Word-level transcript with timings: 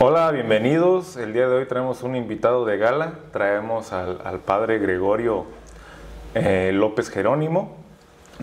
Hola, 0.00 0.30
bienvenidos. 0.30 1.16
El 1.16 1.32
día 1.32 1.48
de 1.48 1.56
hoy 1.56 1.66
traemos 1.66 2.04
un 2.04 2.14
invitado 2.14 2.64
de 2.64 2.78
gala. 2.78 3.14
Traemos 3.32 3.92
al, 3.92 4.38
padre 4.44 4.78
Gregorio 4.78 5.44
eh, 6.36 6.70
López 6.72 7.10
Jerónimo. 7.10 7.78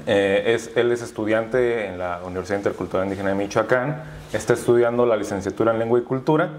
Eh, 0.05 0.43
es, 0.47 0.75
él 0.75 0.91
es 0.91 1.01
estudiante 1.01 1.85
en 1.85 1.97
la 1.97 2.19
Universidad 2.25 2.57
Intercultural 2.57 3.05
Indígena 3.05 3.29
de 3.29 3.35
Michoacán. 3.35 4.03
Está 4.33 4.51
estudiando 4.51 5.05
la 5.05 5.15
licenciatura 5.15 5.71
en 5.71 5.79
Lengua 5.79 5.97
y 5.99 6.01
Cultura, 6.01 6.49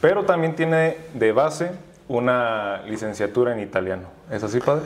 pero 0.00 0.24
también 0.24 0.56
tiene 0.56 0.96
de 1.12 1.32
base 1.32 1.72
una 2.08 2.80
licenciatura 2.86 3.52
en 3.52 3.60
italiano. 3.60 4.04
¿Es 4.30 4.42
así, 4.42 4.58
padre? 4.60 4.84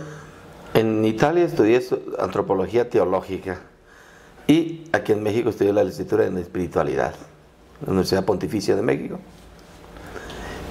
En 0.74 1.04
Italia 1.04 1.44
estudié 1.44 1.80
antropología 2.18 2.90
teológica 2.90 3.60
y 4.48 4.90
aquí 4.92 5.12
en 5.12 5.22
México 5.22 5.50
estudié 5.50 5.72
la 5.72 5.84
licenciatura 5.84 6.26
en 6.26 6.38
espiritualidad, 6.38 7.14
la 7.82 7.92
Universidad 7.92 8.24
Pontificia 8.24 8.74
de 8.74 8.82
México. 8.82 9.20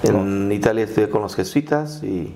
En 0.04 0.52
Italia 0.52 0.84
estudié 0.84 1.10
con 1.10 1.22
los 1.22 1.36
jesuitas 1.36 2.04
y 2.04 2.36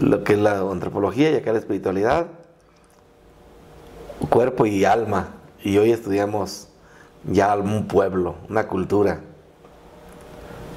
lo 0.00 0.22
que 0.22 0.34
es 0.34 0.38
la 0.38 0.60
antropología 0.60 1.30
y 1.30 1.34
acá 1.34 1.52
la 1.52 1.58
espiritualidad, 1.58 2.26
cuerpo 4.30 4.64
y 4.64 4.84
alma. 4.84 5.30
Y 5.64 5.76
hoy 5.78 5.90
estudiamos 5.90 6.68
ya 7.24 7.56
un 7.56 7.88
pueblo, 7.88 8.36
una 8.48 8.68
cultura. 8.68 9.20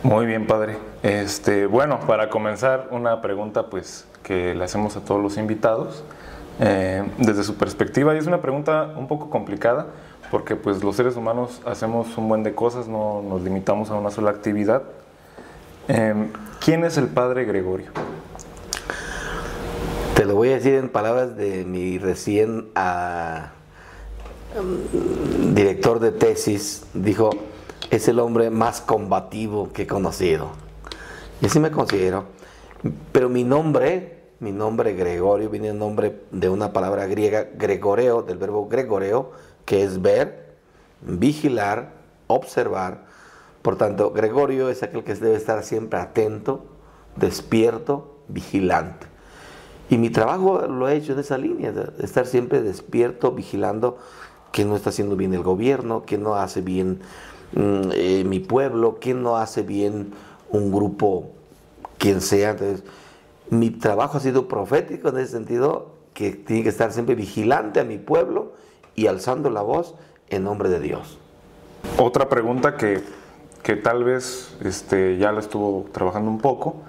Muy 0.02 0.26
bien, 0.26 0.48
padre. 0.48 0.78
Este, 1.04 1.68
bueno, 1.68 2.00
para 2.08 2.30
comenzar, 2.30 2.88
una 2.92 3.22
pregunta 3.22 3.70
pues 3.70 4.08
que 4.24 4.56
le 4.56 4.64
hacemos 4.64 4.98
a 4.98 5.02
todos 5.02 5.22
los 5.22 5.38
invitados. 5.38 6.04
Eh, 6.62 7.04
desde 7.18 7.44
su 7.44 7.56
perspectiva, 7.56 8.14
y 8.16 8.18
es 8.18 8.28
una 8.28 8.42
pregunta 8.42 8.94
un 8.98 9.08
poco 9.08 9.30
complicada, 9.30 9.88
porque 10.30 10.58
pues 10.58 10.84
los 10.84 10.96
seres 10.96 11.16
humanos 11.16 11.62
hacemos 11.66 12.18
un 12.18 12.28
buen 12.28 12.44
de 12.44 12.54
cosas, 12.54 12.88
no 12.88 13.22
nos 13.22 13.42
limitamos 13.44 13.92
a 13.92 13.96
una 13.96 14.10
sola 14.10 14.32
actividad. 14.32 14.84
Eh, 15.92 16.14
¿Quién 16.64 16.84
es 16.84 16.98
el 16.98 17.08
padre 17.08 17.46
Gregorio? 17.46 17.90
Te 20.14 20.24
lo 20.24 20.36
voy 20.36 20.50
a 20.50 20.54
decir 20.54 20.76
en 20.76 20.90
palabras 20.90 21.36
de 21.36 21.66
mi 21.66 21.98
recién 21.98 22.70
ah, 22.76 23.54
director 25.52 26.00
de 26.00 26.12
tesis, 26.12 26.84
dijo, 26.94 27.32
es 27.90 28.08
el 28.08 28.20
hombre 28.20 28.52
más 28.52 28.82
combativo 28.82 29.74
que 29.74 29.84
he 29.84 29.88
conocido. 29.88 30.52
Y 31.42 31.48
así 31.48 31.60
me 31.60 31.72
considero. 31.72 32.26
Pero 33.12 33.28
mi 33.28 33.44
nombre, 33.44 34.20
mi 34.40 34.52
nombre 34.52 34.94
Gregorio, 34.94 35.50
viene 35.50 35.70
el 35.70 35.80
nombre 35.80 36.22
de 36.30 36.50
una 36.50 36.72
palabra 36.72 37.08
griega, 37.08 37.48
gregoreo, 37.56 38.22
del 38.22 38.38
verbo 38.38 38.68
gregoreo, 38.68 39.32
que 39.66 39.82
es 39.82 40.00
ver, 40.00 40.54
vigilar, 41.02 41.94
observar. 42.28 43.09
Por 43.62 43.76
tanto, 43.76 44.12
Gregorio 44.12 44.70
es 44.70 44.84
aquel 44.84 45.04
que 45.04 45.16
debe 45.16 45.36
estar 45.36 45.64
siempre 45.64 46.00
atento, 46.00 46.66
despierto, 47.16 48.20
vigilante. 48.28 49.08
Y 49.90 49.98
mi 49.98 50.10
trabajo 50.10 50.62
lo 50.68 50.88
he 50.88 50.96
hecho 50.96 51.14
en 51.14 51.20
esa 51.20 51.38
línea, 51.38 51.72
de 51.72 52.04
estar 52.04 52.28
siempre 52.28 52.62
despierto, 52.62 53.32
vigilando 53.32 53.98
que 54.52 54.66
no 54.66 54.76
está 54.76 54.92
haciendo 54.92 55.16
bien 55.16 55.34
el 55.34 55.44
gobierno, 55.44 56.04
que 56.06 56.18
no 56.18 56.36
hace 56.36 56.62
bien 56.62 57.00
mm, 57.54 57.92
eh, 57.94 58.24
mi 58.26 58.40
pueblo, 58.40 59.00
que 59.00 59.14
no 59.14 59.38
hace 59.38 59.64
bien 59.64 60.14
un 60.50 60.72
grupo, 60.72 61.32
quien 61.98 62.22
sea. 62.22 62.52
Entonces, 62.52 62.84
mi 63.50 63.72
trabajo 63.72 64.18
ha 64.18 64.22
sido 64.22 64.48
profético 64.48 65.10
en 65.10 65.18
ese 65.18 65.32
sentido, 65.32 65.98
que 66.14 66.32
tiene 66.32 66.64
que 66.64 66.70
estar 66.70 66.92
siempre 66.92 67.16
vigilante 67.16 67.80
a 67.80 67.84
mi 67.84 67.98
pueblo 67.98 68.54
y 68.96 69.08
alzando 69.08 69.50
la 69.50 69.62
voz 69.62 69.96
en 70.30 70.44
nombre 70.44 70.70
de 70.70 70.80
Dios. 70.80 71.18
Otra 71.98 72.30
pregunta 72.30 72.76
que, 72.76 73.02
que 73.64 73.76
tal 73.76 74.04
vez 74.04 74.56
este, 74.64 75.18
ya 75.18 75.32
la 75.32 75.40
estuvo 75.40 75.86
trabajando 75.92 76.30
un 76.30 76.40
poco. 76.40 76.82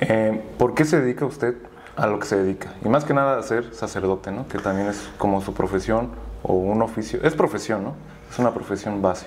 Eh, 0.00 0.42
¿Por 0.58 0.74
qué 0.74 0.84
se 0.84 1.00
dedica 1.00 1.26
usted 1.26 1.56
a 1.96 2.06
lo 2.06 2.18
que 2.18 2.26
se 2.26 2.36
dedica. 2.36 2.74
Y 2.84 2.88
más 2.88 3.04
que 3.04 3.14
nada 3.14 3.38
a 3.38 3.42
ser 3.42 3.74
sacerdote, 3.74 4.30
¿no? 4.30 4.46
Que 4.48 4.58
también 4.58 4.88
es 4.88 5.08
como 5.18 5.40
su 5.40 5.54
profesión 5.54 6.10
o 6.42 6.52
un 6.52 6.82
oficio. 6.82 7.20
Es 7.22 7.34
profesión, 7.34 7.82
¿no? 7.82 7.94
Es 8.30 8.38
una 8.38 8.52
profesión 8.52 9.02
base. 9.02 9.26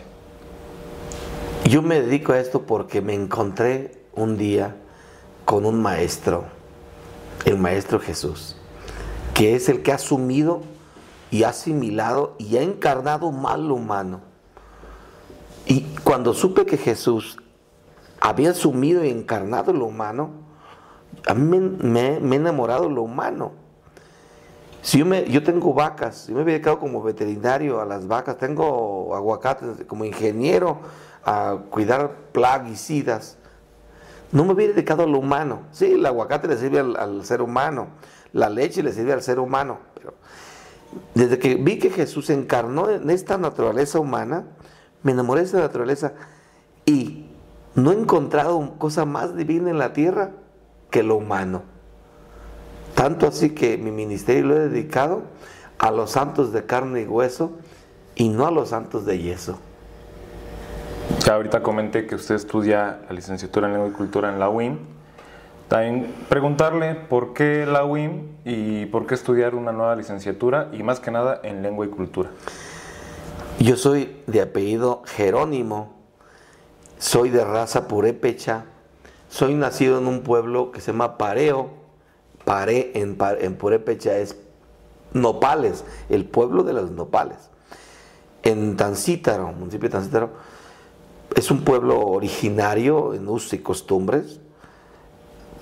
Yo 1.65 1.81
me 1.81 1.99
dedico 2.01 2.33
a 2.33 2.39
esto 2.39 2.61
porque 2.61 3.01
me 3.01 3.13
encontré 3.13 4.03
un 4.13 4.37
día 4.37 4.75
con 5.45 5.65
un 5.65 5.81
maestro, 5.81 6.45
el 7.45 7.57
maestro 7.57 7.99
Jesús, 7.99 8.55
que 9.33 9.55
es 9.55 9.67
el 9.67 9.81
que 9.81 9.91
ha 9.91 9.95
asumido 9.95 10.61
y 11.31 11.43
ha 11.43 11.49
asimilado 11.49 12.35
y 12.37 12.57
ha 12.57 12.61
encarnado 12.61 13.31
mal 13.31 13.71
humano. 13.71 14.21
Cuando 16.09 16.33
supe 16.33 16.65
que 16.65 16.77
Jesús 16.77 17.37
había 18.19 18.49
asumido 18.49 19.05
y 19.05 19.11
encarnado 19.11 19.71
lo 19.73 19.85
humano, 19.85 20.31
a 21.27 21.35
mí 21.35 21.59
me, 21.59 22.15
he 22.15 22.35
enamorado 22.35 22.85
de 22.85 22.95
lo 22.95 23.03
humano. 23.03 23.51
Si 24.81 24.97
yo, 24.97 25.05
me, 25.05 25.29
yo 25.29 25.43
tengo 25.43 25.71
vacas, 25.71 26.25
yo 26.25 26.33
me 26.33 26.41
había 26.41 26.53
dedicado 26.55 26.79
como 26.79 27.03
veterinario 27.03 27.79
a 27.79 27.85
las 27.85 28.07
vacas, 28.07 28.39
tengo 28.39 29.15
aguacates 29.15 29.85
como 29.85 30.03
ingeniero 30.03 30.79
a 31.23 31.59
cuidar 31.69 32.15
plaguicidas. 32.31 33.37
No 34.31 34.45
me 34.45 34.53
había 34.53 34.69
dedicado 34.69 35.03
a 35.03 35.05
lo 35.05 35.19
humano. 35.19 35.59
Sí, 35.71 35.91
el 35.91 36.03
aguacate 36.07 36.47
le 36.47 36.57
sirve 36.57 36.79
al, 36.79 37.23
ser 37.23 37.43
humano, 37.43 37.89
la 38.33 38.49
leche 38.49 38.81
le 38.81 38.93
sirve 38.93 39.13
al 39.13 39.21
ser 39.21 39.37
humano. 39.37 39.77
Pero 39.93 40.15
desde 41.13 41.37
que 41.37 41.53
vi 41.53 41.77
que 41.77 41.91
Jesús 41.91 42.31
encarnó 42.31 42.89
en 42.89 43.11
esta 43.11 43.37
naturaleza 43.37 43.99
humana, 43.99 44.45
me 45.03 45.11
enamoré 45.11 45.41
de 45.41 45.47
esa 45.47 45.59
naturaleza 45.59 46.13
y 46.85 47.25
no 47.75 47.91
he 47.91 47.95
encontrado 47.95 48.77
cosa 48.77 49.05
más 49.05 49.35
divina 49.35 49.69
en 49.69 49.77
la 49.77 49.93
tierra 49.93 50.31
que 50.89 51.03
lo 51.03 51.15
humano. 51.15 51.63
Tanto 52.95 53.27
así 53.27 53.51
que 53.51 53.77
mi 53.77 53.91
ministerio 53.91 54.45
lo 54.47 54.57
he 54.57 54.69
dedicado 54.69 55.23
a 55.77 55.91
los 55.91 56.11
santos 56.11 56.51
de 56.51 56.65
carne 56.65 57.01
y 57.01 57.05
hueso 57.05 57.53
y 58.15 58.29
no 58.29 58.45
a 58.45 58.51
los 58.51 58.69
santos 58.69 59.05
de 59.05 59.19
yeso. 59.19 59.59
Ya 61.25 61.35
ahorita 61.35 61.63
comenté 61.63 62.05
que 62.05 62.15
usted 62.15 62.35
estudia 62.35 62.99
la 63.07 63.15
licenciatura 63.15 63.67
en 63.67 63.73
lengua 63.73 63.89
y 63.89 63.93
cultura 63.93 64.29
en 64.29 64.39
la 64.39 64.49
UIM. 64.49 64.77
También 65.67 66.13
preguntarle 66.27 66.95
por 66.95 67.33
qué 67.33 67.65
la 67.65 67.85
UIM 67.85 68.27
y 68.43 68.87
por 68.87 69.05
qué 69.05 69.15
estudiar 69.15 69.55
una 69.55 69.71
nueva 69.71 69.95
licenciatura 69.95 70.69
y 70.73 70.83
más 70.83 70.99
que 70.99 71.11
nada 71.11 71.39
en 71.43 71.61
lengua 71.61 71.85
y 71.85 71.89
cultura. 71.89 72.29
Yo 73.59 73.75
soy 73.75 74.15
de 74.25 74.41
apellido 74.41 75.03
Jerónimo, 75.05 75.91
soy 76.97 77.29
de 77.29 77.43
raza 77.43 77.89
purépecha, 77.89 78.63
soy 79.29 79.53
nacido 79.53 79.97
en 79.97 80.07
un 80.07 80.21
pueblo 80.21 80.71
que 80.71 80.79
se 80.79 80.93
llama 80.93 81.17
Pareo. 81.17 81.71
Paré 82.45 82.93
en, 82.95 83.17
en 83.41 83.55
Purépecha 83.57 84.17
es 84.17 84.37
Nopales, 85.13 85.83
el 86.07 86.23
pueblo 86.23 86.63
de 86.63 86.71
los 86.71 86.91
Nopales. 86.91 87.37
En 88.43 88.77
Tancítaro, 88.77 89.51
municipio 89.51 89.89
de 89.89 89.93
Tancítaro, 89.93 90.29
es 91.35 91.51
un 91.51 91.65
pueblo 91.65 91.99
originario 91.99 93.13
en 93.13 93.27
usos 93.27 93.51
y 93.53 93.59
costumbres, 93.59 94.39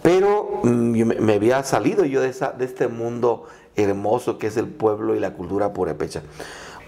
pero 0.03 0.61
mm, 0.63 1.19
me 1.19 1.33
había 1.33 1.63
salido 1.63 2.05
yo 2.05 2.21
de, 2.21 2.29
esa, 2.29 2.51
de 2.51 2.65
este 2.65 2.87
mundo 2.87 3.45
hermoso 3.75 4.37
que 4.37 4.47
es 4.47 4.57
el 4.57 4.67
pueblo 4.67 5.15
y 5.15 5.19
la 5.19 5.33
cultura 5.33 5.73
purépecha. 5.73 6.21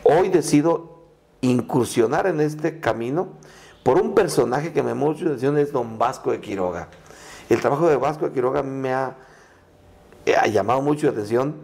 Hoy 0.03 0.29
decido 0.29 0.98
incursionar 1.41 2.27
en 2.27 2.41
este 2.41 2.79
camino 2.79 3.29
por 3.83 4.01
un 4.01 4.13
personaje 4.13 4.73
que 4.73 4.83
me 4.83 4.93
mucho 4.93 5.25
atención 5.25 5.57
es 5.57 5.71
don 5.71 5.97
Vasco 5.97 6.31
de 6.31 6.39
Quiroga. 6.39 6.89
El 7.49 7.61
trabajo 7.61 7.87
de 7.87 7.95
Vasco 7.95 8.25
de 8.25 8.33
Quiroga 8.33 8.61
me 8.61 8.93
ha, 8.93 9.15
ha 10.39 10.47
llamado 10.47 10.81
mucho 10.81 11.07
la 11.07 11.13
atención 11.13 11.55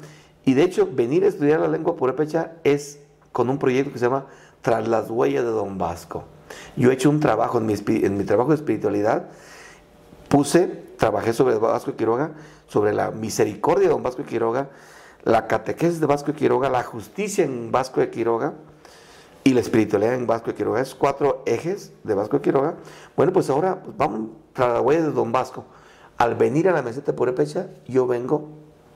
y 0.46 0.53
de 0.53 0.63
hecho 0.63 0.88
venir 0.91 1.24
a 1.24 1.28
estudiar 1.28 1.59
la 1.59 1.68
lengua 1.68 1.96
purépecha 1.96 2.53
es 2.63 3.00
con 3.31 3.50
un 3.50 3.59
proyecto 3.59 3.91
que 3.91 4.00
se 4.00 4.06
llama 4.06 4.28
Tras 4.62 4.88
las 4.88 5.09
huellas 5.09 5.44
de 5.44 5.52
don 5.52 5.78
Vasco. 5.78 6.24
Yo 6.75 6.90
he 6.90 6.94
hecho 6.94 7.09
un 7.09 7.19
trabajo 7.19 7.57
en 7.57 7.66
mi, 7.66 7.75
en 7.88 8.18
mi 8.18 8.24
trabajo 8.24 8.50
de 8.50 8.56
espiritualidad, 8.56 9.28
puse, 10.30 10.68
trabajé 10.98 11.33
sobre 11.33 11.57
Vasco 11.57 11.92
de 11.92 11.98
Quiroga, 11.98 12.31
sobre 12.68 12.94
la 12.94 13.12
misericordia 13.12 13.88
de 13.88 13.94
don 13.94 14.04
Vasco 14.04 14.24
de 14.24 14.30
Quiroga, 14.30 14.69
la 15.24 15.48
catequesis 15.48 16.00
de 16.00 16.06
Vasco 16.06 16.31
de 16.31 16.38
Quiroga, 16.38 16.69
la 16.69 16.83
justicia 16.83 17.44
en 17.44 17.71
Vasco 17.71 18.00
de 18.00 18.10
Quiroga, 18.10 18.54
y 19.47 19.53
la 19.53 19.59
espiritualidad 19.59 20.15
en 20.15 20.25
Vasco 20.25 20.47
de 20.47 20.56
Quiroga. 20.56 20.81
Es 20.81 20.95
cuatro 20.95 21.44
ejes 21.45 21.94
de 22.03 22.15
Vasco 22.15 22.38
de 22.38 22.42
Quiroga. 22.42 22.77
Bueno, 23.15 23.31
pues 23.31 23.47
ahora 23.51 23.80
pues 23.83 23.95
vamos 23.95 24.31
a 24.56 24.68
la 24.68 24.81
huella 24.81 25.03
de 25.03 25.12
Don 25.12 25.31
Vasco. 25.31 25.65
Al 26.18 26.33
venir 26.33 26.68
a 26.68 26.71
la 26.71 26.81
meseta 26.81 27.12
de 27.12 27.18
Purépecha, 27.18 27.68
yo 27.88 28.07
vengo 28.07 28.50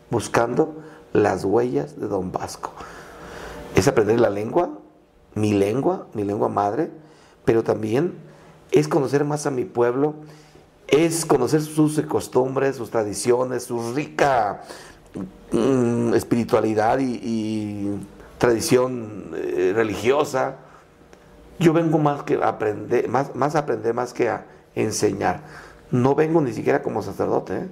buscando 0.10 0.82
las 1.14 1.46
huellas 1.46 2.00
de 2.00 2.08
Don 2.08 2.32
Vasco. 2.32 2.72
Es 3.76 3.88
aprender 3.88 4.20
la 4.20 4.32
lengua, 4.32 4.72
mi 5.36 5.54
lengua, 5.54 6.08
mi 6.16 6.24
lengua 6.24 6.50
madre, 6.50 6.90
pero 7.46 7.64
también 7.64 8.16
es 8.72 8.88
conocer 8.88 9.26
más 9.26 9.46
a 9.46 9.52
mi 9.52 9.66
pueblo, 9.66 10.16
es 10.88 11.28
conocer 11.28 11.62
sus 11.62 12.02
costumbres, 12.02 12.76
sus 12.76 12.90
tradiciones, 12.90 13.66
su 13.66 13.94
rica 13.94 14.64
mm, 15.52 16.16
espiritualidad 16.16 16.98
y 16.98 18.00
tradición 18.40 19.32
eh, 19.36 19.74
religiosa. 19.76 20.56
Yo 21.60 21.74
vengo 21.74 22.00
más 22.00 22.24
que 22.24 22.40
aprender, 22.42 23.08
más, 23.08 23.36
más 23.36 23.56
a 23.56 23.60
aprender 23.60 23.94
más 23.94 24.14
que 24.14 24.30
a 24.30 24.46
enseñar. 24.74 25.42
No 25.92 26.16
vengo 26.16 26.42
ni 26.42 26.54
siquiera 26.54 26.82
como 26.82 27.04
sacerdote, 27.04 27.58
¿eh? 27.58 27.68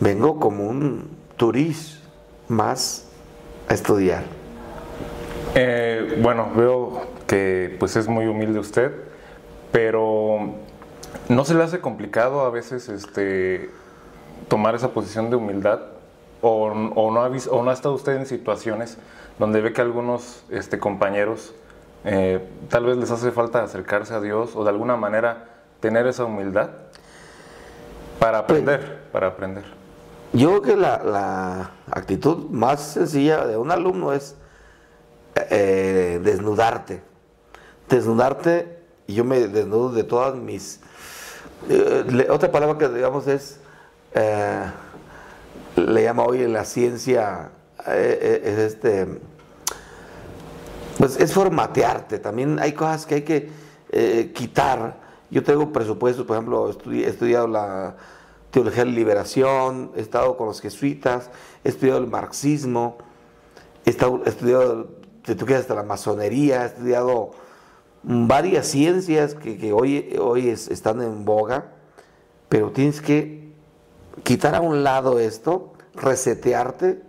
vengo 0.00 0.38
como 0.38 0.66
un 0.66 1.08
turista 1.36 2.00
más 2.48 3.06
a 3.68 3.74
estudiar. 3.74 4.24
Eh, 5.54 6.18
bueno, 6.22 6.48
veo 6.54 7.02
que 7.26 7.76
pues 7.78 7.96
es 7.96 8.08
muy 8.08 8.26
humilde 8.26 8.58
usted, 8.58 8.92
pero 9.70 10.54
¿no 11.28 11.44
se 11.44 11.54
le 11.54 11.62
hace 11.62 11.80
complicado 11.80 12.40
a 12.40 12.50
veces 12.50 12.88
este, 12.88 13.70
tomar 14.48 14.74
esa 14.74 14.88
posición 14.88 15.30
de 15.30 15.36
humildad? 15.36 15.80
¿O, 16.42 16.72
no, 16.72 17.22
ha 17.22 17.28
visto, 17.28 17.52
o 17.52 17.62
no 17.62 17.70
ha 17.70 17.74
estado 17.74 17.94
usted 17.94 18.16
en 18.16 18.24
situaciones 18.24 18.96
donde 19.40 19.62
ve 19.62 19.72
que 19.72 19.80
algunos 19.80 20.44
este, 20.50 20.78
compañeros 20.78 21.54
eh, 22.04 22.46
tal 22.68 22.84
vez 22.84 22.98
les 22.98 23.10
hace 23.10 23.30
falta 23.30 23.62
acercarse 23.62 24.12
a 24.12 24.20
Dios 24.20 24.54
o 24.54 24.64
de 24.64 24.68
alguna 24.68 24.96
manera 24.96 25.46
tener 25.80 26.06
esa 26.06 26.26
humildad 26.26 26.68
para 28.18 28.46
pues, 28.46 28.60
aprender, 28.60 29.00
para 29.10 29.28
aprender? 29.28 29.64
Yo 30.34 30.60
creo 30.60 30.62
que 30.62 30.76
la, 30.76 31.70
actitud 31.90 32.50
más 32.50 32.82
sencilla 32.82 33.46
de 33.46 33.56
un 33.56 33.70
alumno 33.70 34.12
es 34.12 34.36
eh, 35.34 36.20
desnudarte. 36.22 37.02
Desnudarte, 37.88 38.78
y 39.06 39.14
yo 39.14 39.24
me 39.24 39.48
desnudo 39.48 39.90
de 39.90 40.04
todas 40.04 40.36
mis... 40.36 40.80
Eh, 41.70 42.26
otra 42.28 42.52
palabra 42.52 42.76
que 42.76 42.94
digamos 42.94 43.26
es, 43.26 43.58
le 45.76 46.02
llama 46.02 46.24
hoy 46.24 46.42
en 46.42 46.52
la 46.52 46.66
ciencia, 46.66 47.52
es 47.86 48.58
este, 48.58 49.08
pues 51.00 51.18
es 51.18 51.32
formatearte. 51.32 52.18
También 52.18 52.58
hay 52.58 52.74
cosas 52.74 53.06
que 53.06 53.14
hay 53.16 53.22
que 53.22 53.50
quitar. 54.34 55.00
Yo 55.30 55.42
tengo 55.42 55.72
presupuestos, 55.72 56.26
por 56.26 56.36
ejemplo, 56.36 56.68
he 56.68 57.06
estudiado 57.06 57.48
la 57.48 57.96
teología 58.50 58.84
de 58.84 58.90
liberación, 58.90 59.92
he 59.96 60.00
estado 60.00 60.36
con 60.36 60.46
los 60.46 60.60
jesuitas, 60.60 61.30
he 61.64 61.70
estudiado 61.70 62.00
el 62.00 62.06
marxismo, 62.06 62.98
he, 63.86 63.90
estudiado, 63.90 64.88
si 65.24 65.34
tú 65.34 65.46
quieres, 65.46 65.62
hasta 65.62 65.74
la 65.74 65.84
masonería, 65.84 66.64
he 66.64 66.66
estudiado 66.66 67.30
varias 68.02 68.66
ciencias 68.66 69.34
que, 69.34 69.72
hoy, 69.72 70.16
hoy 70.20 70.48
están 70.50 71.00
en 71.00 71.24
boga, 71.24 71.72
pero 72.50 72.72
tienes 72.72 73.00
que 73.00 73.52
quitar 74.22 74.54
a 74.54 74.60
un 74.60 74.82
lado 74.82 75.18
esto, 75.18 75.72
resetearte 75.94 77.02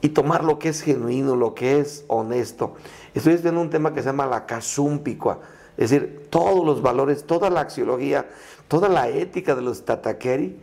y 0.00 0.10
tomar 0.10 0.44
lo 0.44 0.58
que 0.58 0.70
es 0.70 0.82
genuino, 0.82 1.36
lo 1.36 1.54
que 1.54 1.80
es 1.80 2.04
honesto. 2.08 2.74
Estoy 3.14 3.34
estudiando 3.34 3.60
un 3.60 3.70
tema 3.70 3.92
que 3.92 4.00
se 4.00 4.06
llama 4.06 4.26
la 4.26 4.46
casumpicua, 4.46 5.40
es 5.76 5.90
decir, 5.90 6.26
todos 6.30 6.64
los 6.64 6.82
valores, 6.82 7.24
toda 7.24 7.50
la 7.50 7.60
axiología, 7.60 8.28
toda 8.68 8.88
la 8.88 9.08
ética 9.08 9.54
de 9.54 9.62
los 9.62 9.84
tatakeri, 9.84 10.56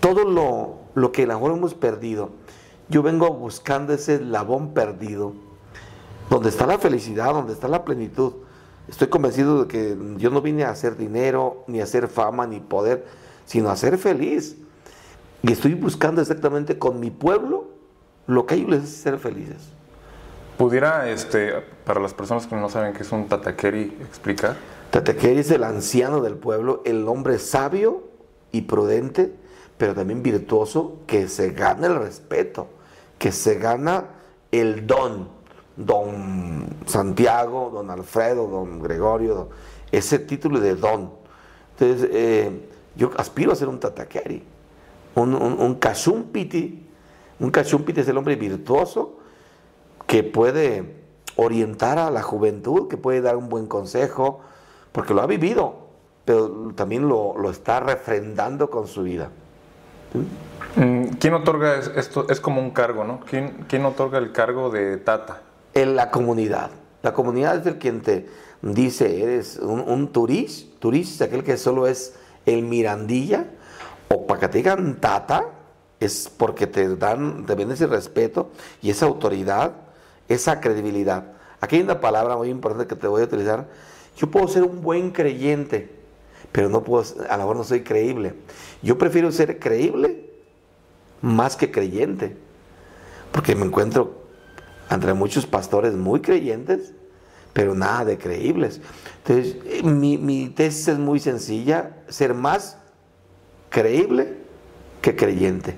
todo 0.00 0.24
lo, 0.24 0.78
lo 0.94 1.12
que 1.12 1.22
a 1.22 1.26
lo 1.26 1.34
mejor 1.34 1.52
hemos 1.52 1.74
perdido. 1.74 2.30
Yo 2.88 3.02
vengo 3.02 3.32
buscando 3.32 3.92
ese 3.92 4.20
labón 4.20 4.74
perdido, 4.74 5.34
donde 6.28 6.48
está 6.48 6.66
la 6.66 6.78
felicidad, 6.78 7.32
donde 7.32 7.52
está 7.52 7.68
la 7.68 7.84
plenitud. 7.84 8.32
Estoy 8.88 9.08
convencido 9.08 9.64
de 9.64 9.68
que 9.68 9.96
yo 10.16 10.30
no 10.30 10.40
vine 10.42 10.64
a 10.64 10.70
hacer 10.70 10.96
dinero, 10.96 11.64
ni 11.68 11.80
a 11.80 11.84
hacer 11.84 12.08
fama, 12.08 12.46
ni 12.46 12.58
poder, 12.58 13.06
sino 13.46 13.70
a 13.70 13.76
ser 13.76 13.98
feliz. 13.98 14.56
Y 15.42 15.52
estoy 15.52 15.74
buscando 15.74 16.20
exactamente 16.20 16.78
con 16.78 16.98
mi 16.98 17.10
pueblo 17.10 17.68
lo 18.26 18.46
que 18.46 18.54
a 18.54 18.56
ellos 18.56 18.70
les 18.70 18.82
hace 18.82 18.96
ser 18.96 19.18
felices. 19.18 19.72
¿Pudiera, 20.62 21.10
este, 21.10 21.54
para 21.84 21.98
las 21.98 22.14
personas 22.14 22.46
que 22.46 22.54
no 22.54 22.68
saben 22.68 22.92
qué 22.92 23.02
es 23.02 23.10
un 23.10 23.26
tatakeri, 23.26 23.98
explicar? 24.00 24.54
Tatakeri 24.92 25.40
es 25.40 25.50
el 25.50 25.64
anciano 25.64 26.20
del 26.20 26.36
pueblo, 26.36 26.82
el 26.84 27.08
hombre 27.08 27.40
sabio 27.40 28.04
y 28.52 28.60
prudente, 28.60 29.34
pero 29.76 29.92
también 29.92 30.22
virtuoso, 30.22 30.98
que 31.08 31.26
se 31.26 31.50
gana 31.50 31.88
el 31.88 31.96
respeto, 31.96 32.68
que 33.18 33.32
se 33.32 33.58
gana 33.58 34.04
el 34.52 34.86
don. 34.86 35.30
Don 35.76 36.68
Santiago, 36.86 37.72
don 37.74 37.90
Alfredo, 37.90 38.46
don 38.46 38.80
Gregorio, 38.80 39.48
ese 39.90 40.20
título 40.20 40.60
de 40.60 40.76
don. 40.76 41.10
Entonces, 41.72 42.08
eh, 42.12 42.68
yo 42.94 43.10
aspiro 43.16 43.50
a 43.50 43.56
ser 43.56 43.66
un 43.66 43.80
tatakeri, 43.80 44.44
un, 45.16 45.34
un, 45.34 45.60
un 45.60 45.74
kashumpiti. 45.74 46.86
Un 47.40 47.50
kashumpiti 47.50 48.02
es 48.02 48.06
el 48.06 48.16
hombre 48.16 48.36
virtuoso 48.36 49.21
que 50.12 50.22
puede 50.22 50.84
orientar 51.36 51.98
a 51.98 52.10
la 52.10 52.20
juventud, 52.20 52.86
que 52.86 52.98
puede 52.98 53.22
dar 53.22 53.38
un 53.38 53.48
buen 53.48 53.66
consejo, 53.66 54.40
porque 54.92 55.14
lo 55.14 55.22
ha 55.22 55.26
vivido, 55.26 55.86
pero 56.26 56.70
también 56.74 57.08
lo, 57.08 57.50
está 57.50 57.80
refrendando 57.80 58.68
con 58.68 58.86
su 58.86 59.04
vida. 59.04 59.30
Mm, 60.76 61.14
¿Quién 61.18 61.32
otorga 61.32 61.76
esto? 61.96 62.26
Es 62.28 62.40
como 62.40 62.60
un 62.60 62.72
cargo, 62.72 63.04
¿no? 63.04 63.20
¿Quién, 63.20 63.64
quién 63.70 63.86
otorga 63.86 64.18
el 64.18 64.32
cargo 64.32 64.68
de 64.68 64.98
tata? 64.98 65.40
En 65.72 65.96
la 65.96 66.10
comunidad. 66.10 66.68
La 67.00 67.14
comunidad 67.14 67.56
es 67.56 67.66
el 67.66 67.78
quien 67.78 68.02
te 68.02 68.28
dice, 68.60 69.22
eres 69.22 69.60
un, 69.60 69.80
un 69.80 70.08
turista, 70.08 70.78
turista, 70.78 71.24
aquel 71.24 71.42
que 71.42 71.56
solo 71.56 71.86
es 71.86 72.16
el 72.44 72.64
mirandilla, 72.64 73.46
o 74.10 74.26
para 74.26 74.40
que 74.40 74.48
te 74.48 74.58
digan 74.58 75.00
tata, 75.00 75.46
es 76.00 76.30
porque 76.36 76.66
te 76.66 76.96
dan, 76.96 77.46
te 77.46 77.54
ese 77.62 77.86
respeto 77.86 78.50
y 78.82 78.90
esa 78.90 79.06
autoridad, 79.06 79.72
esa 80.32 80.60
credibilidad. 80.60 81.32
Aquí 81.60 81.76
hay 81.76 81.82
una 81.82 82.00
palabra 82.00 82.36
muy 82.36 82.48
importante 82.48 82.86
que 82.86 82.96
te 82.96 83.06
voy 83.06 83.22
a 83.22 83.24
utilizar, 83.24 83.68
yo 84.16 84.30
puedo 84.30 84.48
ser 84.48 84.62
un 84.62 84.82
buen 84.82 85.10
creyente, 85.10 85.90
pero 86.50 86.68
no 86.68 86.82
puedo, 86.82 87.04
a 87.28 87.36
lo 87.36 87.42
mejor 87.44 87.56
no 87.56 87.64
soy 87.64 87.82
creíble. 87.82 88.34
Yo 88.82 88.98
prefiero 88.98 89.30
ser 89.32 89.58
creíble 89.58 90.30
más 91.20 91.56
que 91.56 91.70
creyente, 91.70 92.36
porque 93.30 93.54
me 93.54 93.64
encuentro 93.64 94.22
entre 94.90 95.14
muchos 95.14 95.46
pastores 95.46 95.94
muy 95.94 96.20
creyentes, 96.20 96.92
pero 97.52 97.74
nada 97.74 98.04
de 98.04 98.18
creíbles. 98.18 98.80
Entonces, 99.24 99.84
mi, 99.84 100.18
mi 100.18 100.48
tesis 100.48 100.88
es 100.88 100.98
muy 100.98 101.20
sencilla, 101.20 101.96
ser 102.08 102.34
más 102.34 102.78
creíble 103.70 104.36
que 105.00 105.16
creyente. 105.16 105.76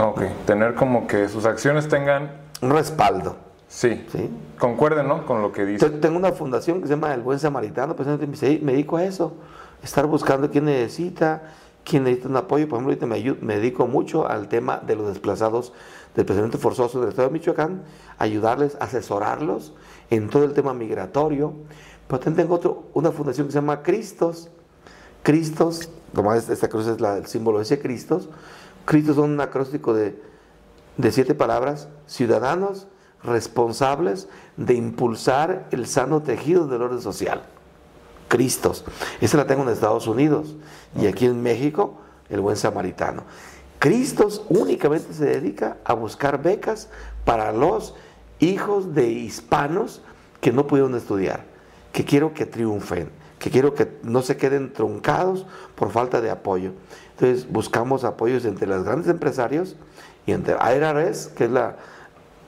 Ok, 0.00 0.22
tener 0.46 0.74
como 0.74 1.06
que 1.06 1.28
sus 1.28 1.44
acciones 1.44 1.88
tengan... 1.88 2.37
Un 2.60 2.70
respaldo. 2.70 3.36
Sí. 3.68 4.06
¿Sí? 4.10 4.30
Concuerden, 4.58 5.08
¿no? 5.08 5.26
Con 5.26 5.42
lo 5.42 5.52
que 5.52 5.64
dice. 5.64 5.90
Tengo 5.90 6.16
una 6.16 6.32
fundación 6.32 6.80
que 6.80 6.88
se 6.88 6.94
llama 6.94 7.12
El 7.14 7.22
Buen 7.22 7.38
Samaritano, 7.38 7.94
precisamente 7.94 8.60
me 8.62 8.72
dedico 8.72 8.96
a 8.96 9.04
eso, 9.04 9.34
estar 9.82 10.06
buscando 10.06 10.50
quién 10.50 10.64
necesita, 10.64 11.52
quién 11.84 12.04
necesita 12.04 12.28
un 12.28 12.36
apoyo. 12.36 12.66
Por 12.68 12.78
ejemplo, 12.78 12.94
ahorita 12.94 13.06
me, 13.06 13.46
me 13.46 13.56
dedico 13.56 13.86
mucho 13.86 14.26
al 14.26 14.48
tema 14.48 14.78
de 14.78 14.96
los 14.96 15.08
desplazados 15.08 15.72
del 16.14 16.24
presidente 16.24 16.58
forzoso 16.58 17.00
del 17.00 17.10
Estado 17.10 17.28
de 17.28 17.34
Michoacán, 17.34 17.82
ayudarles, 18.18 18.76
asesorarlos 18.80 19.74
en 20.10 20.28
todo 20.28 20.44
el 20.44 20.54
tema 20.54 20.74
migratorio. 20.74 21.52
Pero 22.08 22.20
también 22.20 22.46
tengo 22.46 22.54
otro, 22.56 22.84
una 22.94 23.12
fundación 23.12 23.46
que 23.46 23.52
se 23.52 23.58
llama 23.58 23.82
Cristos. 23.82 24.48
Cristos, 25.22 25.90
como 26.14 26.32
esta 26.32 26.68
cruz 26.68 26.86
es 26.86 27.00
la, 27.00 27.18
el 27.18 27.26
símbolo 27.26 27.58
de 27.58 27.64
ese 27.64 27.78
Cristos. 27.78 28.30
Cristos 28.86 29.16
son 29.16 29.30
un 29.30 29.40
acróstico 29.42 29.92
de, 29.92 30.18
de 30.98 31.12
siete 31.12 31.34
palabras, 31.34 31.88
ciudadanos, 32.06 32.86
responsables 33.22 34.28
de 34.56 34.74
impulsar 34.74 35.66
el 35.70 35.86
sano 35.86 36.22
tejido 36.22 36.66
del 36.66 36.82
orden 36.82 37.00
social. 37.00 37.42
Cristos. 38.28 38.84
Esa 39.20 39.38
la 39.38 39.46
tengo 39.46 39.62
en 39.62 39.70
Estados 39.70 40.06
Unidos 40.06 40.56
y 41.00 41.06
aquí 41.06 41.24
en 41.24 41.42
México, 41.42 41.98
el 42.28 42.40
buen 42.40 42.56
samaritano. 42.56 43.22
Cristos 43.78 44.42
únicamente 44.48 45.14
se 45.14 45.24
dedica 45.24 45.78
a 45.84 45.94
buscar 45.94 46.42
becas 46.42 46.88
para 47.24 47.52
los 47.52 47.94
hijos 48.40 48.94
de 48.94 49.08
hispanos 49.08 50.02
que 50.40 50.52
no 50.52 50.66
pudieron 50.66 50.94
estudiar, 50.94 51.44
que 51.92 52.04
quiero 52.04 52.34
que 52.34 52.44
triunfen, 52.44 53.08
que 53.38 53.50
quiero 53.50 53.74
que 53.74 53.88
no 54.02 54.22
se 54.22 54.36
queden 54.36 54.72
truncados 54.72 55.46
por 55.76 55.90
falta 55.90 56.20
de 56.20 56.30
apoyo. 56.30 56.72
Entonces 57.12 57.50
buscamos 57.50 58.04
apoyos 58.04 58.44
entre 58.44 58.66
los 58.66 58.84
grandes 58.84 59.08
empresarios 59.08 59.76
y 60.28 60.32
entre 60.32 60.56
IRS, 60.56 61.28
que 61.28 61.44
es 61.44 61.50
la, 61.50 61.76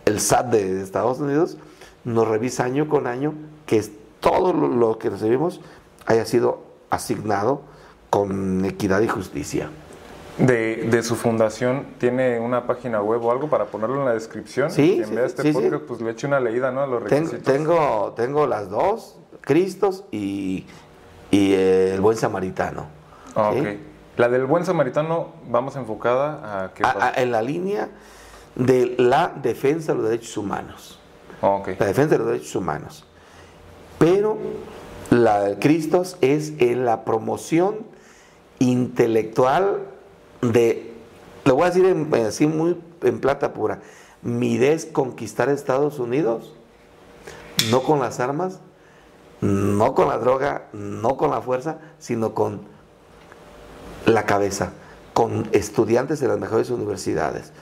el 0.05 0.21
SAT 0.21 0.51
de 0.51 0.83
Estados 0.83 1.19
Unidos 1.19 1.57
nos 2.05 2.29
revisa 2.29 2.65
año 2.65 2.91
con 2.91 3.07
año 3.07 3.33
que 3.65 3.83
todo 4.21 4.53
lo 4.53 4.99
que 4.99 5.09
recibimos 5.09 5.63
haya 6.05 6.27
sido 6.27 6.63
asignado 6.91 7.63
con 8.11 8.67
equidad 8.67 9.01
y 9.01 9.09
justicia. 9.09 9.71
De, 10.37 11.03
su 11.03 11.17
fundación, 11.17 11.87
¿tiene 11.99 12.39
una 12.39 12.67
página 12.67 13.01
web 13.01 13.25
o 13.25 13.31
algo 13.31 13.49
para 13.49 13.67
ponerlo 13.67 14.01
en 14.01 14.05
la 14.05 14.13
descripción? 14.13 14.71
Sí, 14.71 15.01
Quien 15.03 15.15
vea 15.15 15.25
este 15.25 15.51
podcast, 15.51 15.85
pues 15.85 16.03
le 16.03 16.11
eche 16.11 16.27
una 16.27 16.41
leída, 16.41 16.71
¿no? 16.71 16.83
A 16.83 16.87
los 16.87 17.03
requisitos. 17.03 17.43
Tengo, 17.43 18.13
tengo 18.15 18.47
las 18.47 18.69
dos, 18.69 19.19
Cristos 19.41 20.05
y, 20.11 20.67
y 21.31 21.55
el 21.55 22.01
Buen 22.03 22.19
Samaritano. 22.19 22.89
Ah, 23.35 23.51
ok. 23.51 23.90
La 24.21 24.29
del 24.29 24.45
Buen 24.45 24.67
Samaritano, 24.67 25.29
vamos 25.49 25.77
enfocada 25.77 26.65
a... 26.65 26.75
Qué 26.75 26.83
en 27.17 27.33
la 27.33 27.41
línea 27.41 27.89
de 28.55 28.95
la 28.99 29.29
defensa 29.29 29.93
de 29.93 29.99
los 29.99 30.11
derechos 30.11 30.37
humanos. 30.37 30.99
Ah, 31.41 31.63
la 31.79 31.87
defensa 31.87 32.11
de 32.11 32.19
los 32.19 32.27
derechos 32.27 32.55
humanos. 32.55 33.07
Pero 33.99 34.37
la 35.09 35.59
Cristo 35.59 36.03
es 36.21 36.53
en 36.59 36.85
la 36.85 37.07
promoción 37.07 37.79
intelectual 38.59 39.87
de, 40.43 40.93
lo 41.47 41.55
voy 41.55 41.63
a 41.63 41.67
decir 41.71 41.87
en, 41.87 42.15
así 42.27 42.47
muy 42.47 42.79
en 43.01 43.21
plata 43.21 43.55
pura, 43.55 43.81
mi 44.21 44.53
idea 44.53 44.75
es 44.75 44.85
conquistar 44.85 45.49
Estados 45.49 45.99
Unidos, 45.99 46.53
no 47.71 47.83
con 47.83 48.01
las 48.01 48.21
armas, 48.21 48.61
no 49.41 49.95
con 49.95 50.09
la 50.09 50.19
droga, 50.19 50.67
no 50.75 51.17
con 51.17 51.31
la 51.31 51.41
fuerza, 51.41 51.79
sino 51.99 52.35
con 52.35 52.70
la 54.07 54.27
cabeza, 54.27 54.73
con 55.13 55.49
estudiantes 55.53 56.21
de 56.21 56.29
las 56.29 56.39
mejores 56.39 56.71
universidades. 56.71 57.53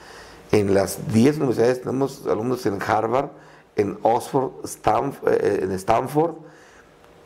En 0.51 0.73
las 0.73 1.11
10 1.13 1.37
universidades 1.37 1.81
tenemos 1.81 2.25
alumnos 2.27 2.65
en 2.65 2.79
Harvard, 2.81 3.29
en 3.75 3.97
Oxford, 4.01 4.51
eh, 5.27 5.59
en 5.63 5.71
Stanford, 5.73 6.35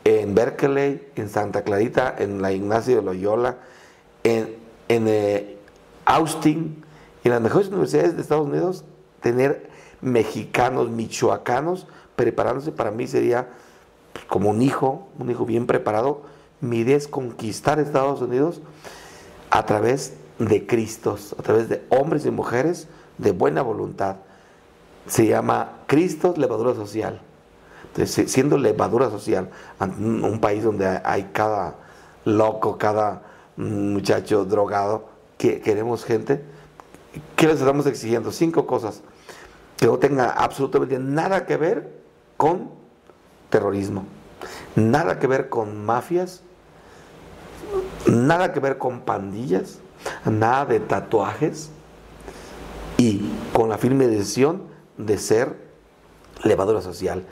en 0.04 0.34
Berkeley, 0.34 1.08
en 1.16 1.28
Santa 1.28 1.62
Clarita, 1.62 2.14
en 2.18 2.42
la 2.42 2.52
Ignacio 2.52 2.96
de 2.96 3.02
Loyola, 3.02 3.56
en, 4.22 4.56
en 4.88 5.08
eh, 5.08 5.56
Austin, 6.04 6.84
en 7.24 7.30
las 7.30 7.40
mejores 7.40 7.68
universidades 7.68 8.14
de 8.14 8.22
Estados 8.22 8.46
Unidos, 8.46 8.84
tener 9.20 9.70
mexicanos, 10.02 10.90
michoacanos, 10.90 11.86
preparándose 12.16 12.70
para 12.72 12.90
mí 12.90 13.06
sería 13.06 13.48
pues, 14.12 14.26
como 14.26 14.50
un 14.50 14.60
hijo, 14.60 15.08
un 15.18 15.30
hijo 15.30 15.46
bien 15.46 15.66
preparado. 15.66 16.22
Mi 16.60 16.80
idea 16.80 16.96
es 16.96 17.08
conquistar 17.08 17.80
Estados 17.80 18.20
Unidos 18.20 18.60
a 19.54 19.64
través 19.66 20.14
de 20.40 20.66
Cristos, 20.66 21.36
a 21.38 21.42
través 21.42 21.68
de 21.68 21.84
hombres 21.88 22.26
y 22.26 22.30
mujeres 22.32 22.88
de 23.18 23.30
buena 23.30 23.62
voluntad. 23.62 24.16
Se 25.06 25.28
llama 25.28 25.74
Cristos 25.86 26.38
levadura 26.38 26.74
social. 26.74 27.20
Entonces, 27.84 28.32
siendo 28.32 28.58
levadura 28.58 29.10
social, 29.10 29.50
un 29.78 30.40
país 30.40 30.64
donde 30.64 31.00
hay 31.04 31.30
cada 31.32 31.76
loco, 32.24 32.78
cada 32.78 33.22
muchacho 33.56 34.44
drogado, 34.44 35.06
que 35.38 35.60
queremos 35.60 36.04
gente, 36.04 36.42
¿qué 37.36 37.46
les 37.46 37.60
estamos 37.60 37.86
exigiendo? 37.86 38.32
Cinco 38.32 38.66
cosas 38.66 39.02
que 39.76 39.86
no 39.86 39.98
tenga 39.98 40.30
absolutamente 40.30 40.98
nada 40.98 41.46
que 41.46 41.56
ver 41.56 41.92
con 42.36 42.70
terrorismo, 43.50 44.04
nada 44.74 45.20
que 45.20 45.28
ver 45.28 45.48
con 45.48 45.84
mafias, 45.84 46.42
nada 48.06 48.52
que 48.52 48.60
ver 48.60 48.78
con 48.78 49.00
pandillas, 49.00 49.78
nada 50.24 50.66
de 50.66 50.80
tatuajes 50.80 51.70
y 52.96 53.22
con 53.52 53.68
la 53.68 53.78
firme 53.78 54.06
decisión 54.06 54.62
de 54.96 55.18
ser 55.18 55.56
levadura 56.42 56.80
social, 56.80 57.24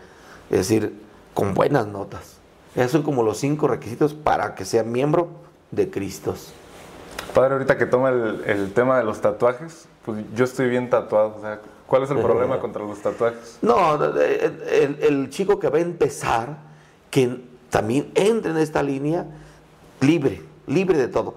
es 0.51 0.59
decir, 0.59 1.01
con 1.35 1.55
buenas 1.55 1.87
notas. 1.87 2.39
Esos 2.75 2.93
son 2.93 3.03
como 3.03 3.23
los 3.23 3.39
cinco 3.39 3.69
requisitos 3.69 4.15
para 4.15 4.55
que 4.55 4.65
sea 4.65 4.83
miembro 4.83 5.29
de 5.71 5.91
Cristos. 5.91 6.53
Padre, 7.35 7.55
ahorita 7.55 7.79
que 7.79 7.87
toma 7.87 8.11
el, 8.11 8.73
tema 8.75 8.99
de 8.99 9.05
los 9.05 9.21
tatuajes, 9.21 9.87
pues 10.05 10.25
yo 10.35 10.45
estoy 10.45 10.69
bien 10.69 10.91
tatuado. 10.91 11.37
¿Cuál 11.87 12.03
es 12.05 12.11
el 12.11 12.19
problema 12.19 12.59
contra 12.61 12.83
los 12.83 13.01
tatuajes? 13.01 13.59
No, 13.63 14.03
el, 14.03 14.99
el, 15.01 15.31
chico 15.31 15.59
que 15.59 15.69
va 15.69 15.79
a 15.79 15.83
empezar, 15.83 16.57
que 17.11 17.43
también 17.71 18.11
entre 18.15 18.53
en 18.53 18.59
esta 18.59 18.83
línea, 18.83 19.27
libre, 20.03 20.43
libre 20.67 20.99
de 20.99 21.09
todo. 21.09 21.37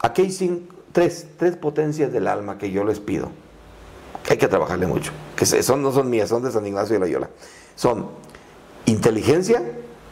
Aquí 0.00 0.22
hay 0.22 0.68
tres, 0.92 1.28
tres 1.38 1.56
potencias 1.56 2.12
del 2.12 2.26
alma 2.26 2.58
que 2.58 2.70
yo 2.70 2.84
les 2.84 3.00
pido. 3.00 3.30
hay 4.28 4.36
que 4.36 4.48
trabajarle 4.48 4.86
mucho. 4.86 5.12
Que 5.36 5.46
son, 5.46 5.82
no 5.82 5.92
son 5.92 6.10
mías, 6.10 6.28
son 6.28 6.42
de 6.42 6.50
San 6.50 6.66
Ignacio 6.66 6.94
de 6.94 7.00
Loyola. 7.00 7.30
Son 7.76 8.08
inteligencia, 8.86 9.62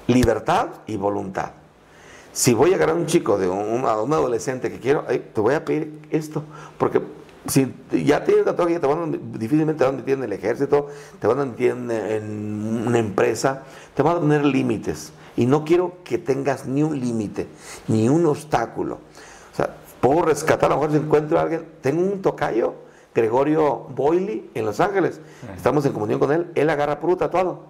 libertad 0.06 0.68
y 0.86 0.96
voluntad. 0.96 1.52
Si 2.32 2.52
voy 2.52 2.72
a 2.72 2.76
agarrar 2.76 2.96
a 2.96 2.98
un 2.98 3.06
chico, 3.06 3.38
de 3.38 3.48
un, 3.48 3.84
adolescente 3.84 4.70
que 4.70 4.80
quiero, 4.80 5.04
te 5.04 5.40
voy 5.40 5.54
a 5.54 5.64
pedir 5.64 6.00
esto, 6.10 6.42
porque 6.78 7.00
si 7.46 7.74
ya 7.92 8.24
tienes 8.24 8.44
tatuaje, 8.44 8.74
ya 8.74 8.80
te 8.80 8.86
van 8.86 9.14
a, 9.14 9.38
difícilmente 9.38 9.78
te 9.78 9.84
van 9.84 9.94
a 9.94 9.98
meter 9.98 10.18
en 10.18 10.24
el 10.24 10.32
ejército, 10.32 10.88
te 11.20 11.26
van 11.26 11.40
a 11.40 11.44
meter 11.44 11.70
en, 11.70 12.84
una 12.86 12.98
empresa, 12.98 13.62
te 13.94 14.02
van 14.02 14.16
a 14.16 14.20
poner 14.20 14.44
límites. 14.44 15.12
Y 15.36 15.46
no 15.46 15.64
quiero 15.64 15.98
que 16.04 16.18
tengas 16.18 16.66
ni 16.66 16.82
un 16.82 16.98
límite, 16.98 17.48
ni 17.88 18.08
un 18.08 18.24
obstáculo. 18.26 18.98
O 19.52 19.56
sea, 19.56 19.76
puedo 20.00 20.22
rescatar, 20.22 20.70
a 20.70 20.74
lo 20.74 20.80
mejor 20.80 20.96
si 20.96 21.04
encuentro 21.04 21.38
a 21.38 21.42
alguien, 21.42 21.66
tengo 21.80 22.02
un 22.02 22.22
tocayo, 22.22 22.74
Gregorio 23.14 23.86
Boyle, 23.94 24.50
en 24.54 24.64
Los 24.64 24.80
Ángeles, 24.80 25.20
estamos 25.56 25.84
en 25.86 25.92
comunión 25.92 26.18
con 26.18 26.32
él, 26.32 26.50
él 26.54 26.70
agarra 26.70 26.98
puro 26.98 27.16
tatuado. 27.16 27.64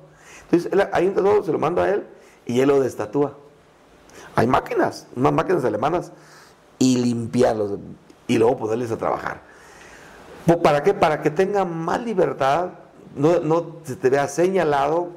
Entonces, 0.44 0.72
él, 0.72 0.86
hay 0.92 1.06
un 1.06 1.14
tatuado, 1.14 1.42
se 1.42 1.52
lo 1.52 1.58
mando 1.58 1.82
a 1.82 1.90
él 1.90 2.06
y 2.46 2.60
él 2.60 2.68
lo 2.68 2.80
destatúa. 2.80 3.36
Hay 4.36 4.46
máquinas, 4.46 5.06
unas 5.16 5.32
máquinas 5.32 5.64
alemanas, 5.64 6.12
y 6.78 6.96
limpiarlos 6.96 7.78
y 8.26 8.38
luego 8.38 8.56
poderles 8.56 8.90
a 8.90 8.96
trabajar. 8.96 9.53
¿Para 10.62 10.82
qué? 10.82 10.94
Para 10.94 11.22
que 11.22 11.30
tenga 11.30 11.64
más 11.64 12.02
libertad, 12.02 12.70
no, 13.16 13.76
se 13.84 13.96
te 13.96 14.10
vea 14.10 14.28
señalado 14.28 15.10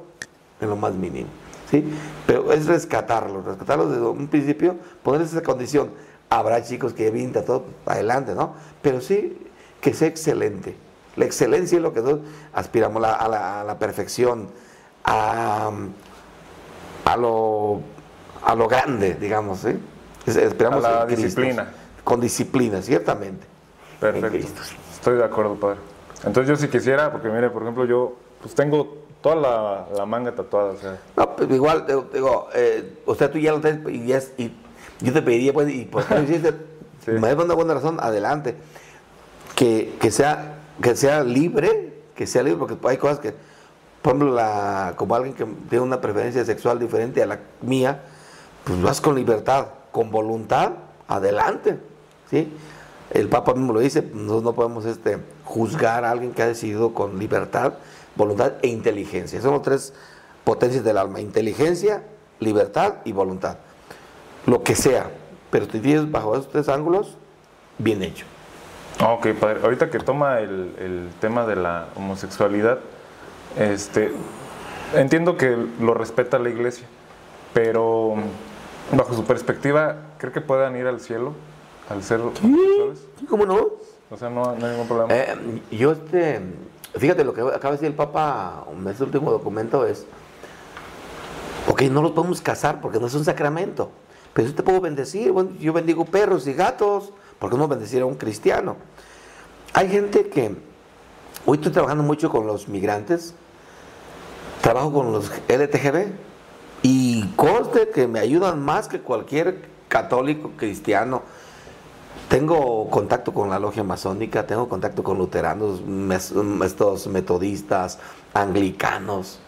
en 0.60 0.70
lo 0.70 0.76
más 0.76 0.94
mínimo. 0.94 1.28
¿sí? 1.70 1.84
Pero 2.26 2.52
es 2.52 2.66
rescatarlo, 2.66 3.42
rescatarlo 3.42 3.88
desde 3.88 4.06
un 4.06 4.28
principio, 4.28 4.76
ponerles 5.02 5.32
esa 5.32 5.42
condición. 5.42 5.90
Habrá 6.30 6.62
chicos 6.62 6.92
que 6.92 7.10
vienen 7.10 7.32
todo 7.32 7.64
adelante, 7.86 8.34
¿no? 8.34 8.54
Pero 8.82 9.00
sí 9.00 9.38
que 9.80 9.94
sea 9.94 10.08
excelente. 10.08 10.76
La 11.16 11.24
excelencia 11.24 11.76
es 11.76 11.82
lo 11.82 11.92
que 11.92 12.00
nosotros 12.00 12.28
aspiramos 12.52 13.02
a, 13.04 13.64
la, 13.64 13.78
perfección, 13.78 14.48
a, 15.04 15.70
a 17.04 17.16
lo 17.16 17.82
a 18.44 18.54
lo 18.54 18.68
grande, 18.68 19.14
digamos. 19.14 19.64
¿eh? 19.64 19.78
Esperamos 20.26 20.84
a 20.84 20.90
la 20.90 21.06
disciplina. 21.06 21.68
Con 22.04 22.20
disciplina, 22.20 22.82
ciertamente. 22.82 23.46
Perfecto. 24.00 24.48
Estoy 25.08 25.20
de 25.20 25.24
acuerdo, 25.24 25.54
padre. 25.54 25.78
Entonces 26.22 26.46
yo 26.46 26.56
si 26.56 26.68
quisiera, 26.68 27.10
porque 27.10 27.30
mire, 27.30 27.48
por 27.48 27.62
ejemplo, 27.62 27.86
yo 27.86 28.16
pues 28.42 28.54
tengo 28.54 28.98
toda 29.22 29.86
la, 29.96 30.04
manga 30.04 30.34
tatuada. 30.34 30.72
O 30.72 30.76
sea. 30.76 30.98
No, 31.16 31.34
pues 31.34 31.50
igual, 31.50 31.86
digo, 32.12 32.48
eh, 32.54 32.98
o 33.06 33.14
sea, 33.14 33.30
tú 33.30 33.38
ya 33.38 33.52
lo 33.52 33.60
tienes 33.62 33.88
y, 34.36 34.42
y 34.42 34.54
yo 35.00 35.12
te 35.14 35.22
pediría, 35.22 35.54
pues, 35.54 35.70
y 35.70 35.86
pues 35.86 36.04
sí. 37.06 37.10
me 37.12 37.20
das 37.20 37.42
una 37.42 37.54
buena 37.54 37.72
razón, 37.72 37.96
adelante. 38.02 38.56
Que, 39.56 39.96
que, 39.98 40.10
sea, 40.10 40.58
que 40.82 40.94
sea 40.94 41.24
libre, 41.24 42.02
que 42.14 42.26
sea 42.26 42.42
libre, 42.42 42.58
porque 42.58 42.76
hay 42.86 42.98
cosas 42.98 43.18
que, 43.18 43.32
por 44.02 44.14
ejemplo, 44.14 44.34
la, 44.34 44.92
como 44.96 45.14
alguien 45.14 45.34
que 45.34 45.46
tiene 45.70 45.86
una 45.86 46.02
preferencia 46.02 46.44
sexual 46.44 46.78
diferente 46.78 47.22
a 47.22 47.26
la 47.26 47.38
mía, 47.62 48.02
pues 48.64 48.82
vas 48.82 49.00
con 49.00 49.14
libertad, 49.14 49.68
con 49.90 50.10
voluntad, 50.10 50.72
adelante. 51.08 51.78
¿sí? 52.28 52.52
El 53.10 53.28
Papa 53.28 53.54
mismo 53.54 53.72
lo 53.72 53.80
dice, 53.80 54.02
nosotros 54.02 54.42
no 54.42 54.52
podemos 54.52 54.84
este, 54.84 55.18
juzgar 55.44 56.04
a 56.04 56.10
alguien 56.10 56.32
que 56.32 56.42
ha 56.42 56.46
decidido 56.46 56.92
con 56.92 57.18
libertad, 57.18 57.74
voluntad 58.16 58.54
e 58.62 58.68
inteligencia. 58.68 59.40
Son 59.40 59.52
las 59.52 59.62
tres 59.62 59.94
potencias 60.44 60.84
del 60.84 60.98
alma, 60.98 61.20
inteligencia, 61.20 62.02
libertad 62.40 62.94
y 63.04 63.12
voluntad. 63.12 63.58
Lo 64.46 64.62
que 64.62 64.74
sea, 64.74 65.10
pero 65.50 65.66
si 65.66 65.80
tienes 65.80 66.10
bajo 66.10 66.34
esos 66.34 66.50
tres 66.50 66.68
ángulos, 66.68 67.16
bien 67.78 68.02
hecho. 68.02 68.26
Ok, 69.04 69.28
padre. 69.40 69.60
Ahorita 69.62 69.90
que 69.90 69.98
toma 70.00 70.40
el, 70.40 70.74
el 70.78 71.10
tema 71.20 71.46
de 71.46 71.56
la 71.56 71.88
homosexualidad, 71.96 72.78
este, 73.56 74.12
entiendo 74.94 75.36
que 75.36 75.56
lo 75.80 75.94
respeta 75.94 76.38
la 76.38 76.50
iglesia, 76.50 76.86
pero 77.54 78.16
Bajo 78.90 79.12
su 79.12 79.24
perspectiva, 79.24 79.96
¿cree 80.16 80.32
que 80.32 80.40
puedan 80.40 80.74
ir 80.74 80.86
al 80.86 81.00
cielo 81.00 81.34
al 81.88 82.02
ser 82.02 82.20
homosexuales? 82.20 82.98
¿Cómo 83.28 83.46
no? 83.46 83.68
O 84.10 84.16
sea, 84.16 84.30
no, 84.30 84.50
hay 84.50 84.56
ningún 84.62 84.86
problema. 84.86 85.14
Eh, 85.14 85.62
yo, 85.70 85.92
este, 85.92 86.40
fíjate, 86.96 87.24
lo 87.24 87.34
que 87.34 87.42
acaba 87.42 87.70
de 87.70 87.72
decir 87.72 87.88
el 87.88 87.94
Papa 87.94 88.64
en 88.72 88.86
este 88.88 89.04
último 89.04 89.30
documento 89.30 89.86
es, 89.86 90.06
ok, 91.68 91.82
no 91.82 92.02
los 92.02 92.12
podemos 92.12 92.40
casar 92.40 92.80
porque 92.80 92.98
no 92.98 93.06
es 93.06 93.14
un 93.14 93.24
sacramento, 93.24 93.90
pero 94.32 94.48
yo 94.48 94.54
te 94.54 94.62
puedo 94.62 94.80
bendecir. 94.80 95.32
Bueno, 95.32 95.50
yo 95.60 95.72
bendigo 95.72 96.04
perros 96.04 96.46
y 96.46 96.54
gatos, 96.54 97.12
¿por 97.38 97.50
qué 97.50 97.56
no 97.56 97.68
bendecir 97.68 98.02
a 98.02 98.06
un 98.06 98.14
cristiano? 98.14 98.76
Hay 99.74 99.88
gente 99.88 100.28
que, 100.28 100.56
hoy 101.44 101.58
estoy 101.58 101.72
trabajando 101.72 102.02
mucho 102.02 102.30
con 102.30 102.46
los 102.46 102.68
migrantes, 102.68 103.34
trabajo 104.62 104.92
con 104.92 105.12
los 105.12 105.30
LTGB, 105.48 106.06
y 106.82 107.26
conste 107.34 107.90
que 107.90 108.06
me 108.06 108.20
ayudan 108.20 108.62
más 108.64 108.88
que 108.88 109.00
cualquier 109.00 109.68
católico 109.88 110.52
cristiano. 110.56 111.22
Tengo 112.28 112.90
contacto 112.90 113.32
con 113.32 113.48
la 113.48 113.58
logia 113.58 113.82
masónica, 113.84 114.46
tengo 114.46 114.68
contacto 114.68 115.02
con 115.02 115.16
luteranos, 115.16 115.80
estos 116.62 117.06
metodistas, 117.06 117.98
anglicanos. 118.34 119.38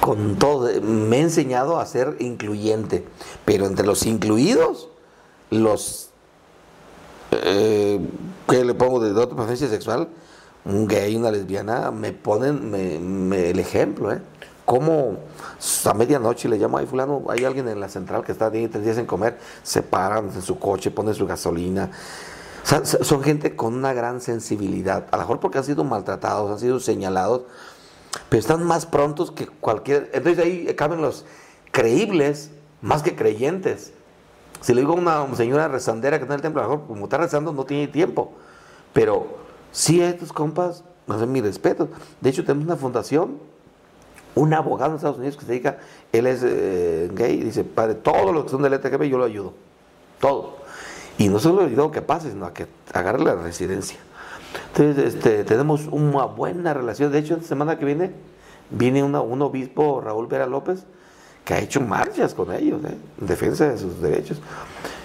Con 0.00 0.36
todo, 0.36 0.68
me 0.80 1.18
he 1.18 1.20
enseñado 1.20 1.78
a 1.78 1.86
ser 1.86 2.16
incluyente, 2.18 3.04
pero 3.44 3.66
entre 3.66 3.86
los 3.86 4.04
incluidos, 4.06 4.88
los 5.50 6.10
eh, 7.30 8.00
que 8.48 8.64
le 8.64 8.74
pongo 8.74 8.98
de 8.98 9.12
otra 9.12 9.36
preferencia 9.36 9.68
sexual, 9.68 10.08
un 10.64 10.88
gay, 10.88 11.14
una 11.14 11.30
lesbiana, 11.30 11.92
me 11.92 12.12
ponen 12.12 12.74
el 13.32 13.58
ejemplo, 13.58 14.12
¿eh? 14.12 14.20
Cómo 14.70 15.16
a 15.84 15.94
medianoche 15.94 16.48
le 16.48 16.56
llamo, 16.56 16.78
ay 16.78 16.86
fulano, 16.86 17.24
hay 17.28 17.44
alguien 17.44 17.66
en 17.66 17.80
la 17.80 17.88
central 17.88 18.22
que 18.22 18.30
está 18.30 18.50
10 18.50 18.84
días 18.84 18.98
en 18.98 19.06
comer, 19.06 19.36
se 19.64 19.82
paran 19.82 20.30
en 20.32 20.42
su 20.42 20.60
coche, 20.60 20.92
ponen 20.92 21.12
su 21.12 21.26
gasolina. 21.26 21.90
O 22.62 22.66
sea, 22.68 22.84
son 22.84 23.20
gente 23.24 23.56
con 23.56 23.74
una 23.74 23.92
gran 23.94 24.20
sensibilidad, 24.20 25.08
a 25.10 25.16
lo 25.16 25.22
mejor 25.24 25.40
porque 25.40 25.58
han 25.58 25.64
sido 25.64 25.82
maltratados, 25.82 26.52
han 26.52 26.60
sido 26.60 26.78
señalados, 26.78 27.42
pero 28.28 28.38
están 28.38 28.62
más 28.62 28.86
prontos 28.86 29.32
que 29.32 29.48
cualquier... 29.48 30.08
Entonces 30.12 30.44
ahí 30.44 30.72
caben 30.76 31.02
los 31.02 31.24
creíbles 31.72 32.52
más 32.80 33.02
que 33.02 33.16
creyentes. 33.16 33.92
Si 34.60 34.72
le 34.72 34.82
digo 34.82 34.92
a 34.92 35.24
una 35.24 35.36
señora 35.36 35.66
rezandera 35.66 36.18
que 36.18 36.22
está 36.22 36.34
en 36.34 36.38
el 36.38 36.42
templo, 36.42 36.62
a 36.62 36.66
lo 36.66 36.70
mejor 36.70 36.86
como 36.86 37.06
está 37.06 37.16
rezando 37.16 37.52
no 37.52 37.64
tiene 37.64 37.88
tiempo, 37.88 38.34
pero 38.92 39.26
sí 39.72 40.00
estos 40.00 40.32
compas, 40.32 40.84
no 41.08 41.18
sé, 41.18 41.26
mi 41.26 41.40
respeto. 41.40 41.88
De 42.20 42.30
hecho 42.30 42.44
tenemos 42.44 42.66
una 42.66 42.76
fundación 42.76 43.49
un 44.34 44.54
abogado 44.54 44.90
en 44.92 44.96
Estados 44.96 45.18
Unidos 45.18 45.36
que 45.36 45.44
se 45.44 45.52
dedica, 45.52 45.78
él 46.12 46.26
es 46.26 46.42
eh, 46.44 47.10
gay, 47.12 47.38
dice, 47.40 47.64
padre, 47.64 47.94
todos 47.94 48.34
los 48.34 48.44
que 48.44 48.50
son 48.50 48.62
del 48.62 48.74
LTGB 48.74 49.04
yo 49.04 49.18
lo 49.18 49.24
ayudo, 49.24 49.54
todo. 50.20 50.56
Y 51.18 51.28
no 51.28 51.38
solo 51.38 51.62
ayudo 51.62 51.86
a 51.86 51.92
que 51.92 52.02
pase, 52.02 52.30
sino 52.30 52.46
a 52.46 52.54
que 52.54 52.66
agarre 52.92 53.22
la 53.22 53.34
residencia. 53.34 53.98
Entonces, 54.68 55.14
este, 55.14 55.44
tenemos 55.44 55.86
una 55.90 56.24
buena 56.24 56.72
relación. 56.72 57.12
De 57.12 57.18
hecho, 57.18 57.36
la 57.36 57.42
semana 57.42 57.78
que 57.78 57.84
viene, 57.84 58.12
viene 58.70 59.02
un 59.02 59.42
obispo, 59.42 60.00
Raúl 60.00 60.26
Vera 60.26 60.46
López, 60.46 60.84
que 61.44 61.54
ha 61.54 61.58
hecho 61.58 61.80
marchas 61.80 62.34
con 62.34 62.52
ellos, 62.52 62.80
¿eh? 62.84 62.96
en 63.20 63.26
defensa 63.26 63.68
de 63.68 63.78
sus 63.78 64.00
derechos. 64.00 64.40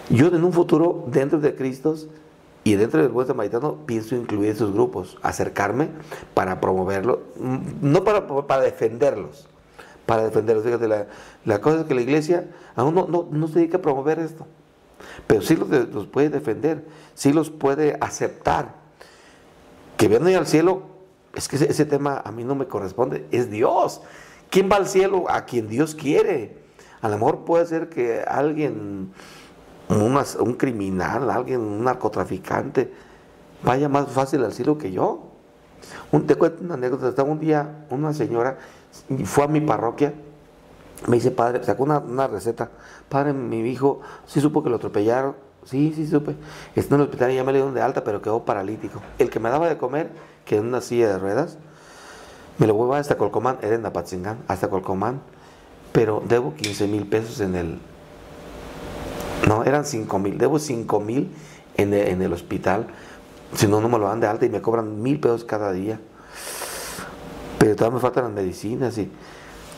Yo 0.10 0.28
en 0.28 0.44
un 0.44 0.54
futuro, 0.54 1.06
dentro 1.08 1.40
de 1.40 1.56
Cristo, 1.56 1.96
y 2.66 2.74
dentro 2.74 3.00
del 3.00 3.12
buen 3.12 3.28
samaritano 3.28 3.86
pienso 3.86 4.16
incluir 4.16 4.50
esos 4.50 4.74
grupos, 4.74 5.20
acercarme 5.22 5.90
para 6.34 6.60
promoverlo, 6.60 7.22
mm, 7.40 7.58
no 7.82 8.04
para, 8.04 8.26
para 8.26 8.64
defenderlos, 8.64 9.48
para 10.08 10.24
defenderlos. 10.24 10.66
Fíjate, 10.66 10.88
la, 11.46 11.62
cosa 11.62 11.82
es 11.82 11.86
que 11.86 11.94
la 11.94 12.02
iglesia 12.02 12.48
aún 12.76 12.96
no, 12.96 13.28
no, 13.32 13.48
se 13.48 13.60
dedica 13.60 13.78
a 13.78 13.82
promover 13.84 14.18
esto, 14.18 14.48
pero 15.28 15.44
sí 15.44 15.56
los, 15.56 16.08
puede 16.08 16.30
defender, 16.30 16.84
sí 17.14 17.34
los 17.34 17.52
puede 17.52 17.98
aceptar. 18.02 18.84
Que 19.96 20.08
vean 20.08 20.26
al 20.28 20.48
cielo, 20.48 20.82
es 21.36 21.48
que 21.48 21.58
ese, 21.58 21.70
ese 21.70 21.86
tema 21.86 22.20
a 22.26 22.32
mí 22.32 22.44
no 22.44 22.56
me 22.56 22.66
corresponde, 22.66 23.28
es 23.30 23.52
Dios. 23.52 24.02
¿Quién 24.50 24.72
va 24.72 24.78
al 24.78 24.88
cielo? 24.88 25.26
A 25.30 25.46
quien 25.46 25.68
Dios 25.68 25.94
quiere. 25.94 26.58
A 27.02 27.10
lo 27.10 27.18
mejor 27.20 27.46
puede 27.46 27.68
ser 27.68 27.90
que 27.90 28.24
alguien 28.28 29.12
un 29.90 30.54
criminal, 30.54 31.30
alguien, 31.30 31.62
un 31.62 31.84
narcotraficante, 31.84 32.92
vaya 33.64 33.90
más 33.90 34.10
fácil 34.10 34.44
al 34.44 34.54
cielo 34.54 34.78
que 34.78 34.92
yo. 34.92 35.32
Un, 36.12 36.26
te 36.26 36.36
cuento 36.36 36.64
una 36.64 36.76
anécdota, 36.76 37.10
estaba 37.10 37.30
un 37.30 37.40
día 37.40 37.86
una 37.90 38.14
señora, 38.14 38.58
fue 39.26 39.44
a 39.44 39.48
mi 39.48 39.62
parroquia, 39.62 40.14
me 41.08 41.18
dice, 41.18 41.32
padre, 41.32 41.64
sacó 41.64 41.84
una, 41.84 42.28
receta, 42.28 42.72
padre, 43.10 43.34
mi 43.34 43.60
hijo, 43.70 44.02
sí 44.26 44.42
supo 44.42 44.64
que 44.64 44.70
lo 44.70 44.78
atropellaron, 44.78 45.36
sí, 45.64 45.94
sí 45.96 46.08
supe, 46.08 46.36
está 46.76 46.96
en 46.96 47.02
el 47.02 47.08
hospital 47.08 47.32
y 47.32 47.36
ya 47.36 47.44
me 47.44 47.52
le 47.52 47.60
dieron 47.60 47.76
de 47.76 47.82
alta, 47.82 48.04
pero 48.04 48.22
quedó 48.22 48.44
paralítico. 48.46 49.02
El 49.20 49.30
que 49.30 49.40
me 49.40 49.50
daba 49.50 49.68
de 49.70 49.78
comer, 49.78 50.10
que 50.46 50.58
en 50.58 50.66
una 50.66 50.82
silla 50.82 51.10
de 51.10 51.20
ruedas, 51.20 51.58
me 52.58 52.66
lo 52.66 52.74
voy 52.74 52.84
a 52.84 52.86
llevar 52.86 53.02
hasta 53.02 53.18
Colcomán, 53.18 53.58
era 53.62 53.76
en 53.76 53.86
Apatzingán, 53.86 54.40
hasta 54.48 54.70
Colcomán, 54.70 55.22
pero 55.92 56.24
debo 56.28 56.56
15 56.56 56.88
mil 56.88 57.06
pesos 57.06 57.42
en 57.42 57.56
el, 57.56 57.80
no, 59.48 59.64
eran 59.64 59.86
5 59.86 60.20
mil. 60.20 60.38
Debo 60.38 60.60
5 60.60 61.00
mil 61.00 61.32
en, 61.78 61.94
el 61.94 62.34
hospital. 62.34 62.88
Si 63.54 63.68
no, 63.68 63.82
no 63.82 63.90
me 63.90 64.00
lo 64.00 64.08
dan 64.08 64.20
de 64.20 64.28
alta 64.28 64.46
y 64.46 64.50
me 64.50 64.62
cobran 64.62 65.02
mil 65.02 65.20
pesos 65.20 65.44
cada 65.44 65.72
día. 65.72 66.00
Pero 67.60 67.76
todavía 67.76 67.96
me 67.96 68.02
faltan 68.02 68.26
las 68.26 68.34
medicinas. 68.34 68.98
Y 68.98 69.12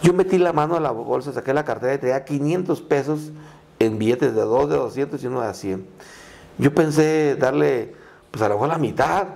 yo 0.01 0.13
metí 0.13 0.37
la 0.37 0.53
mano 0.53 0.75
a 0.75 0.79
la 0.79 0.91
bolsa, 0.91 1.33
saqué 1.33 1.53
la 1.53 1.65
cartera 1.65 1.93
y 1.95 1.97
tenía 1.97 2.23
500 2.23 2.81
pesos 2.81 3.31
en 3.79 3.97
billetes 3.97 4.33
de 4.33 4.41
2 4.41 4.69
de 4.69 4.75
200 4.75 5.23
y 5.23 5.27
uno 5.27 5.41
de 5.41 5.53
100. 5.53 5.85
Yo 6.57 6.73
pensé 6.73 7.35
darle, 7.35 7.93
pues 8.31 8.41
a 8.41 8.49
lo 8.49 8.55
mejor 8.55 8.69
la 8.69 8.77
mitad, 8.77 9.27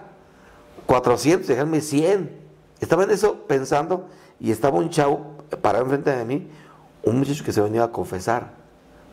400, 0.86 1.48
dejarme 1.48 1.82
100. 1.82 2.40
Estaba 2.80 3.04
en 3.04 3.12
eso 3.12 3.46
pensando 3.48 4.08
y 4.40 4.52
estaba 4.52 4.78
un 4.78 4.90
chavo 4.90 5.38
parado 5.62 5.84
enfrente 5.84 6.16
de 6.16 6.26
mí, 6.26 6.50
un 7.04 7.20
muchacho 7.20 7.44
que 7.44 7.54
se 7.54 7.62
venía 7.62 7.84
a 7.84 7.92
confesar. 7.92 8.61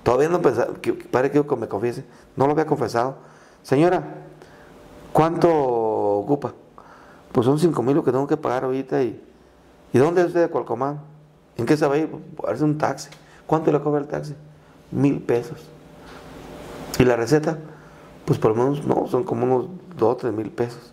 Todavía 0.08 0.30
no 0.30 0.40
pensaba, 0.40 0.72
que, 0.80 0.94
padre, 0.94 1.30
que 1.30 1.56
me 1.56 1.68
confiese. 1.68 2.02
No 2.34 2.46
lo 2.46 2.52
había 2.52 2.64
confesado. 2.64 3.16
Señora, 3.62 4.02
¿cuánto 5.12 5.50
ocupa? 5.50 6.54
Pues 7.30 7.44
son 7.44 7.58
cinco 7.58 7.82
mil 7.82 7.94
lo 7.94 8.02
que 8.02 8.10
tengo 8.10 8.26
que 8.26 8.38
pagar 8.38 8.64
ahorita. 8.64 9.02
¿Y, 9.02 9.22
¿y 9.92 9.98
dónde 9.98 10.22
es 10.22 10.28
usted 10.28 10.40
de 10.40 10.48
Cualcomán? 10.48 11.02
¿En 11.58 11.66
qué 11.66 11.76
se 11.76 11.86
va 11.86 11.96
a 11.96 11.98
ir? 11.98 12.08
Parece 12.40 12.64
un 12.64 12.78
taxi. 12.78 13.10
¿Cuánto 13.46 13.70
le 13.70 13.82
cobra 13.82 14.00
el 14.00 14.06
taxi? 14.06 14.34
Mil 14.90 15.20
pesos. 15.20 15.68
¿Y 16.98 17.04
la 17.04 17.14
receta? 17.14 17.58
Pues 18.24 18.38
por 18.38 18.56
lo 18.56 18.64
menos, 18.64 18.86
no, 18.86 19.08
son 19.08 19.24
como 19.24 19.44
unos 19.44 19.66
dos 19.98 20.14
o 20.14 20.16
tres 20.16 20.32
mil 20.32 20.50
pesos. 20.50 20.90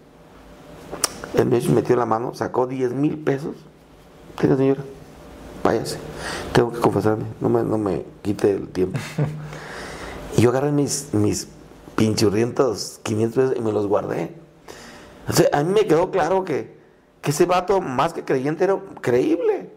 El 1.36 1.46
médico 1.46 1.72
metió 1.72 1.96
la 1.96 2.06
mano, 2.06 2.34
sacó 2.34 2.68
diez 2.68 2.92
mil 2.92 3.18
pesos. 3.18 3.56
Tenga, 4.38 4.58
señora 4.58 4.84
váyase, 5.66 5.98
tengo 6.54 6.72
que 6.72 6.80
confesarme, 6.80 7.26
no 7.42 7.50
me, 7.50 7.64
no 7.64 7.78
me 7.78 8.06
quite 8.22 8.52
el 8.52 8.68
tiempo. 8.70 9.00
y 10.38 10.42
yo 10.42 10.52
agarré 10.52 10.72
mis, 10.72 11.14
mis 11.14 11.48
pinchurrientos 11.96 13.00
500 13.04 13.36
pesos 13.36 13.58
y 13.58 13.62
me 13.62 13.72
los 13.72 13.88
guardé. 13.88 14.36
O 15.28 15.34
sea, 15.34 15.50
a 15.52 15.64
mí 15.64 15.74
me 15.74 15.88
quedó 15.88 16.12
claro 16.12 16.46
que, 16.46 16.76
que 17.22 17.32
ese 17.32 17.46
vato, 17.46 17.82
más 17.82 18.14
que 18.14 18.24
creyente, 18.24 18.64
era 18.64 18.80
creíble. 19.02 19.72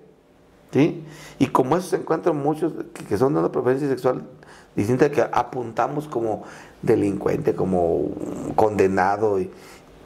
¿sí? 0.73 1.03
Y 1.39 1.47
como 1.47 1.79
eso 1.79 1.89
se 1.89 1.97
encuentran 1.97 2.37
muchos 2.37 2.75
que, 3.09 3.17
son 3.17 3.33
de 3.33 3.41
una 3.41 3.51
preferencia 3.51 3.89
sexual 3.89 4.25
distinta, 4.77 5.11
que 5.11 5.23
apuntamos 5.23 6.07
como 6.07 6.45
delincuente, 6.83 7.55
como 7.55 8.11
condenado, 8.55 9.41
y, 9.41 9.51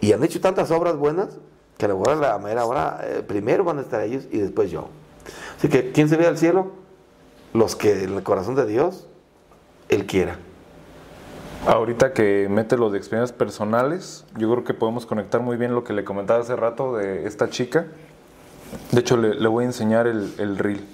y 0.00 0.12
han 0.12 0.22
hecho 0.22 0.40
tantas 0.40 0.70
obras 0.70 0.96
buenas 0.96 1.30
que 1.76 1.86
a 1.86 1.88
la 1.88 1.94
hora, 1.96 2.14
la 2.14 2.38
mera 2.38 2.64
hora, 2.64 3.00
eh, 3.02 3.24
primero 3.26 3.64
van 3.64 3.78
a 3.78 3.80
estar 3.80 4.00
ellos 4.02 4.28
y 4.30 4.38
después 4.38 4.70
yo. 4.70 4.88
Así 5.62 5.68
que, 5.68 5.92
¿quién 5.92 6.08
se 6.08 6.16
ve 6.16 6.26
al 6.26 6.36
cielo? 6.38 6.72
Los 7.54 7.76
que 7.76 8.02
en 8.02 8.14
el 8.16 8.24
corazón 8.24 8.56
de 8.56 8.66
Dios, 8.66 9.06
Él 9.88 10.06
quiera. 10.06 10.36
Ahorita 11.68 12.12
que 12.12 12.48
mete 12.50 12.76
lo 12.76 12.90
de 12.90 12.98
experiencias 12.98 13.32
personales, 13.32 14.24
yo 14.36 14.50
creo 14.50 14.64
que 14.64 14.74
podemos 14.74 15.06
conectar 15.06 15.40
muy 15.40 15.56
bien 15.56 15.72
lo 15.72 15.84
que 15.84 15.92
le 15.92 16.02
comentaba 16.02 16.40
hace 16.40 16.56
rato 16.56 16.96
de 16.96 17.28
esta 17.28 17.48
chica. 17.48 17.86
De 18.90 19.02
hecho, 19.02 19.16
le, 19.16 19.46
voy 19.46 19.62
a 19.62 19.68
enseñar 19.68 20.08
el, 20.08 20.34
el 20.38 20.58
reel. 20.58 20.84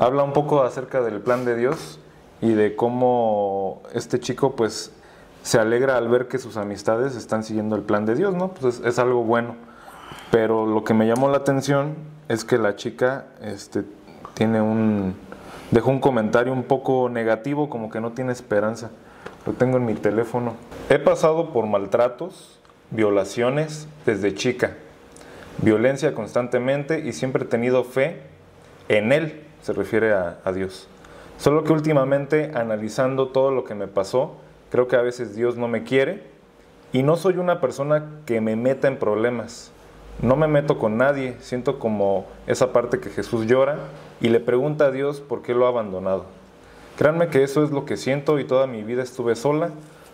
Habla 0.00 0.24
un 0.24 0.32
poco 0.32 0.64
acerca 0.64 1.00
del 1.00 1.20
plan 1.20 1.44
de 1.44 1.54
Dios 1.54 2.00
y 2.40 2.54
de 2.54 2.74
cómo 2.74 3.84
este 3.94 4.18
chico 4.18 4.56
pues 4.56 4.90
se 5.44 5.60
alegra 5.60 5.96
al 5.96 6.08
ver 6.08 6.26
que 6.26 6.38
sus 6.38 6.56
amistades 6.56 7.14
están 7.14 7.44
siguiendo 7.44 7.76
el 7.76 7.82
plan 7.82 8.04
de 8.04 8.16
Dios, 8.16 8.34
¿no? 8.34 8.48
Pues 8.48 8.80
es, 8.80 8.84
es 8.84 8.98
algo 8.98 9.22
bueno. 9.22 9.54
Pero 10.32 10.66
lo 10.66 10.82
que 10.82 10.92
me 10.92 11.06
llamó 11.06 11.28
la 11.28 11.36
atención 11.36 11.94
es 12.28 12.44
que 12.44 12.58
la 12.58 12.74
chica 12.74 13.26
este, 13.40 13.84
tiene 14.38 14.62
un 14.62 15.16
dejó 15.72 15.90
un 15.90 15.98
comentario 15.98 16.52
un 16.52 16.62
poco 16.62 17.08
negativo, 17.08 17.68
como 17.68 17.90
que 17.90 18.00
no 18.00 18.12
tiene 18.12 18.32
esperanza. 18.32 18.90
Lo 19.44 19.52
tengo 19.52 19.76
en 19.78 19.84
mi 19.84 19.94
teléfono. 19.94 20.54
He 20.88 21.00
pasado 21.00 21.52
por 21.52 21.66
maltratos, 21.66 22.60
violaciones 22.90 23.88
desde 24.06 24.34
chica, 24.34 24.76
violencia 25.60 26.14
constantemente 26.14 27.00
y 27.00 27.12
siempre 27.12 27.44
he 27.44 27.46
tenido 27.48 27.82
fe 27.82 28.20
en 28.88 29.10
Él, 29.10 29.42
se 29.60 29.72
refiere 29.72 30.12
a, 30.12 30.38
a 30.44 30.52
Dios. 30.52 30.86
Solo 31.36 31.64
que 31.64 31.72
últimamente, 31.72 32.52
analizando 32.54 33.28
todo 33.28 33.50
lo 33.50 33.64
que 33.64 33.74
me 33.74 33.88
pasó, 33.88 34.36
creo 34.70 34.86
que 34.86 34.94
a 34.94 35.02
veces 35.02 35.34
Dios 35.34 35.56
no 35.56 35.66
me 35.66 35.82
quiere 35.82 36.22
y 36.92 37.02
no 37.02 37.16
soy 37.16 37.38
una 37.38 37.60
persona 37.60 38.06
que 38.24 38.40
me 38.40 38.54
meta 38.54 38.86
en 38.86 38.98
problemas 38.98 39.72
no 40.20 40.34
me 40.34 40.48
meto 40.48 40.78
con 40.78 40.96
nadie, 40.96 41.36
siento 41.40 41.78
como 41.78 42.26
esa 42.46 42.72
parte 42.72 42.98
que 42.98 43.10
Jesús 43.10 43.46
llora 43.46 43.78
y 44.20 44.28
le 44.30 44.40
pregunta 44.40 44.86
a 44.86 44.90
Dios 44.90 45.20
por 45.20 45.42
qué 45.42 45.54
lo 45.54 45.66
ha 45.66 45.68
abandonado. 45.68 46.24
Créanme 46.96 47.28
que 47.28 47.44
eso 47.44 47.62
es 47.62 47.70
lo 47.70 47.84
que 47.84 47.96
siento 47.96 48.40
y 48.40 48.44
toda 48.44 48.66
mi 48.66 48.82
vida 48.82 49.02
estuve 49.02 49.36
sola. 49.36 49.70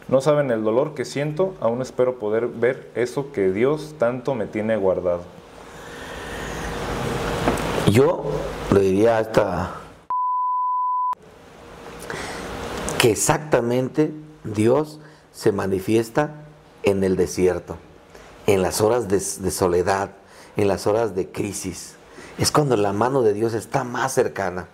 No 0.08 0.20
saben 0.20 0.50
el 0.50 0.62
dolor 0.62 0.94
que 0.94 1.06
siento, 1.06 1.54
aún 1.60 1.80
espero 1.80 2.18
poder 2.18 2.48
ver 2.48 2.90
eso 2.94 3.32
que 3.32 3.50
Dios 3.50 3.94
tanto 3.98 4.34
me 4.34 4.46
tiene 4.46 4.76
guardado. 4.76 5.22
Yo 7.90 8.24
le 8.72 8.80
diría 8.80 9.16
a 9.16 9.20
esta 9.20 9.74
que 12.98 13.10
exactamente 13.10 14.12
Dios 14.42 15.00
se 15.32 15.52
manifiesta 15.52 16.44
en 16.82 17.02
el 17.04 17.16
desierto 17.16 17.78
en 18.46 18.62
las 18.62 18.80
horas 18.80 19.08
de, 19.08 19.20
soledad, 19.20 20.10
en 20.56 20.68
las 20.68 20.86
horas 20.86 21.14
de 21.14 21.30
crisis. 21.30 21.94
Es 22.38 22.50
cuando 22.50 22.76
la 22.76 22.92
mano 22.92 23.22
de 23.22 23.32
Dios 23.32 23.54
está 23.54 23.84
más 23.84 24.12
cercana. 24.12 24.68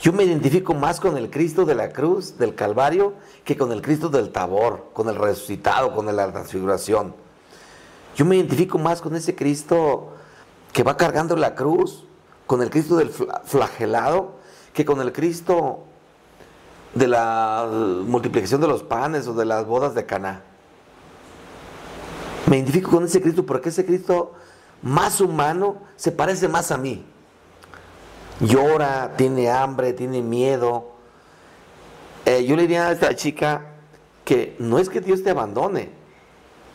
Yo 0.00 0.12
me 0.12 0.24
identifico 0.24 0.74
más 0.74 1.00
con 1.00 1.16
el 1.16 1.30
Cristo 1.30 1.64
de 1.64 1.74
la 1.74 1.92
cruz, 1.92 2.38
del 2.38 2.54
Calvario, 2.54 3.14
que 3.44 3.56
con 3.56 3.72
el 3.72 3.82
Cristo 3.82 4.08
del 4.08 4.30
Tabor, 4.30 4.90
con 4.92 5.08
el 5.08 5.16
resucitado, 5.16 5.94
con 5.94 6.14
la 6.14 6.32
transfiguración. 6.32 7.14
Yo 8.16 8.24
me 8.24 8.36
identifico 8.36 8.78
más 8.78 9.00
con 9.00 9.14
ese 9.14 9.34
Cristo 9.34 10.12
que 10.72 10.82
va 10.82 10.96
cargando 10.96 11.36
la 11.36 11.54
cruz, 11.54 12.04
con 12.46 12.62
el 12.62 12.70
Cristo 12.70 12.96
del 12.96 13.10
flagelado 13.10 14.42
que 14.72 14.84
con 14.84 15.00
el 15.00 15.12
Cristo 15.12 15.84
de 16.94 17.08
la 17.08 17.68
multiplicación 18.06 18.60
de 18.60 18.68
los 18.68 18.82
panes 18.82 19.26
o 19.26 19.34
de 19.34 19.44
las 19.44 19.66
bodas 19.66 19.94
de 19.94 20.06
Caná. 20.06 20.42
Me 22.52 22.58
identifico 22.58 22.90
con 22.90 23.04
ese 23.06 23.22
Cristo 23.22 23.46
porque 23.46 23.70
ese 23.70 23.86
Cristo 23.86 24.34
más 24.82 25.22
humano 25.22 25.78
se 25.96 26.12
parece 26.12 26.48
más 26.48 26.70
a 26.70 26.76
mí. 26.76 27.02
Llora, 28.40 29.16
tiene 29.16 29.48
hambre, 29.48 29.94
tiene 29.94 30.20
miedo. 30.20 30.90
Eh, 32.26 32.44
yo 32.44 32.54
le 32.56 32.62
diría 32.64 32.88
a 32.88 32.92
esta 32.92 33.16
chica 33.16 33.68
que 34.26 34.54
no 34.58 34.78
es 34.78 34.90
que 34.90 35.00
Dios 35.00 35.22
te 35.22 35.30
abandone. 35.30 35.92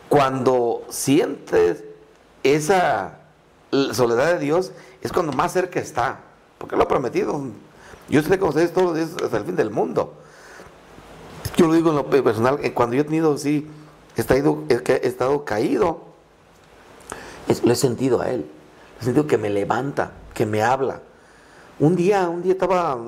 Cuando 0.08 0.82
sientes 0.88 1.84
esa 2.42 3.20
soledad 3.70 4.32
de 4.32 4.40
Dios, 4.40 4.72
es 5.00 5.12
cuando 5.12 5.30
más 5.30 5.52
cerca 5.52 5.78
está. 5.78 6.22
Porque 6.58 6.74
lo 6.74 6.82
ha 6.82 6.88
prometido. 6.88 7.40
Yo 8.08 8.18
estoy 8.18 8.38
con 8.38 8.48
ustedes 8.48 8.72
todos 8.72 8.88
los 8.88 8.96
días 8.96 9.22
hasta 9.22 9.36
el 9.36 9.44
fin 9.44 9.54
del 9.54 9.70
mundo. 9.70 10.14
Yo 11.56 11.68
lo 11.68 11.74
digo 11.74 11.90
en 11.90 11.94
lo 11.94 12.10
personal, 12.10 12.58
cuando 12.74 12.96
yo 12.96 13.02
he 13.02 13.04
tenido 13.04 13.32
así, 13.32 13.70
he 14.18 14.20
estado, 14.20 14.64
he 14.68 15.06
estado 15.06 15.44
caído, 15.44 16.00
lo 17.62 17.72
he 17.72 17.76
sentido 17.76 18.20
a 18.20 18.30
Él. 18.30 18.46
He 19.00 19.04
sentido 19.04 19.26
que 19.26 19.38
me 19.38 19.48
levanta, 19.48 20.10
que 20.34 20.44
me 20.44 20.62
habla. 20.62 21.00
Un 21.78 21.96
día, 21.96 22.28
un 22.28 22.42
día 22.42 22.52
estaba 22.52 22.98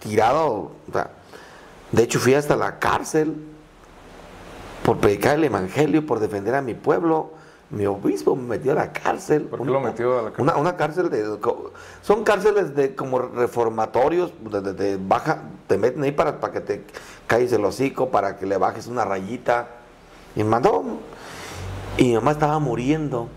tirado, 0.00 0.72
de 1.92 2.02
hecho 2.02 2.18
fui 2.18 2.34
hasta 2.34 2.56
la 2.56 2.78
cárcel 2.78 3.34
por 4.84 4.98
predicar 4.98 5.36
el 5.36 5.44
Evangelio, 5.44 6.04
por 6.04 6.18
defender 6.18 6.54
a 6.54 6.62
mi 6.62 6.74
pueblo 6.74 7.36
mi 7.68 7.84
obispo 7.84 8.36
me 8.36 8.42
metió 8.42 8.72
a 8.72 8.74
la 8.76 8.92
cárcel. 8.92 9.42
¿Por 9.42 9.60
qué 9.60 9.64
lo 9.64 9.80
metió 9.80 10.20
a 10.20 10.22
la 10.22 10.30
cárcel? 10.32 10.54
Una, 10.56 10.76
cárcel 10.76 11.10
de. 11.10 11.38
Son 12.02 12.22
cárceles 12.22 12.76
de 12.76 12.94
como 12.94 13.18
reformatorios, 13.18 14.32
de, 14.40 14.98
baja, 15.00 15.42
te 15.66 15.76
meten 15.76 16.02
ahí 16.04 16.12
para, 16.12 16.38
para 16.38 16.52
que 16.52 16.60
te 16.60 16.84
caes 17.26 17.52
el 17.52 17.64
hocico, 17.64 18.10
para 18.10 18.36
que 18.36 18.46
le 18.46 18.56
bajes 18.56 18.86
una 18.86 19.04
rayita. 19.04 19.68
Y 20.36 20.44
me 20.44 20.50
mandó. 20.50 20.84
Y 21.96 22.04
mi 22.04 22.14
mamá 22.14 22.32
estaba 22.32 22.58
muriendo 22.60 23.28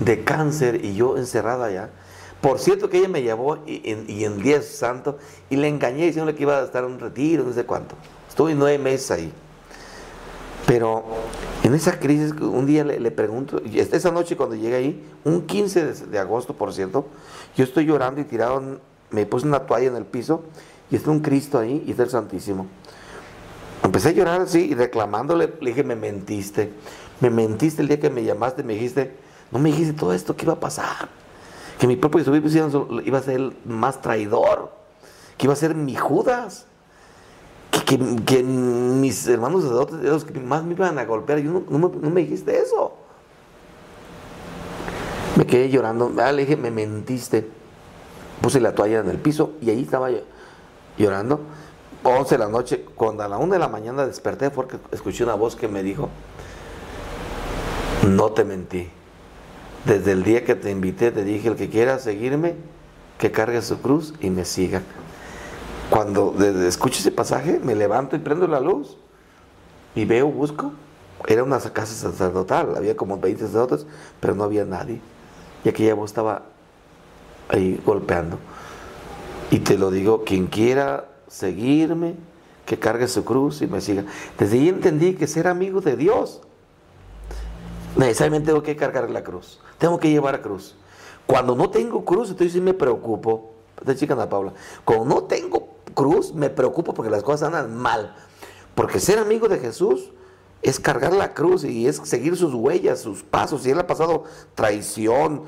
de 0.00 0.24
cáncer 0.24 0.84
y 0.84 0.94
yo 0.94 1.18
encerrada 1.18 1.66
allá. 1.66 1.90
Por 2.40 2.60
cierto 2.60 2.88
que 2.88 2.98
ella 2.98 3.08
me 3.08 3.22
llevó 3.22 3.58
y, 3.66 3.82
y 4.06 4.24
en 4.24 4.40
Día 4.40 4.62
Santo 4.62 5.18
y 5.50 5.56
le 5.56 5.68
engañé 5.68 6.06
diciéndole 6.06 6.36
que 6.36 6.44
iba 6.44 6.58
a 6.58 6.64
estar 6.64 6.84
en 6.84 6.92
un 6.92 7.00
retiro, 7.00 7.44
no 7.44 7.52
sé 7.52 7.64
cuánto. 7.64 7.96
Estuve 8.28 8.54
nueve 8.54 8.78
meses 8.78 9.10
ahí. 9.10 9.32
Pero 10.68 11.02
en 11.62 11.74
esa 11.74 11.98
crisis, 11.98 12.32
un 12.32 12.66
día 12.66 12.84
le, 12.84 13.10
pregunto, 13.10 13.62
y 13.64 13.80
esa 13.80 14.10
noche 14.10 14.36
cuando 14.36 14.54
llegué 14.54 14.76
ahí, 14.76 15.08
un 15.24 15.46
15 15.46 16.06
de, 16.06 16.18
agosto, 16.18 16.52
por 16.52 16.74
cierto, 16.74 17.06
yo 17.56 17.64
estoy 17.64 17.86
llorando 17.86 18.20
y 18.20 18.24
tirado, 18.24 18.62
me 19.10 19.24
puse 19.24 19.46
una 19.46 19.60
toalla 19.60 19.88
en 19.88 19.96
el 19.96 20.04
piso 20.04 20.42
y 20.90 20.96
está 20.96 21.10
un 21.10 21.20
Cristo 21.20 21.58
ahí 21.58 21.82
y 21.86 21.92
está 21.92 22.02
el 22.02 22.10
Santísimo. 22.10 22.66
Empecé 23.88 24.10
a 24.10 24.12
llorar 24.12 24.42
así 24.42 24.66
y 24.70 24.74
reclamándole, 24.74 25.54
le 25.60 25.70
dije, 25.70 25.82
me 25.82 25.96
mentiste, 25.96 26.70
me 27.20 27.30
mentiste 27.30 27.80
el 27.80 27.88
día 27.88 27.98
que 27.98 28.10
me 28.10 28.22
llamaste, 28.22 28.62
me 28.62 28.74
dijiste, 28.74 29.12
no 29.50 29.58
me 29.58 29.70
dijiste 29.70 29.94
todo 29.94 30.12
esto, 30.12 30.36
¿qué 30.36 30.44
iba 30.44 30.52
a 30.52 30.60
pasar? 30.60 31.08
Que 31.78 31.86
mi 31.86 31.96
propio 31.96 32.18
Jesucristo 32.18 33.00
iba 33.02 33.18
a 33.18 33.22
ser 33.22 33.36
el 33.36 33.56
más 33.64 34.02
traidor, 34.02 34.70
que 35.38 35.46
iba 35.46 35.54
a 35.54 35.56
ser 35.56 35.74
mi 35.74 35.94
Judas 35.94 36.66
que, 38.26 38.42
mis 38.42 39.26
hermanos 39.26 39.62
sacerdotes 39.62 40.02
los 40.02 40.24
que 40.26 40.38
más 40.38 40.62
me 40.62 40.74
iban 40.74 40.98
a 40.98 41.06
golpear. 41.06 41.38
Yo 41.38 41.62
no, 41.70 41.88
me, 41.88 42.20
dijiste 42.20 42.58
eso. 42.58 42.92
Me 45.36 45.46
quedé 45.46 45.70
llorando. 45.70 46.12
Ah, 46.18 46.32
le 46.32 46.42
dije, 46.42 46.56
me 46.56 46.70
mentiste. 46.70 47.48
Puse 48.42 48.60
la 48.60 48.74
toalla 48.74 49.00
en 49.00 49.08
el 49.08 49.18
piso 49.18 49.52
y 49.62 49.70
ahí 49.70 49.82
estaba 49.82 50.10
llorando. 50.98 51.40
11 52.02 52.34
de 52.34 52.38
la 52.38 52.48
noche, 52.48 52.84
cuando 52.94 53.22
a 53.22 53.28
la 53.28 53.38
1 53.38 53.52
de 53.52 53.58
la 53.58 53.68
mañana 53.68 54.06
desperté 54.06 54.50
porque 54.50 54.78
escuché 54.92 55.24
una 55.24 55.34
voz 55.34 55.56
que 55.56 55.68
me 55.68 55.82
dijo, 55.82 56.08
no 58.08 58.30
te 58.32 58.44
mentí. 58.44 58.88
Desde 59.84 60.12
el 60.12 60.22
día 60.22 60.44
que 60.44 60.54
te 60.54 60.70
invité 60.70 61.10
te 61.10 61.24
dije, 61.24 61.48
el 61.48 61.56
que 61.56 61.68
quiera 61.68 61.98
seguirme, 61.98 62.54
que 63.18 63.30
cargue 63.30 63.60
su 63.62 63.80
cruz 63.80 64.14
y 64.20 64.30
me 64.30 64.44
siga. 64.44 64.82
Cuando 65.90 66.34
escucho 66.66 66.98
ese 66.98 67.10
pasaje, 67.10 67.60
me 67.62 67.74
levanto 67.74 68.14
y 68.14 68.18
prendo 68.18 68.46
la 68.46 68.60
luz. 68.60 68.96
Y 69.94 70.04
veo, 70.04 70.28
busco. 70.28 70.72
Era 71.26 71.42
una 71.42 71.58
casa 71.58 71.94
sacerdotal, 71.94 72.76
había 72.76 72.96
como 72.96 73.18
20 73.18 73.46
sacerdotes, 73.46 73.86
pero 74.20 74.34
no 74.34 74.44
había 74.44 74.64
nadie. 74.64 75.00
Y 75.64 75.68
aquella 75.68 75.94
voz 75.94 76.10
estaba 76.10 76.42
ahí 77.48 77.80
golpeando. 77.84 78.38
Y 79.50 79.60
te 79.60 79.78
lo 79.78 79.90
digo, 79.90 80.24
quien 80.24 80.46
quiera 80.46 81.06
seguirme, 81.28 82.16
que 82.66 82.78
cargue 82.78 83.08
su 83.08 83.24
cruz 83.24 83.62
y 83.62 83.66
me 83.66 83.80
siga. 83.80 84.04
Desde 84.38 84.58
ahí 84.58 84.68
entendí 84.68 85.14
que 85.14 85.26
ser 85.26 85.46
amigo 85.46 85.80
de 85.80 85.96
Dios, 85.96 86.40
necesariamente 87.96 88.48
tengo 88.48 88.62
que 88.62 88.76
cargar 88.76 89.10
la 89.10 89.22
cruz. 89.22 89.60
Tengo 89.78 89.98
que 89.98 90.10
llevar 90.10 90.34
a 90.34 90.42
cruz. 90.42 90.74
Cuando 91.26 91.54
no 91.54 91.70
tengo 91.70 92.04
cruz, 92.04 92.30
entonces 92.30 92.60
me 92.60 92.74
preocupo. 92.74 93.52
De 93.84 93.94
chica 93.94 94.14
Ana 94.14 94.28
Paula. 94.28 94.52
Cuando 94.84 95.04
no 95.04 95.22
tengo 95.24 95.68
cruz 95.94 96.34
me 96.34 96.50
preocupo 96.50 96.94
porque 96.94 97.10
las 97.10 97.22
cosas 97.22 97.48
andan 97.48 97.76
mal. 97.76 98.14
Porque 98.74 99.00
ser 99.00 99.18
amigo 99.18 99.48
de 99.48 99.58
Jesús 99.58 100.10
es 100.62 100.78
cargar 100.80 101.12
la 101.12 101.34
cruz 101.34 101.64
y 101.64 101.86
es 101.86 101.96
seguir 102.04 102.36
sus 102.36 102.54
huellas, 102.54 103.00
sus 103.00 103.22
pasos. 103.22 103.62
Si 103.62 103.70
él 103.70 103.78
ha 103.78 103.86
pasado 103.86 104.24
traición, 104.54 105.44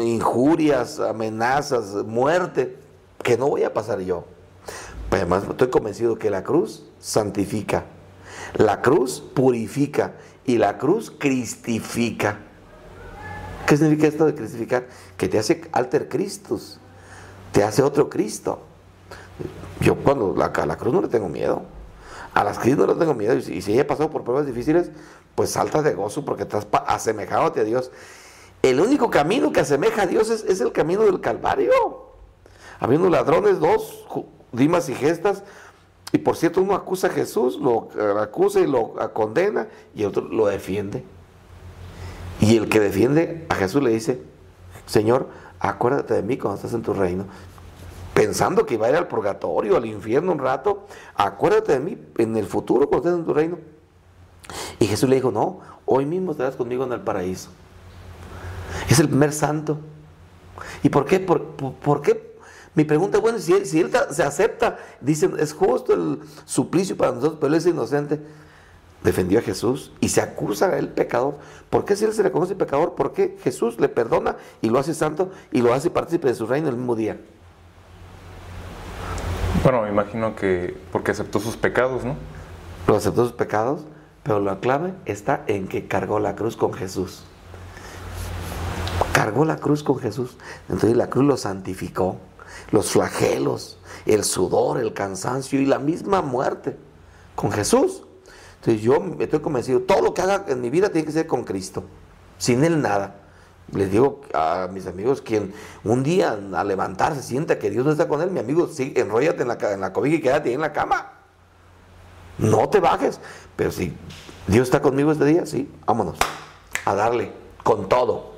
injurias, 0.00 1.00
amenazas, 1.00 1.94
muerte, 2.04 2.76
que 3.22 3.36
no 3.36 3.48
voy 3.48 3.64
a 3.64 3.72
pasar 3.72 4.00
yo. 4.00 4.24
Además 5.16 5.44
estoy 5.48 5.68
convencido 5.68 6.18
que 6.18 6.30
la 6.30 6.42
cruz 6.42 6.84
santifica, 6.98 7.84
la 8.54 8.80
cruz 8.80 9.20
purifica 9.20 10.14
y 10.44 10.56
la 10.56 10.78
cruz 10.78 11.10
cristifica. 11.10 12.38
¿Qué 13.66 13.76
significa 13.76 14.08
esto 14.08 14.24
de 14.24 14.34
cristificar? 14.34 14.86
Que 15.16 15.28
te 15.28 15.38
hace 15.38 15.68
alter 15.72 16.08
Christus, 16.08 16.80
te 17.52 17.62
hace 17.62 17.82
otro 17.82 18.08
Cristo. 18.08 18.62
Yo 19.80 19.96
cuando 19.96 20.34
la, 20.36 20.46
a 20.46 20.66
la 20.66 20.76
cruz 20.76 20.94
no 20.94 21.02
le 21.02 21.08
tengo 21.08 21.28
miedo. 21.28 21.62
A 22.34 22.44
las 22.44 22.58
crisis 22.58 22.78
no 22.78 22.86
le 22.86 22.94
tengo 22.94 23.14
miedo. 23.14 23.34
Y 23.36 23.60
si, 23.60 23.72
ella 23.72 23.86
pasó 23.86 24.10
por 24.10 24.24
pruebas 24.24 24.46
difíciles, 24.46 24.90
pues 25.34 25.50
saltas 25.50 25.84
de 25.84 25.94
gozo 25.94 26.24
porque 26.24 26.44
estás 26.44 26.66
asemejándote 26.86 27.60
a 27.60 27.64
Dios. 27.64 27.90
El 28.62 28.80
único 28.80 29.10
camino 29.10 29.52
que 29.52 29.60
asemeja 29.60 30.02
a 30.02 30.06
Dios 30.06 30.30
es, 30.30 30.60
el 30.60 30.72
camino 30.72 31.02
del 31.02 31.20
Calvario. 31.20 31.72
Habiendo 32.80 33.10
ladrones, 33.10 33.60
dos, 33.60 34.06
Dimas 34.52 34.88
y 34.88 34.94
Gestas, 34.94 35.42
y 36.12 36.18
por 36.18 36.36
cierto, 36.36 36.60
uno 36.60 36.74
acusa 36.74 37.06
a 37.06 37.10
Jesús, 37.10 37.58
lo 37.58 37.88
acusa 38.20 38.60
y 38.60 38.66
lo 38.66 38.94
condena, 39.14 39.68
y 39.94 40.02
el 40.02 40.08
otro 40.08 40.22
lo 40.22 40.46
defiende. 40.46 41.04
Y 42.40 42.56
el 42.56 42.68
que 42.68 42.80
defiende 42.80 43.46
a 43.48 43.54
Jesús 43.54 43.82
le 43.82 43.90
dice, 43.90 44.22
Señor, 44.86 45.28
acuérdate 45.58 46.14
de 46.14 46.22
mí 46.22 46.36
cuando 46.36 46.56
estás 46.56 46.74
en 46.74 46.82
tu 46.82 46.92
reino 46.92 47.24
pensando 48.14 48.66
que 48.66 48.74
iba 48.74 48.86
a 48.86 48.90
ir 48.90 48.96
al 48.96 49.08
purgatorio, 49.08 49.76
al 49.76 49.86
infierno 49.86 50.32
un 50.32 50.38
rato, 50.38 50.86
acuérdate 51.14 51.72
de 51.72 51.80
mí 51.80 51.98
en 52.18 52.36
el 52.36 52.46
futuro 52.46 52.88
cuando 52.88 53.08
estés 53.08 53.20
en 53.20 53.26
tu 53.26 53.34
reino. 53.34 53.58
Y 54.78 54.86
Jesús 54.86 55.08
le 55.08 55.16
dijo, 55.16 55.30
no, 55.30 55.60
hoy 55.86 56.04
mismo 56.04 56.32
estarás 56.32 56.56
conmigo 56.56 56.84
en 56.84 56.92
el 56.92 57.00
paraíso. 57.00 57.50
Es 58.88 58.98
el 58.98 59.08
primer 59.08 59.32
santo. 59.32 59.78
¿Y 60.82 60.88
por 60.88 61.06
qué? 61.06 61.20
¿Por, 61.20 62.02
qué? 62.02 62.31
Mi 62.74 62.84
pregunta 62.84 63.18
es, 63.18 63.22
bueno, 63.22 63.38
si 63.38 63.52
él, 63.52 63.66
si 63.66 63.80
él 63.80 63.90
se 64.10 64.22
acepta, 64.22 64.78
dicen, 65.00 65.34
es 65.38 65.52
justo 65.52 65.92
el 65.92 66.20
suplicio 66.44 66.96
para 66.96 67.12
nosotros, 67.12 67.38
pero 67.40 67.52
él 67.52 67.58
es 67.58 67.66
inocente. 67.66 68.20
Defendió 69.04 69.40
a 69.40 69.42
Jesús 69.42 69.92
y 70.00 70.08
se 70.08 70.20
acusa 70.20 70.68
a 70.68 70.78
él 70.78 70.88
pecador. 70.88 71.36
¿Por 71.68 71.84
qué 71.84 71.96
si 71.96 72.04
él 72.04 72.12
se 72.12 72.22
reconoce 72.22 72.54
pecador? 72.54 72.94
¿Por 72.94 73.12
qué 73.12 73.36
Jesús 73.42 73.80
le 73.80 73.88
perdona 73.88 74.36
y 74.60 74.70
lo 74.70 74.78
hace 74.78 74.94
santo 74.94 75.30
y 75.50 75.60
lo 75.60 75.74
hace 75.74 75.90
partícipe 75.90 76.28
de 76.28 76.34
su 76.34 76.46
reino 76.46 76.68
el 76.68 76.76
mismo 76.76 76.94
día? 76.94 77.18
Bueno, 79.64 79.82
me 79.82 79.88
imagino 79.88 80.34
que 80.36 80.76
porque 80.92 81.10
aceptó 81.10 81.40
sus 81.40 81.56
pecados, 81.56 82.04
¿no? 82.04 82.16
Lo 82.86 82.96
aceptó 82.96 83.24
sus 83.24 83.32
pecados, 83.32 83.82
pero 84.22 84.40
la 84.40 84.60
clave 84.60 84.94
está 85.04 85.42
en 85.46 85.68
que 85.68 85.88
cargó 85.88 86.20
la 86.20 86.36
cruz 86.36 86.56
con 86.56 86.72
Jesús. 86.72 87.24
Cargó 89.12 89.44
la 89.44 89.56
cruz 89.56 89.82
con 89.82 89.98
Jesús. 89.98 90.36
Entonces 90.68 90.96
la 90.96 91.10
cruz 91.10 91.24
lo 91.24 91.36
santificó. 91.36 92.18
Los 92.72 92.90
flagelos, 92.90 93.78
el 94.04 94.24
sudor, 94.24 94.80
el 94.80 94.92
cansancio 94.92 95.60
y 95.60 95.66
la 95.66 95.78
misma 95.78 96.22
muerte 96.22 96.76
con 97.36 97.52
Jesús. 97.52 98.02
Entonces 98.56 98.82
yo 98.82 99.00
estoy 99.20 99.40
convencido, 99.40 99.80
todo 99.80 100.02
lo 100.02 100.14
que 100.14 100.22
haga 100.22 100.46
en 100.48 100.60
mi 100.60 100.70
vida 100.70 100.88
tiene 100.88 101.06
que 101.06 101.12
ser 101.12 101.28
con 101.28 101.44
Cristo. 101.44 101.84
Sin 102.38 102.64
Él 102.64 102.82
nada. 102.82 103.22
Les 103.70 103.90
digo 103.90 104.22
a 104.34 104.68
mis 104.70 104.86
amigos, 104.86 105.22
quien 105.22 105.54
un 105.84 106.02
día 106.02 106.32
al 106.32 106.68
levantarse 106.68 107.22
sienta 107.22 107.58
que 107.58 107.70
Dios 107.70 107.86
no 107.86 107.92
está 107.92 108.06
con 108.06 108.20
él, 108.20 108.30
mi 108.30 108.40
amigo, 108.40 108.68
sí, 108.68 108.92
enróllate 108.96 109.42
en 109.42 109.48
la, 109.48 109.58
en 109.72 109.80
la 109.80 109.92
cobija 109.92 110.16
y 110.16 110.20
quédate 110.20 110.52
en 110.52 110.60
la 110.60 110.72
cama. 110.72 111.12
No 112.38 112.68
te 112.68 112.80
bajes. 112.80 113.20
Pero 113.56 113.70
si 113.70 113.94
Dios 114.46 114.68
está 114.68 114.82
conmigo 114.82 115.12
este 115.12 115.24
día, 115.24 115.46
sí, 115.46 115.70
vámonos. 115.86 116.18
A 116.84 116.94
darle, 116.94 117.32
con 117.62 117.88
todo. 117.88 118.32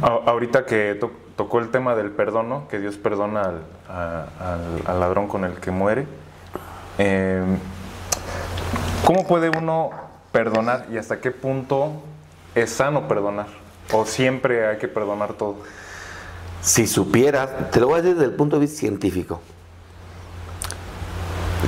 ahorita 0.00 0.64
que 0.64 0.98
tocó 1.36 1.58
el 1.58 1.70
tema 1.70 1.94
del 1.94 2.10
perdón, 2.10 2.48
¿no? 2.48 2.68
que 2.68 2.78
Dios 2.78 2.96
perdona 2.96 3.42
al, 3.42 4.28
al, 4.86 5.00
ladrón 5.00 5.28
con 5.28 5.44
el 5.44 5.54
que 5.54 5.70
muere. 5.70 6.06
Em, 6.98 7.58
¿Cómo 9.04 9.26
puede 9.26 9.50
uno 9.50 9.90
perdonar 10.32 10.86
y 10.90 10.96
hasta 10.96 11.20
qué 11.20 11.30
punto 11.30 11.92
es 12.54 12.70
sano 12.70 13.08
perdonar? 13.08 13.46
¿O 13.92 14.06
siempre 14.06 14.66
hay 14.66 14.78
que 14.78 14.88
perdonar 14.88 15.34
todo? 15.34 15.56
Si 16.62 16.86
supieras, 16.86 17.70
te 17.70 17.80
lo 17.80 17.88
voy 17.88 17.98
a 17.98 18.02
decir 18.02 18.16
desde 18.16 18.30
el 18.30 18.36
punto 18.36 18.56
de 18.56 18.60
vista 18.60 18.80
científico. 18.80 19.40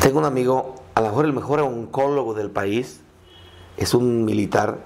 Tengo 0.00 0.18
un 0.18 0.24
amigo, 0.24 0.76
a 0.94 1.00
lo 1.00 1.08
mejor 1.08 1.24
el 1.26 1.32
mejor 1.32 1.60
oncólogo 1.60 2.32
del 2.32 2.50
país, 2.50 3.00
es 3.76 3.92
un 3.92 4.24
militar, 4.24 4.78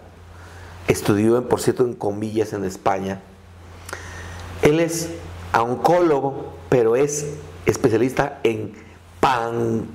estudió, 0.88 1.48
por 1.48 1.60
cierto, 1.60 1.84
en 1.84 1.94
comillas 1.94 2.52
en 2.52 2.64
España. 2.64 3.20
Él 4.62 4.80
es 4.80 5.10
oncólogo, 5.58 6.54
pero 6.68 6.96
es 6.96 7.26
especialista 7.66 8.40
en 8.42 8.74
pan, 9.20 9.86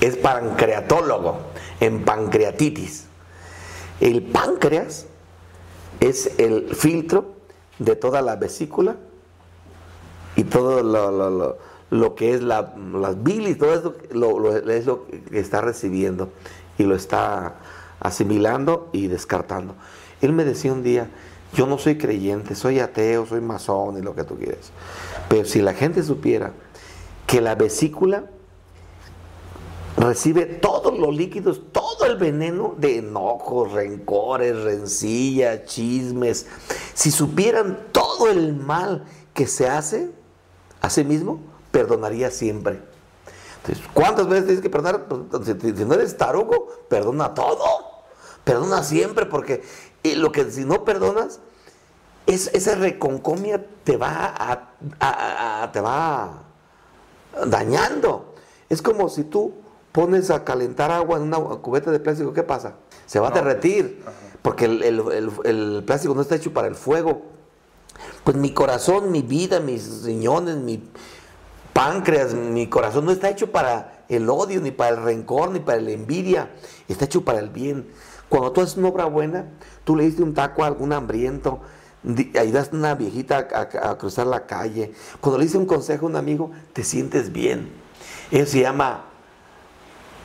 es 0.00 0.16
pancreatólogo, 0.16 1.38
en 1.80 2.04
pancreatitis. 2.04 3.06
El 4.00 4.22
páncreas 4.22 5.06
es 6.00 6.38
el 6.38 6.74
filtro 6.74 7.34
de 7.78 7.96
toda 7.96 8.22
la 8.22 8.36
vesícula 8.36 8.96
y 10.36 10.44
todo 10.44 10.82
lo, 11.90 12.14
que 12.14 12.34
es 12.34 12.42
la, 12.42 12.74
las 12.94 13.22
bilis, 13.22 13.58
todo 13.58 13.74
eso 13.74 13.94
es 14.10 14.86
lo 14.86 15.06
que 15.06 15.40
está 15.40 15.60
recibiendo 15.60 16.30
y 16.78 16.84
lo 16.84 16.94
está 16.94 17.56
asimilando 18.00 18.88
y 18.92 19.08
descartando. 19.08 19.74
Él 20.20 20.32
me 20.32 20.44
decía 20.44 20.72
un 20.72 20.82
día, 20.82 21.08
yo 21.54 21.66
no 21.66 21.78
soy 21.78 21.96
creyente, 21.98 22.54
soy 22.54 22.80
ateo, 22.80 23.26
soy 23.26 23.40
masón 23.40 23.98
y 23.98 24.02
lo 24.02 24.14
que 24.14 24.24
tú 24.24 24.36
quieras. 24.36 24.70
Pero 25.28 25.44
si 25.44 25.60
la 25.60 25.74
gente 25.74 26.02
supiera 26.02 26.52
que 27.26 27.40
la 27.40 27.54
vesícula 27.54 28.24
recibe 29.96 30.46
todos 30.46 30.98
los 30.98 31.14
líquidos, 31.14 31.62
todo 31.72 32.06
el 32.06 32.16
veneno 32.16 32.74
de 32.78 32.98
enojos, 32.98 33.72
rencores, 33.72 34.56
rencillas, 34.62 35.64
chismes, 35.64 36.46
si 36.94 37.10
supieran 37.10 37.78
todo 37.92 38.30
el 38.30 38.54
mal 38.54 39.04
que 39.34 39.46
se 39.46 39.68
hace 39.68 40.10
a 40.80 40.90
sí 40.90 41.04
mismo, 41.04 41.40
perdonaría 41.70 42.30
siempre. 42.30 42.80
Entonces, 43.62 43.84
¿cuántas 43.92 44.28
veces 44.28 44.46
tienes 44.46 44.62
que 44.62 44.70
perdonar? 44.70 45.06
Pues, 45.06 45.46
si 45.46 45.84
no 45.84 45.94
eres 45.94 46.16
tarugo, 46.16 46.68
perdona 46.88 47.34
todo. 47.34 47.88
Perdona 48.44 48.82
siempre, 48.82 49.26
porque 49.26 49.62
eh, 50.02 50.16
lo 50.16 50.32
que 50.32 50.50
si 50.50 50.64
no 50.64 50.84
perdonas, 50.84 51.40
es, 52.26 52.50
esa 52.52 52.74
reconcomia 52.74 53.64
te 53.84 53.96
va, 53.96 54.72
te 55.72 55.80
va 55.80 56.42
dañando. 57.46 58.34
Es 58.68 58.82
como 58.82 59.08
si 59.08 59.24
tú 59.24 59.54
pones 59.92 60.30
a 60.30 60.44
calentar 60.44 60.90
agua 60.90 61.16
en 61.16 61.24
una 61.24 61.38
cubeta 61.38 61.90
de 61.90 61.98
plástico, 61.98 62.32
¿qué 62.32 62.42
pasa? 62.42 62.74
Se 63.06 63.18
va 63.18 63.28
a 63.28 63.30
derretir, 63.30 64.04
porque 64.42 64.66
el, 64.66 65.82
plástico 65.86 66.14
no 66.14 66.20
está 66.20 66.36
hecho 66.36 66.52
para 66.52 66.68
el 66.68 66.74
fuego. 66.74 67.22
Pues 68.24 68.36
mi 68.36 68.52
corazón, 68.52 69.10
mi 69.10 69.22
vida, 69.22 69.60
mis 69.60 70.04
riñones, 70.04 70.56
mi 70.56 70.82
páncreas, 71.72 72.34
mi 72.34 72.68
corazón 72.68 73.06
no 73.06 73.12
está 73.12 73.30
hecho 73.30 73.50
para 73.50 74.04
el 74.08 74.28
odio, 74.28 74.60
ni 74.60 74.70
para 74.70 74.90
el 74.90 75.02
rencor, 75.02 75.50
ni 75.50 75.60
para 75.60 75.80
la 75.80 75.90
envidia, 75.90 76.50
está 76.88 77.06
hecho 77.06 77.24
para 77.24 77.38
el 77.40 77.48
bien. 77.48 77.88
Cuando 78.28 78.52
tú 78.52 78.60
haces 78.60 78.76
una 78.76 78.88
obra 78.88 79.06
buena, 79.06 79.46
tú 79.84 79.96
le 79.96 80.04
diste 80.04 80.22
un 80.22 80.34
taco 80.34 80.62
a 80.62 80.66
algún 80.66 80.92
hambriento, 80.92 81.60
ayudaste 82.38 82.76
a 82.76 82.78
una 82.78 82.94
viejita 82.94 83.48
a, 83.52 83.98
cruzar 83.98 84.26
la 84.26 84.46
calle, 84.46 84.92
cuando 85.20 85.38
le 85.38 85.44
diste 85.44 85.58
un 85.58 85.66
consejo 85.66 86.06
a 86.06 86.10
un 86.10 86.16
amigo, 86.16 86.50
te 86.72 86.84
sientes 86.84 87.32
bien. 87.32 87.70
Eso 88.30 88.52
se 88.52 88.60
llama 88.60 89.06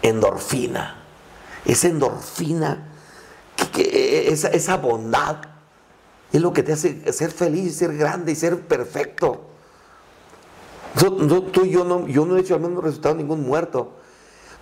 endorfina. 0.01 1.01
Esa 1.65 1.87
endorfina, 1.87 2.89
esa, 3.73 4.77
bondad, 4.77 5.37
es 6.33 6.41
lo 6.41 6.51
que 6.51 6.63
te 6.63 6.73
hace 6.73 7.13
ser 7.13 7.31
feliz, 7.31 7.77
ser 7.77 7.95
grande 7.95 8.33
y 8.33 8.35
ser 8.35 8.59
perfecto. 8.59 9.45
tú 11.53 11.65
yo 11.65 11.85
no, 11.85 12.05
yo 12.07 12.25
no 12.25 12.35
he 12.35 12.41
hecho 12.41 12.55
al 12.55 12.61
menos 12.61 12.83
resultado 12.83 13.15
ningún 13.15 13.43
muerto. 13.43 14.02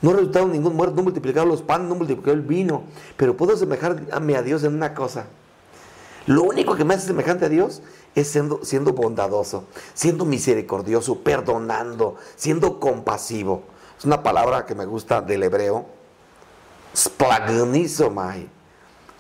No 0.02 0.12
he 0.12 0.14
resultado 0.14 0.48
ningún 0.48 0.76
muerto, 0.76 0.96
no 0.96 1.02
he 1.02 1.06
multiplicado 1.06 1.46
los 1.46 1.62
panes, 1.62 1.88
no 1.88 1.96
he 1.96 1.98
multiplicado 1.98 2.34
el 2.34 2.42
vino. 2.42 2.84
Pero 3.18 3.38
puedo 3.38 3.54
asemejarme 3.54 4.36
a 4.36 4.42
Dios 4.42 4.64
en 4.64 4.74
una 4.74 4.94
cosa. 4.94 5.26
Lo 6.28 6.44
único 6.44 6.76
que 6.76 6.86
me 6.86 6.94
hace 6.94 7.08
semejante 7.08 7.46
a 7.46 7.50
Dios 7.50 7.82
es 8.16 8.28
siendo, 8.28 8.64
siendo 8.64 8.94
bondadoso, 8.94 9.66
siendo 9.94 10.26
misericordioso, 10.26 11.20
perdonando, 11.20 12.16
siendo 12.36 12.80
compasivo. 12.80 13.64
Es 13.98 14.06
una 14.06 14.24
palabra 14.24 14.66
que 14.66 14.76
me 14.76 14.86
gusta 14.86 15.22
del 15.22 15.44
hebreo. 15.44 15.86
Splagnizomai. 16.96 18.50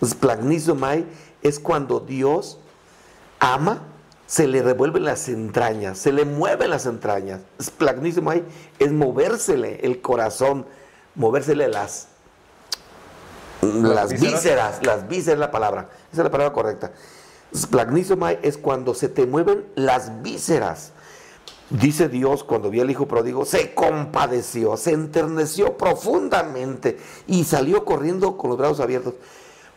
Splagnizomai 0.03 1.05
es 1.41 1.59
cuando 1.59 1.99
Dios 1.99 2.59
ama, 3.39 3.87
se 4.31 4.47
le 4.47 4.63
revuelven 4.63 5.03
las 5.03 5.27
entrañas, 5.27 5.97
se 5.97 6.13
le 6.13 6.23
mueven 6.23 6.69
las 6.69 6.85
entrañas. 6.85 7.41
Splagnizomai 7.61 8.45
es 8.79 8.89
movérsele 8.89 9.81
el 9.83 9.99
corazón, 9.99 10.65
movérsele 11.15 11.67
las, 11.67 12.07
las, 13.61 14.13
vísceras? 14.13 14.85
las 14.85 15.09
vísceras 15.09 15.33
es 15.33 15.39
la 15.39 15.51
palabra, 15.51 15.89
esa 16.13 16.21
es 16.21 16.23
la 16.23 16.31
palabra 16.31 16.53
correcta. 16.53 16.93
Splagnizomai 17.53 18.39
es 18.41 18.57
cuando 18.57 18.93
se 18.93 19.09
te 19.09 19.25
mueven 19.25 19.65
las 19.75 20.21
vísceras. 20.21 20.93
Dice 21.69 22.07
Dios 22.07 22.45
cuando 22.45 22.69
vio 22.69 22.83
al 22.83 22.89
hijo 22.89 23.09
pródigo, 23.09 23.43
se 23.43 23.73
compadeció, 23.73 24.77
se 24.77 24.93
enterneció 24.93 25.75
profundamente 25.75 26.97
y 27.27 27.43
salió 27.43 27.83
corriendo 27.83 28.37
con 28.37 28.51
los 28.51 28.57
brazos 28.57 28.79
abiertos. 28.79 29.15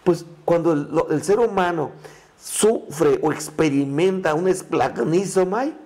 Pues 0.05 0.25
cuando 0.45 0.73
el, 1.11 1.25
ser 1.25 1.41
humano 1.41 1.91
sufre 2.45 3.19
o 3.23 3.33
experimenta 3.33 4.35
un 4.35 4.49
esplagnizomai, 4.49 5.77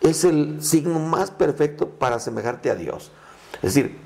es 0.00 0.24
el 0.24 0.62
signo 0.62 1.00
más 1.00 1.30
perfecto 1.30 1.88
para 1.88 2.16
asemejarte 2.16 2.70
a 2.70 2.76
Dios. 2.76 3.10
Es 3.56 3.74
decir, 3.74 3.98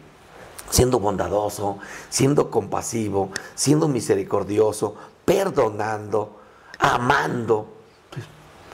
siendo 0.70 0.98
bondadoso, 0.98 1.78
siendo 2.08 2.50
compasivo, 2.50 3.30
siendo 3.54 3.88
misericordioso, 3.88 4.94
perdonando, 5.26 6.38
amando. 6.78 7.68
Pues, 8.10 8.24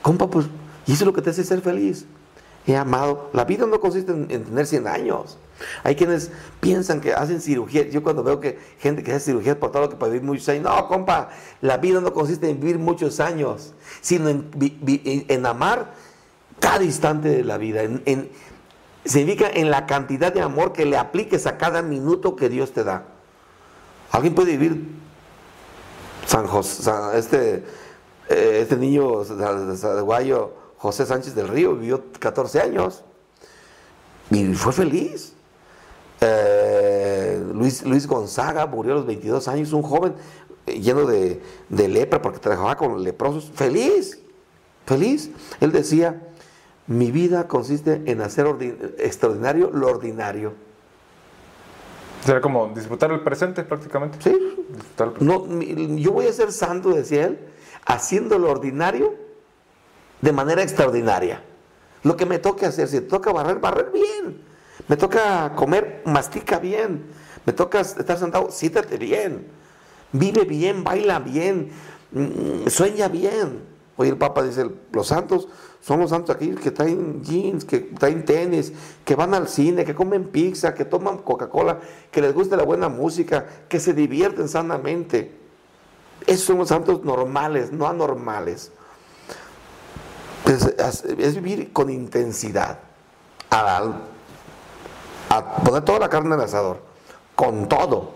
compa, 0.01 0.29
pues, 0.29 0.47
y 0.87 0.93
eso 0.93 1.03
es 1.03 1.07
lo 1.07 1.13
que 1.13 1.23
te 1.23 1.31
hace 1.31 1.43
ser 1.43 1.61
feliz 1.61 2.07
he 2.73 2.77
amado. 2.77 3.31
La 3.33 3.45
vida 3.45 3.67
no 3.67 3.81
consiste 3.81 4.13
en, 4.13 4.27
tener 4.27 4.67
100 4.67 4.87
años. 4.87 5.37
Hay 5.83 5.97
quienes 5.97 6.31
piensan 6.61 7.01
que 7.01 7.13
hacen 7.13 7.41
cirugía. 7.41 7.89
Yo 7.89 8.03
cuando 8.03 8.23
veo 8.23 8.41
que 8.41 8.59
gente 8.79 9.03
que 9.03 9.13
hace 9.13 9.27
cirugía 9.27 9.59
por 9.59 9.73
todo 9.73 9.83
lo 9.83 9.89
que 9.89 9.97
puede 9.97 10.13
vivir 10.13 10.27
muchos 10.27 10.49
años, 10.49 10.65
no, 10.65 10.89
compa, 10.89 11.31
la 11.61 11.77
vida 11.79 12.01
no 12.01 12.13
consiste 12.13 12.49
en 12.49 12.61
vivir 12.61 12.79
muchos 12.79 13.21
años, 13.21 13.75
sino 14.01 14.29
en, 14.29 15.47
amar 15.47 15.95
cada 16.61 16.85
instante 16.85 17.29
de 17.29 17.45
la 17.45 17.59
vida. 17.59 17.83
En, 17.83 18.31
significa 19.05 19.49
en 19.49 19.71
la 19.71 19.87
cantidad 19.87 20.33
de 20.33 20.43
amor 20.43 20.73
que 20.73 20.85
le 20.85 20.97
apliques 20.97 21.47
a 21.47 21.59
cada 21.59 21.83
minuto 21.83 22.37
que 22.37 22.49
Dios 22.49 22.73
te 22.73 22.85
da. 22.85 23.07
Alguien 24.11 24.35
puede 24.35 24.53
vivir 24.53 24.87
San 26.27 26.47
José, 26.47 26.91
este, 27.15 27.65
eh, 28.29 28.61
este 28.63 28.77
niño 28.77 29.25
guayo 30.03 30.53
José 30.79 31.07
Sánchez 31.07 31.35
del 31.35 31.49
Río 31.49 31.75
vivió 31.75 32.05
14 32.19 32.61
años 32.61 33.03
y 34.31 34.55
fue 34.55 34.73
feliz. 34.73 35.35
Eh, 36.21 37.43
Luis, 37.53 37.85
Luis 37.85 38.07
Gonzaga 38.07 38.67
murió 38.67 38.93
a 38.93 38.97
los 38.97 39.07
22 39.07 39.47
años, 39.49 39.73
un 39.73 39.83
joven 39.83 40.15
eh, 40.67 40.81
lleno 40.81 41.07
de, 41.07 41.41
lepra 41.69 42.21
porque 42.21 42.39
trabajaba 42.39 42.77
con 42.77 43.03
leprosos, 43.03 43.51
feliz, 43.55 44.21
feliz. 44.87 45.31
Él 45.61 45.73
decía, 45.73 46.23
mi 46.87 47.11
vida 47.11 47.47
consiste 47.49 48.03
en 48.07 48.21
hacer 48.21 48.47
extraordinario 48.99 49.71
lo 49.73 49.89
ordinario. 49.89 50.55
Será 52.25 52.41
como 52.41 52.69
disfrutar 52.75 53.13
el 53.13 53.21
presente 53.21 53.63
prácticamente. 53.63 54.19
Sí. 54.21 54.67
No, 55.21 55.47
yo 55.97 56.13
voy 56.13 56.27
a 56.27 56.33
ser 56.33 56.53
santo, 56.53 56.91
decía 56.91 57.27
él, 57.27 57.39
haciendo 57.87 58.39
lo 58.39 58.51
ordinario 58.51 59.15
de 60.21 60.33
manera 60.33 60.63
extraordinaria. 60.63 61.43
Lo 62.03 62.17
que 62.17 62.27
me 62.27 62.39
toque 62.39 62.67
hacer, 62.67 62.89
si 62.89 63.01
te 63.01 63.07
toca 63.07 63.33
barrer, 63.33 63.59
barrer 63.61 63.91
bien. 63.93 64.48
Me 64.89 64.97
toca 64.97 65.53
comer, 65.55 66.03
mastica 66.07 66.59
bien. 66.59 67.05
Me 67.45 67.53
toca 67.53 67.81
estar 67.81 68.19
sentado, 68.19 68.51
siéntate 68.51 68.97
bien. 68.97 69.47
Vive 70.13 70.45
bien, 70.45 70.83
baila 70.83 71.19
bien, 71.19 71.71
mm, 72.13 72.69
sueña 72.69 73.09
bien. 73.09 73.61
Hoy 73.97 74.09
el 74.09 74.17
Papa 74.17 74.43
dice, 74.43 74.71
los 74.93 75.09
santos 75.09 75.49
son 75.81 76.01
los 76.01 76.11
santos 76.11 76.35
aquí 76.35 76.51
que 76.51 76.71
traen 76.71 77.23
jeans, 77.23 77.65
que 77.65 77.81
traen 77.81 78.25
tenis, 78.25 78.73
que 79.05 79.15
van 79.15 79.35
al 79.35 79.49
cine, 79.49 79.85
que 79.85 79.95
comen 79.95 80.29
pizza, 80.29 80.73
que 80.73 80.85
toman 80.85 81.19
Coca-Cola, 81.19 81.81
que 82.11 82.21
les 82.21 82.33
gusta 82.33 82.57
la 82.57 82.63
buena 82.63 82.89
música, 82.89 83.47
que 83.69 83.81
se 83.81 83.93
divierten 83.93 84.49
sanamente. 84.49 85.37
Esos 86.27 86.47
son 86.47 86.59
los 86.59 86.69
santos 86.69 87.05
normales, 87.05 87.73
no 87.73 87.87
anormales. 87.87 88.73
es, 90.47 91.35
vivir 91.35 91.73
con 91.73 91.91
intensidad. 91.91 92.79
A, 93.51 94.01
a 95.29 95.57
poner 95.57 95.85
toda 95.85 95.99
la 95.99 96.09
carne 96.09 96.35
en 96.35 96.41
el 96.41 96.47
asador. 96.47 96.79
Con 97.35 97.69
todo. 97.69 98.13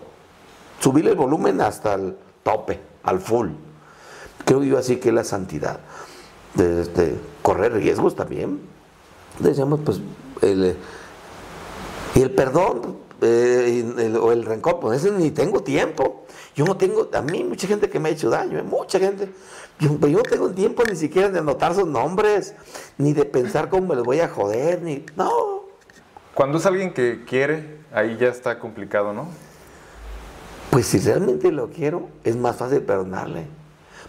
Subir 0.79 1.07
el 1.07 1.15
volumen 1.15 1.61
hasta 1.61 1.93
el 1.93 2.15
tope, 2.43 2.79
al 3.03 3.19
full. 3.19 3.49
Creo 4.45 4.63
yo 4.63 4.77
así 4.77 4.97
que 4.97 5.11
la 5.11 5.23
santidad. 5.23 5.79
De, 6.55 7.17
correr 7.41 7.73
riesgos 7.73 8.15
también. 8.15 8.59
Decíamos, 9.39 9.79
pues, 9.83 9.99
el, 10.41 10.77
y 12.15 12.21
el 12.21 12.31
perdón 12.31 12.97
eh, 13.21 14.13
o 14.21 14.31
el 14.31 14.45
rencor, 14.45 14.79
pues 14.79 15.03
ese 15.03 15.11
ni 15.11 15.31
tengo 15.31 15.63
tiempo. 15.63 16.25
Yo 16.55 16.65
no 16.65 16.77
tengo, 16.77 17.09
a 17.13 17.21
mí 17.21 17.43
mucha 17.43 17.67
gente 17.67 17.89
que 17.89 17.99
me 17.99 18.09
ha 18.09 18.11
hecho 18.11 18.29
daño, 18.29 18.63
mucha 18.63 18.99
gente. 18.99 19.29
Yo, 19.79 19.97
yo, 20.07 20.17
no 20.17 20.23
tengo 20.23 20.49
tiempo 20.51 20.83
ni 20.87 20.95
siquiera 20.95 21.29
de 21.29 21.39
anotar 21.39 21.73
sus 21.73 21.87
nombres, 21.87 22.53
ni 22.97 23.13
de 23.13 23.25
pensar 23.25 23.69
cómo 23.69 23.87
me 23.87 23.95
los 23.95 24.05
voy 24.05 24.19
a 24.19 24.27
joder, 24.27 24.81
ni. 24.81 25.03
No. 25.15 25.62
Cuando 26.33 26.57
es 26.57 26.65
alguien 26.65 26.93
que 26.93 27.25
quiere, 27.25 27.77
ahí 27.93 28.17
ya 28.19 28.27
está 28.27 28.57
complicado, 28.57 29.13
¿no? 29.13 29.27
Pues 30.71 30.87
si 30.87 30.97
realmente 30.97 31.51
lo 31.51 31.69
quiero, 31.69 32.09
es 32.23 32.35
más 32.35 32.55
fácil 32.55 32.81
perdonarle. 32.81 33.45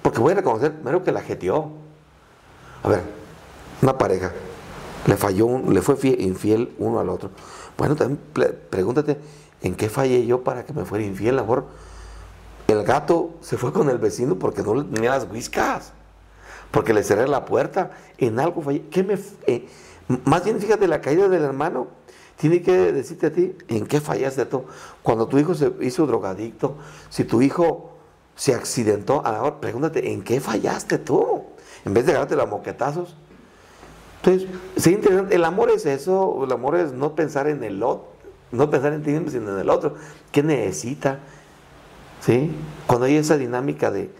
Porque 0.01 0.21
voy 0.21 0.33
a 0.33 0.37
reconocer 0.37 0.73
primero 0.73 1.05
que 1.05 1.13
la 1.13 1.21
jeteó. 1.21 1.71
A 2.83 2.89
ver, 2.89 3.03
una 3.83 3.99
pareja, 3.99 4.33
le 5.07 5.17
falló, 5.19 5.59
le 5.71 5.83
fue 5.83 5.97
infiel 6.19 6.75
uno 6.79 6.99
al 6.99 7.11
otro. 7.11 7.31
Bueno, 7.77 7.95
también 7.95 8.19
pregúntate, 8.71 9.19
¿en 9.61 9.75
qué 9.75 9.91
fallé 9.91 10.25
yo 10.25 10.43
para 10.43 10.65
que 10.65 10.73
me 10.73 10.87
fuera 10.87 11.05
infiel? 11.05 11.35
A 11.35 11.43
lo 11.43 11.43
mejor 11.43 11.67
el 12.69 12.83
gato 12.85 13.35
se 13.43 13.59
fue 13.59 13.73
con 13.75 13.91
el 13.91 13.99
vecino 13.99 14.39
porque 14.39 14.63
no 14.63 14.75
le 14.75 14.85
tenía 14.85 15.11
las 15.11 15.31
whiskas, 15.31 15.93
porque 16.71 16.95
le 16.95 17.03
cerré 17.03 17.29
la 17.29 17.45
puerta, 17.45 17.91
en 18.17 18.41
algo 18.41 18.63
fallé. 18.63 18.87
¿Qué 18.89 19.03
me, 19.03 19.19
eh, 19.47 19.69
más 20.25 20.45
bien 20.45 20.59
fíjate, 20.61 20.89
la 20.89 21.03
caída 21.03 21.29
del 21.29 21.43
hermano 21.43 21.89
tiene 22.37 22.63
que 22.63 22.93
decirte 22.93 23.27
a 23.27 23.33
ti 23.33 23.55
en 23.69 23.87
qué 23.87 24.01
fallaste 24.01 24.47
tú. 24.47 24.65
Cuando 25.03 25.27
tu 25.27 25.39
hijo 25.39 25.55
se 25.55 25.73
hizo 25.81 26.07
drogadicto, 26.07 26.77
si 27.09 27.25
tu 27.25 27.43
hijo 27.43 27.93
se 28.35 28.55
accidentó, 28.55 29.23
pregúntate, 29.61 30.13
¿en 30.13 30.23
qué 30.23 30.41
fallaste 30.41 30.99
tú? 30.99 31.45
En 31.85 31.95
vez 31.95 32.07
de 32.07 32.13
agarrarte 32.13 32.37
los 32.37 32.49
moquetazos, 32.49 33.17
entonces, 34.25 34.49
sí, 34.77 34.93
interesante. 34.93 35.35
El 35.35 35.45
amor 35.45 35.71
es 35.71 35.85
eso, 35.85 36.45
el 36.45 36.53
amor 36.53 36.77
es 36.77 36.93
no 36.93 37.15
pensar 37.15 37.47
en 37.47 37.63
el 37.63 37.83
otro, 37.83 38.09
no 38.53 38.71
pensar 38.71 38.95
en 38.95 39.03
ti 39.03 39.11
mismo, 39.11 39.31
sino 39.31 39.53
en 39.53 39.59
el 39.59 39.69
otro. 39.69 39.97
¿Qué 40.33 40.43
necesita? 40.43 41.19
¿Sí? 42.21 42.51
Cuando 42.87 43.05
hay 43.05 43.17
esa 43.17 43.37
dinámica 43.37 43.91
de 43.91 44.11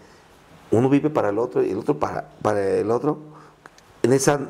uno 0.69 0.89
vive 0.89 1.09
para 1.09 1.29
el 1.29 1.39
otro 1.39 1.63
y 1.63 1.71
el 1.71 1.79
otro 1.79 1.97
para, 1.97 2.29
para 2.43 2.63
el 2.63 2.91
otro, 2.91 3.17
en 4.03 4.13
esa 4.13 4.41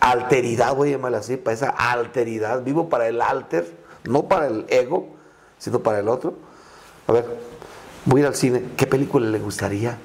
alteridad, 0.00 0.74
voy 0.74 0.88
a 0.88 0.92
llamarla 0.92 1.18
así, 1.18 1.36
para 1.36 1.54
esa 1.54 1.70
alteridad, 1.70 2.62
vivo 2.62 2.88
para 2.88 3.06
el 3.08 3.20
alter, 3.20 3.70
no 4.04 4.24
para 4.24 4.46
el 4.46 4.66
ego, 4.68 5.14
sino 5.58 5.80
para 5.80 6.00
el 6.00 6.08
otro. 6.08 6.34
A 7.06 7.12
ver, 7.12 7.26
voy 8.06 8.20
a 8.20 8.22
ir 8.22 8.26
al 8.26 8.34
cine, 8.34 8.64
¿qué 8.76 8.86
película 8.86 9.28
le 9.28 9.38
gustaría? 9.38 9.98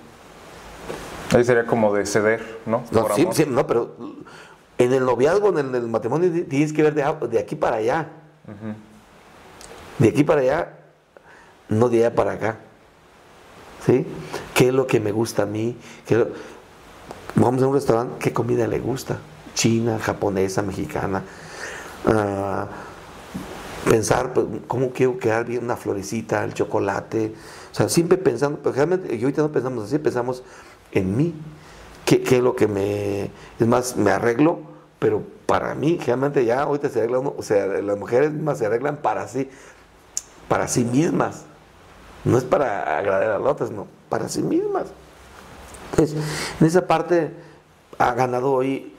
Ahí 1.34 1.44
sería 1.44 1.66
como 1.66 1.94
de 1.94 2.06
ceder, 2.06 2.60
¿no? 2.66 2.84
No, 2.92 3.08
sí, 3.16 3.28
sí, 3.32 3.46
no, 3.48 3.66
pero 3.66 3.96
en 4.78 4.94
el 4.94 5.06
noviazgo, 5.06 5.58
en 5.58 5.74
el, 5.74 5.88
matrimonio, 5.88 6.30
tienes 6.48 6.74
que 6.74 6.84
ver 6.84 6.94
de, 6.94 7.40
aquí 7.40 7.56
para 7.56 7.78
allá. 7.78 8.10
De 9.98 10.10
aquí 10.10 10.24
para 10.24 10.42
allá, 10.42 10.74
no 11.70 11.90
de 11.90 12.06
allá 12.06 12.16
para 12.16 12.34
acá. 12.34 12.58
¿Sí? 13.86 14.06
¿Qué 14.54 14.68
es 14.68 14.74
lo 14.74 14.88
que 14.88 15.00
me 15.00 15.12
gusta 15.12 15.44
a 15.44 15.46
mí? 15.46 15.78
Vamos 17.36 17.62
a 17.62 17.68
un 17.68 17.74
restaurante, 17.74 18.16
¿qué 18.20 18.34
comida 18.34 18.68
le 18.68 18.80
gusta? 18.80 19.20
China, 19.56 19.98
japonesa, 19.98 20.62
mexicana. 20.62 21.24
Ah, 22.06 22.68
pensar 23.90 24.34
pues, 24.34 24.46
cómo 24.68 24.92
quiero 24.92 25.18
quedar 25.18 25.46
bien 25.46 25.64
una 25.64 25.76
florecita, 25.76 26.44
el 26.44 26.54
chocolate. 26.54 27.34
O 27.72 27.76
sea, 27.76 27.90
siempre 27.90 28.20
pensando, 28.20 28.60
pero 28.62 28.76
realmente, 28.76 29.16
y 29.16 29.22
ahorita 29.24 29.42
no 29.42 29.52
pensamos 29.52 29.86
así, 29.86 29.98
pensamos 29.98 30.44
en 30.92 31.18
mí. 31.18 31.34
¿Qué, 32.06 32.22
es 32.24 32.42
lo 32.42 32.56
que 32.56 32.68
me... 32.68 33.32
Es 33.60 33.68
más, 33.68 33.98
me 33.98 34.12
arreglo, 34.12 34.60
pero 35.00 35.24
para 35.48 35.74
mí, 35.74 35.98
generalmente 36.00 36.46
ya 36.46 36.62
ahorita 36.62 36.90
se 36.90 37.00
arregla 37.00 37.20
uno, 37.20 37.34
o 37.36 37.42
sea, 37.42 37.66
las 37.66 37.98
mujeres 37.98 38.32
mismas 38.32 38.60
se 38.60 38.68
arreglan 38.68 38.98
para 38.98 39.28
sí, 39.28 39.50
para 40.48 40.68
sí 40.68 40.84
mismas. 40.84 41.46
No 42.24 42.38
es 42.38 42.44
para 42.44 42.98
agradar 42.98 43.32
a 43.32 43.40
las 43.40 43.48
otras, 43.48 43.72
no, 43.72 43.88
para 44.10 44.30
sí 44.30 44.42
mismas. 44.44 44.86
Entonces, 45.92 46.18
en 46.60 46.68
esa 46.68 46.86
parte 46.86 47.32
ha 47.98 48.14
ganado 48.14 48.52
hoy, 48.52 48.95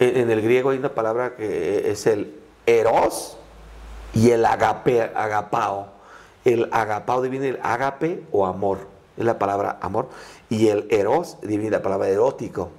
en, 0.00 0.30
el 0.30 0.42
griego 0.42 0.70
hay 0.70 0.78
una 0.78 0.94
palabra 0.94 1.36
que 1.36 1.90
es 1.90 2.06
el 2.06 2.40
eros 2.66 3.36
y 4.14 4.30
el 4.30 4.44
agape, 4.44 5.02
agapao. 5.14 5.88
El 6.44 6.68
agapao 6.72 7.20
viene 7.22 7.50
el 7.50 7.60
agape 7.62 8.24
o 8.32 8.46
amor, 8.46 8.78
es 9.16 9.24
la 9.24 9.38
palabra 9.38 9.78
amor 9.82 10.08
y 10.48 10.68
el 10.68 10.86
eros 10.90 11.36
divide 11.42 11.70
la 11.70 11.82
palabra 11.82 12.08
erótico. 12.08 12.70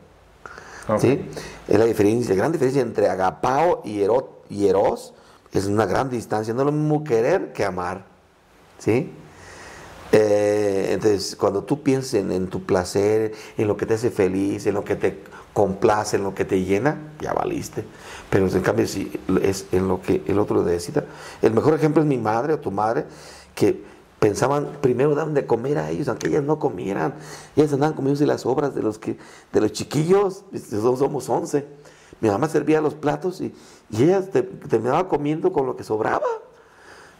¿sí? 0.97 1.29
Es 1.67 1.79
la 1.79 1.85
diferencia, 1.85 2.33
la 2.33 2.39
gran 2.39 2.51
diferencia 2.51 2.81
entre 2.81 3.07
agapao 3.07 3.81
y, 3.85 4.01
y 4.49 4.67
eros 4.67 5.13
es 5.53 5.65
una 5.65 5.85
gran 5.85 6.09
distancia. 6.09 6.53
No 6.53 6.61
es 6.61 6.65
lo 6.65 6.71
mismo 6.71 7.03
querer 7.03 7.53
que 7.53 7.63
amar. 7.63 8.03
¿sí? 8.79 9.11
Eh, 10.11 10.89
entonces, 10.91 11.35
cuando 11.35 11.63
tú 11.63 11.83
piensas 11.83 12.15
en, 12.15 12.47
tu 12.47 12.63
placer, 12.63 13.33
en 13.57 13.67
lo 13.67 13.77
que 13.77 13.85
te 13.85 13.93
hace 13.93 14.11
feliz, 14.11 14.65
en 14.65 14.73
lo 14.73 14.83
que 14.83 14.95
te 14.95 15.23
complace, 15.53 16.17
en 16.17 16.23
lo 16.23 16.33
que 16.33 16.45
te 16.45 16.63
llena, 16.63 17.11
ya 17.19 17.33
valiste. 17.33 17.85
Pero 18.29 18.47
en 18.47 18.61
cambio, 18.61 18.87
si 18.87 19.11
es 19.41 19.67
en 19.71 19.87
lo 19.87 20.01
que 20.01 20.23
el 20.27 20.39
otro 20.39 20.63
necesita. 20.63 21.05
El 21.41 21.53
mejor 21.53 21.73
ejemplo 21.73 22.01
es 22.01 22.07
mi 22.07 22.17
madre 22.17 22.53
o 22.53 22.59
tu 22.59 22.71
madre, 22.71 23.05
que 23.55 23.83
pensaban 24.19 24.77
primero 24.81 25.15
dar 25.15 25.27
de 25.29 25.45
comer 25.45 25.79
a 25.79 25.89
ellos, 25.89 26.07
aunque 26.07 26.27
ellas 26.27 26.43
no 26.43 26.59
comieran. 26.59 27.15
Ellas 27.55 27.73
andaban 27.73 27.95
comiendo 27.95 28.23
las 28.25 28.45
obras 28.45 28.75
de 28.75 28.83
los, 28.83 28.99
que, 28.99 29.17
de 29.51 29.61
los 29.61 29.71
chiquillos, 29.71 30.45
somos 30.69 31.27
11. 31.27 31.65
Mi 32.21 32.29
mamá 32.29 32.47
servía 32.47 32.81
los 32.81 32.93
platos 32.93 33.41
y, 33.41 33.53
y 33.89 34.03
ella 34.03 34.21
terminaba 34.69 35.09
comiendo 35.09 35.51
con 35.51 35.65
lo 35.65 35.75
que 35.75 35.83
sobraba. 35.83 36.27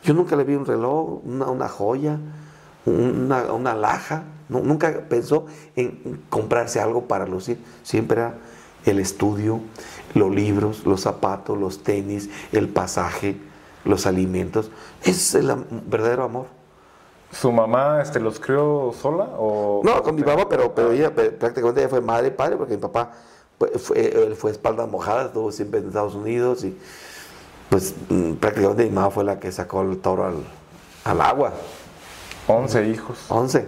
Yo 0.04 0.13
nunca 0.13 0.36
le 0.36 0.44
vi 0.44 0.56
un 0.56 0.65
reloj, 0.65 1.22
una, 1.26 1.67
joya, 1.67 2.20
una, 2.86 3.52
una 3.54 3.74
laja. 3.74 4.24
nunca 4.50 5.06
pensó 5.10 5.46
en 5.76 6.22
comprarse 6.30 6.80
algo 6.80 7.08
para 7.08 7.26
lucir. 7.26 7.60
Siempre 7.84 8.22
era 8.22 8.36
el 8.86 9.00
estudio, 9.00 9.60
los 10.13 10.34
libros, 10.34 10.86
los 10.86 11.02
zapatos, 11.02 11.58
los 11.58 11.84
tenis, 11.84 12.30
el 12.52 12.70
pasaje, 12.70 13.38
los 13.86 14.06
alimentos. 14.06 14.72
Es 15.04 15.36
el 15.36 15.54
verdadero 15.88 16.24
amor. 16.24 16.48
¿Su 17.32 17.52
mamá 17.52 18.02
este, 18.02 18.20
los 18.20 18.39
crió 18.39 18.94
sola? 19.00 19.30
O, 19.38 19.82
no, 19.84 20.04
con 20.04 20.15
mi 20.15 20.24
papá, 20.24 20.50
pero, 20.50 20.76
pero 20.76 20.91
ella 20.91 21.13
prácticamente 21.13 21.80
ella 21.80 21.89
fue 21.89 22.02
madre 22.02 22.28
y 22.28 22.32
padre, 22.32 22.58
porque 22.58 22.76
mi 22.76 22.82
papá 22.82 23.13
fue, 23.78 24.26
él 24.28 24.36
fue 24.36 24.52
espalda 24.52 24.86
mojada, 24.86 25.28
estuvo 25.28 25.52
siempre 25.52 25.80
en 25.80 25.88
Estados 25.88 26.15
Unidos 26.15 26.63
y 26.63 26.78
pues 27.70 27.96
mm, 28.10 28.34
prácticamente 28.34 28.84
mi 28.84 28.89
mamá 28.89 29.12
fue 29.12 29.24
la 29.24 29.39
que 29.39 29.52
sacó 29.52 29.82
el 29.82 29.98
toro 30.00 30.26
al, 31.06 31.22
agua. 31.22 31.54
¿Once 32.52 32.88
hijos? 32.88 33.26
Once. 33.30 33.66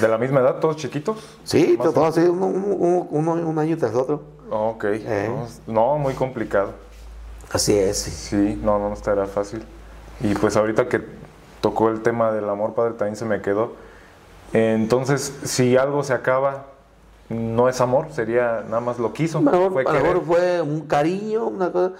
¿De 0.00 0.08
la 0.08 0.16
misma 0.16 0.40
edad, 0.40 0.60
todos 0.60 0.76
chiquitos? 0.76 1.18
Sí, 1.44 1.76
todos 1.76 2.16
así, 2.16 2.26
uno, 2.28 2.46
uno, 2.46 3.32
un 3.32 3.58
año 3.58 3.76
tras 3.76 3.94
otro. 3.94 4.22
Ok, 4.48 4.84
eh. 4.84 5.30
no, 5.66 5.98
muy 5.98 6.14
complicado. 6.14 6.72
Así 7.50 7.76
es. 7.76 7.98
Sí, 7.98 8.60
no, 8.62 8.78
no 8.78 8.92
estará 8.92 9.26
fácil. 9.26 9.64
Y 10.20 10.34
pues 10.34 10.56
ahorita 10.56 10.88
que 10.88 11.00
tocó 11.60 11.88
el 11.88 12.00
tema 12.00 12.32
del 12.32 12.48
amor 12.48 12.74
padre, 12.74 12.94
también 12.94 13.16
se 13.16 13.24
me 13.24 13.40
quedó. 13.40 13.72
Entonces, 14.52 15.34
si 15.44 15.76
algo 15.76 16.04
se 16.04 16.12
acaba, 16.12 16.66
no 17.28 17.68
es 17.68 17.80
amor, 17.80 18.08
sería 18.12 18.62
nada 18.68 18.80
más 18.80 18.98
lo 18.98 19.12
quiso. 19.12 19.40
fue, 19.40 19.84
amor 19.84 20.22
fue 20.24 20.60
un 20.60 20.82
cariño, 20.82 21.46
una 21.46 21.72
cosa. 21.72 21.94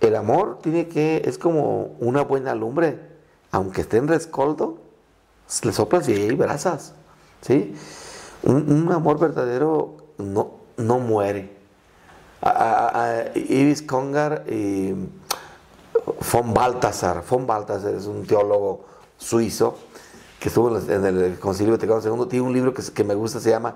El 0.00 0.14
amor 0.14 0.58
tiene 0.62 0.86
que, 0.88 1.22
es 1.24 1.38
como 1.38 1.96
una 1.98 2.22
buena 2.22 2.54
lumbre, 2.54 3.00
aunque 3.50 3.80
esté 3.80 3.96
en 3.96 4.06
rescoldo, 4.06 4.87
le 5.62 5.72
soplas 5.72 6.08
y 6.08 6.12
hay 6.12 6.34
brasas, 6.34 6.94
¿sí? 7.40 7.74
Un, 8.42 8.90
amor 8.92 9.18
verdadero 9.18 9.96
no, 10.18 10.52
no 10.76 10.98
muere. 10.98 11.56
A, 12.40 13.24
Congar 13.86 14.44
y 14.48 14.94
von 16.32 16.54
Baltasar. 16.54 17.24
Von 17.28 17.46
Baltasar 17.46 17.94
es 17.94 18.06
un 18.06 18.24
teólogo 18.26 18.84
suizo 19.16 19.76
que 20.38 20.48
estuvo 20.48 20.78
en 20.78 21.04
el 21.04 21.38
Concilio 21.38 21.72
Vaticano 21.72 22.00
II. 22.00 22.28
Tiene 22.28 22.46
un 22.46 22.52
libro 22.52 22.72
que, 22.72 22.82
que 22.82 23.04
me 23.04 23.14
gusta, 23.14 23.40
se 23.40 23.50
llama 23.50 23.74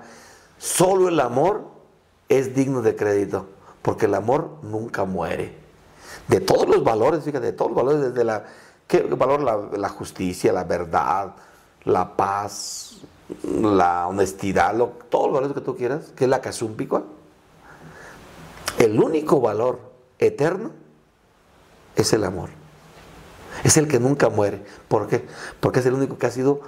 Solo 0.57 1.09
el 1.09 1.19
amor 1.19 1.65
es 2.29 2.55
digno 2.55 2.81
de 2.81 2.95
crédito, 2.95 3.47
porque 3.81 4.05
el 4.05 4.15
amor 4.15 4.59
nunca 4.61 5.03
muere. 5.05 5.55
De 6.27 6.39
todos 6.39 6.67
los 6.67 6.83
valores, 6.83 7.23
fíjate, 7.23 7.47
de 7.47 7.53
todos 7.53 7.71
los 7.71 7.83
valores, 7.83 8.01
desde 8.09 8.23
la. 8.23 8.45
¿Qué 8.87 9.01
valor? 9.01 9.41
La, 9.77 9.89
justicia, 9.89 10.53
la 10.53 10.63
verdad, 10.63 11.33
la 11.85 12.15
paz, 12.15 13.01
la 13.43 14.07
honestidad, 14.07 14.75
todos 15.09 15.25
los 15.25 15.33
valores 15.33 15.53
que 15.53 15.61
tú 15.61 15.75
quieras, 15.75 16.11
que 16.15 16.25
es 16.25 16.29
la 16.29 16.41
casumpicua. 16.41 17.03
el 18.79 18.99
único 18.99 19.41
valor 19.41 19.79
eterno 20.19 20.71
es 21.95 22.13
el 22.13 22.23
amor. 22.23 22.49
Es 23.63 23.77
el 23.77 23.87
que 23.87 23.99
nunca 23.99 24.29
muere. 24.29 24.63
¿Por 24.87 25.07
qué? 25.07 25.25
Porque 25.59 25.79
es 25.79 25.85
el 25.85 25.93
único 25.93 26.17
que 26.17 26.25
ha 26.25 26.31
sido 26.31 26.61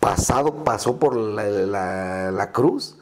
pasado, 0.00 0.64
pasó 0.64 0.98
por 0.98 1.16
la, 1.16 2.50
cruz, 2.52 2.96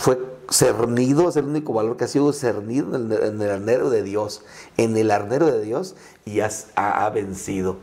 fue 0.00 0.18
cernido, 0.50 1.28
es 1.28 1.36
el 1.36 1.44
único 1.44 1.72
valor 1.72 1.96
que 1.96 2.04
ha 2.04 2.08
sido 2.08 2.32
cernido 2.32 2.96
en 2.96 3.12
el, 3.12 3.22
en 3.22 3.42
arnero 3.42 3.90
de 3.90 4.02
Dios, 4.02 4.42
en 4.76 4.96
el 4.96 5.10
arnero 5.10 5.46
de 5.46 5.62
Dios 5.62 5.94
y 6.24 6.40
ha, 6.40 7.10
vencido. 7.10 7.76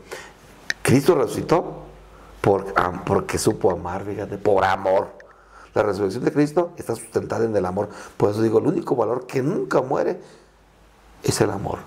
Cristo 0.82 1.14
resucitó 1.14 1.84
por, 2.42 2.74
porque 3.04 3.38
supo 3.38 3.70
amar, 3.70 4.04
fíjate, 4.04 4.36
por 4.36 4.64
amor. 4.64 5.08
La 5.74 5.82
resurrección 5.82 6.24
de 6.24 6.32
Cristo 6.32 6.72
está 6.76 6.94
sustentada 6.94 7.46
en 7.46 7.56
el 7.56 7.64
amor. 7.64 7.88
Por 8.18 8.30
eso 8.30 8.42
digo, 8.42 8.58
el 8.58 8.66
único 8.66 8.94
valor 8.94 9.26
que 9.26 9.42
nunca 9.42 9.80
muere 9.80 10.20
es 11.22 11.40
el 11.40 11.50
amor. 11.50 11.78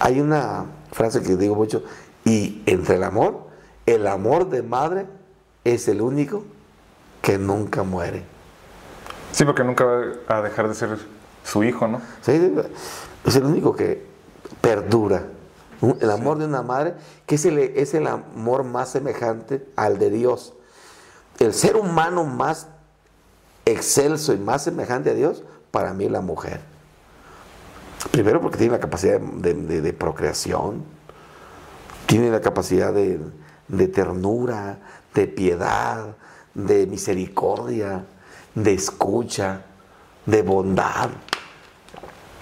Hay 0.00 0.20
una 0.20 0.64
frase 0.90 1.22
que 1.22 1.36
digo 1.36 1.54
mucho, 1.54 1.84
y 2.24 2.62
entre 2.66 2.96
el 2.96 3.04
amor, 3.04 3.46
el 3.86 4.06
amor 4.08 4.48
de 4.48 4.62
madre 4.62 5.06
es 5.62 5.86
el 5.86 6.00
único 6.00 6.44
que 7.20 7.38
nunca 7.38 7.84
muere. 7.84 8.24
Sí, 9.30 9.44
porque 9.44 9.62
nunca 9.62 9.84
va 9.84 10.38
a 10.38 10.42
dejar 10.42 10.66
de 10.66 10.74
ser 10.74 10.98
su 11.44 11.62
hijo, 11.62 11.86
¿no? 11.86 12.00
Sí, 12.22 12.52
es 13.24 13.36
el 13.36 13.44
único 13.44 13.76
que 13.76 14.04
perdura. 14.60 15.24
El 16.00 16.10
amor 16.10 16.38
de 16.38 16.44
una 16.44 16.62
madre, 16.62 16.94
que 17.26 17.34
es 17.34 17.44
el, 17.44 17.58
es 17.58 17.92
el 17.94 18.06
amor 18.06 18.62
más 18.64 18.90
semejante 18.90 19.66
al 19.76 19.98
de 19.98 20.10
Dios. 20.10 20.54
El 21.38 21.52
ser 21.52 21.76
humano 21.76 22.24
más 22.24 22.68
excelso 23.64 24.32
y 24.32 24.38
más 24.38 24.62
semejante 24.64 25.10
a 25.10 25.14
Dios, 25.14 25.42
para 25.70 25.92
mí 25.92 26.08
la 26.08 26.20
mujer. 26.20 26.60
Primero 28.10 28.40
porque 28.40 28.58
tiene 28.58 28.72
la 28.72 28.80
capacidad 28.80 29.20
de, 29.20 29.92
procreación, 29.92 30.84
tiene 32.06 32.30
la 32.30 32.40
capacidad 32.40 32.92
de, 32.92 33.88
ternura, 33.88 34.78
de 35.14 35.26
piedad, 35.28 36.16
de 36.54 36.86
misericordia, 36.86 38.04
de 38.54 38.74
escucha, 38.74 39.62
de 40.26 40.42
bondad. 40.42 41.10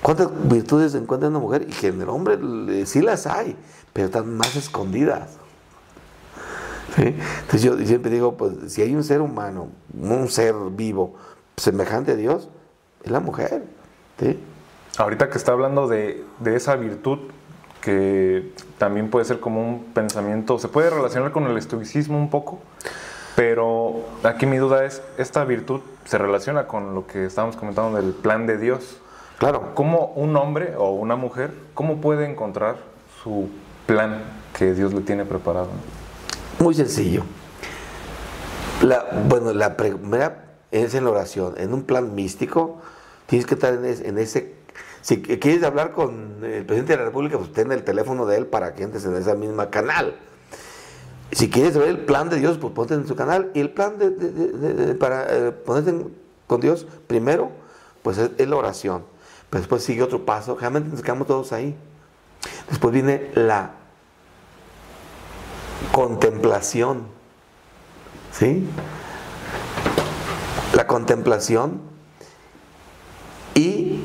¿Cuántas 0.02 0.28
virtudes 0.48 0.94
encuentra 0.94 1.28
una 1.28 1.38
mujer? 1.38 1.66
Y 1.68 1.72
que 1.72 1.88
en 1.88 2.00
el 2.00 2.08
hombre 2.08 2.86
sí 2.86 3.02
las 3.02 3.26
hay, 3.26 3.56
pero 3.92 4.06
están 4.06 4.36
más 4.36 4.56
escondidas. 4.56 5.40
Entonces 6.96 7.62
yo 7.62 7.76
siempre 7.78 8.10
digo, 8.10 8.36
pues 8.36 8.72
si 8.72 8.82
hay 8.82 8.94
un 8.94 9.04
ser 9.04 9.20
humano, 9.20 9.68
un 9.98 10.28
ser 10.28 10.54
vivo, 10.72 11.14
semejante 11.56 12.12
a 12.12 12.16
Dios, 12.16 12.48
es 13.02 13.10
la 13.10 13.20
mujer. 13.20 13.64
Ahorita 14.98 15.30
que 15.30 15.38
está 15.38 15.52
hablando 15.52 15.88
de, 15.88 16.24
esa 16.44 16.76
virtud 16.76 17.18
que 17.80 18.52
también 18.76 19.08
puede 19.08 19.24
ser 19.24 19.40
como 19.40 19.66
un 19.66 19.84
pensamiento, 19.94 20.58
se 20.58 20.68
puede 20.68 20.90
relacionar 20.90 21.32
con 21.32 21.44
el 21.44 21.56
estoicismo 21.56 22.18
un 22.18 22.28
poco, 22.28 22.58
pero 23.36 24.04
aquí 24.22 24.44
mi 24.44 24.58
duda 24.58 24.84
es, 24.84 25.00
¿esta 25.16 25.44
virtud 25.44 25.80
se 26.04 26.18
relaciona 26.18 26.66
con 26.66 26.94
lo 26.94 27.06
que 27.06 27.24
estábamos 27.24 27.56
comentando 27.56 27.96
del 27.96 28.12
plan 28.12 28.46
de 28.46 28.58
Dios? 28.58 29.00
Claro. 29.40 29.74
¿Cómo 29.74 30.12
un 30.16 30.36
hombre 30.36 30.74
o 30.76 30.90
una 30.90 31.16
mujer, 31.16 31.54
cómo 31.72 32.02
puede 32.02 32.30
encontrar 32.30 32.76
su 33.22 33.48
plan 33.86 34.22
que 34.52 34.74
Dios 34.74 34.92
le 34.92 35.00
tiene 35.00 35.24
preparado? 35.24 35.68
Muy 36.58 36.74
sencillo. 36.74 37.22
La, 38.82 39.06
bueno, 39.28 39.54
la 39.54 39.78
primera 39.78 40.44
es 40.70 40.94
en 40.94 41.04
la 41.04 41.10
oración. 41.10 41.54
En 41.56 41.72
un 41.72 41.84
plan 41.84 42.14
místico, 42.14 42.82
tienes 43.24 43.46
que 43.46 43.54
estar 43.54 43.72
en, 43.72 44.18
ese... 44.18 44.56
Si 45.00 45.22
quieres 45.22 45.62
hablar 45.62 45.92
con 45.92 46.44
el 46.44 46.66
presidente 46.66 46.92
de 46.92 46.98
la 46.98 47.04
República, 47.06 47.38
pues 47.38 47.50
ten 47.54 47.72
el 47.72 47.82
teléfono 47.82 48.26
de 48.26 48.36
él 48.36 48.46
para 48.46 48.74
que 48.74 48.82
entres 48.82 49.06
en 49.06 49.16
ese 49.16 49.34
mismo 49.36 49.70
canal. 49.70 50.16
Si 51.32 51.48
quieres 51.48 51.78
ver 51.78 51.88
el 51.88 52.00
plan 52.00 52.28
de 52.28 52.36
Dios, 52.36 52.58
pues 52.58 52.74
ponte 52.74 52.92
en 52.92 53.06
su 53.06 53.16
canal. 53.16 53.50
Y 53.54 53.60
el 53.60 53.70
plan 53.70 53.98
de, 53.98 54.94
para 54.96 55.24
eh, 55.34 55.52
ponerte 55.52 55.94
con 56.46 56.60
Dios, 56.60 56.86
primero, 57.06 57.52
pues 58.02 58.18
es, 58.18 58.46
la 58.46 58.56
oración. 58.56 59.09
Pero 59.50 59.60
después 59.60 59.82
sigue 59.82 60.02
otro 60.02 60.24
paso. 60.24 60.56
Realmente 60.58 60.90
nos 60.90 61.02
quedamos 61.02 61.26
todos 61.26 61.52
ahí. 61.52 61.76
Después 62.68 62.94
viene 62.94 63.30
la 63.34 63.72
contemplación. 65.92 67.06
¿Sí? 68.32 68.66
La 70.74 70.86
contemplación 70.86 71.80
y 73.54 74.00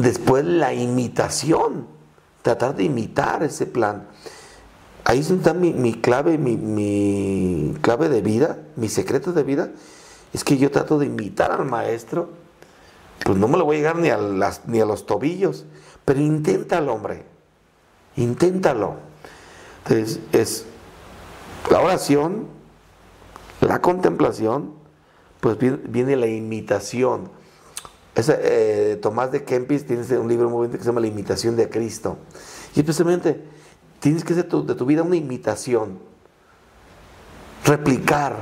después 0.00 0.44
la 0.44 0.74
imitación. 0.74 1.86
Tratar 2.42 2.74
de 2.74 2.84
imitar 2.84 3.42
ese 3.44 3.66
plan. 3.66 4.08
Ahí 5.04 5.20
está 5.20 5.54
mi, 5.54 5.94
clave, 5.94 6.38
mi, 6.38 7.74
clave 7.80 8.08
de 8.08 8.20
vida, 8.20 8.58
mi 8.76 8.88
secreto 8.88 9.32
de 9.32 9.42
vida. 9.42 9.70
Es 10.32 10.44
que 10.44 10.58
yo 10.58 10.70
trato 10.70 10.98
de 10.98 11.06
imitar 11.06 11.52
al 11.52 11.64
maestro. 11.64 12.41
Pues 13.24 13.38
no 13.38 13.48
me 13.48 13.56
lo 13.58 13.64
voy 13.64 13.76
a 13.76 13.78
llegar 13.78 13.96
ni 13.96 14.08
a, 14.08 14.16
las, 14.16 14.66
ni 14.66 14.80
a 14.80 14.84
los 14.84 15.06
tobillos. 15.06 15.64
Pero 16.04 16.20
inténtalo, 16.20 16.94
hombre. 16.94 17.24
Inténtalo. 18.16 18.96
Entonces, 19.84 20.20
es 20.32 20.66
la 21.70 21.80
oración, 21.80 22.46
la 23.60 23.80
contemplación, 23.80 24.74
pues 25.40 25.56
viene, 25.58 26.16
la 26.16 26.26
imitación. 26.26 27.30
Eh, 28.14 28.98
Tomás 29.00 29.32
de 29.32 29.44
Kempis 29.44 29.86
tiene 29.86 30.02
un 30.18 30.28
libro 30.28 30.48
muy 30.48 30.58
bonito 30.58 30.76
que 30.76 30.84
se 30.84 30.90
llama 30.90 31.00
La 31.00 31.06
imitación 31.06 31.56
de 31.56 31.68
Cristo. 31.68 32.18
Y 32.74 32.80
especialmente, 32.80 33.42
tienes 34.00 34.24
que 34.24 34.34
hacer 34.34 34.48
de 34.48 34.74
tu 34.74 34.84
vida 34.86 35.02
una 35.02 35.16
imitación, 35.16 35.98
replicar, 37.64 38.36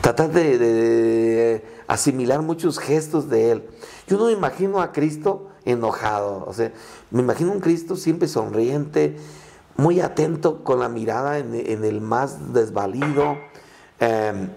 tratar 0.00 0.30
de, 0.30 1.64
asimilar 1.92 2.40
muchos 2.40 2.78
gestos 2.78 3.28
de 3.28 3.52
Él. 3.52 3.68
Yo 4.06 4.16
no 4.16 4.26
me 4.26 4.32
imagino 4.32 4.80
a 4.80 4.92
Cristo 4.92 5.50
enojado, 5.64 6.44
o 6.46 6.52
sea, 6.52 6.72
me 7.10 7.20
imagino 7.20 7.52
un 7.52 7.60
Cristo 7.60 7.96
siempre 7.96 8.28
sonriente, 8.28 9.16
muy 9.76 10.00
atento 10.00 10.64
con 10.64 10.80
la 10.80 10.88
mirada 10.88 11.38
en, 11.38 11.84
el 11.84 12.00
más 12.00 12.52
desvalido, 12.52 13.36
em, 14.00 14.48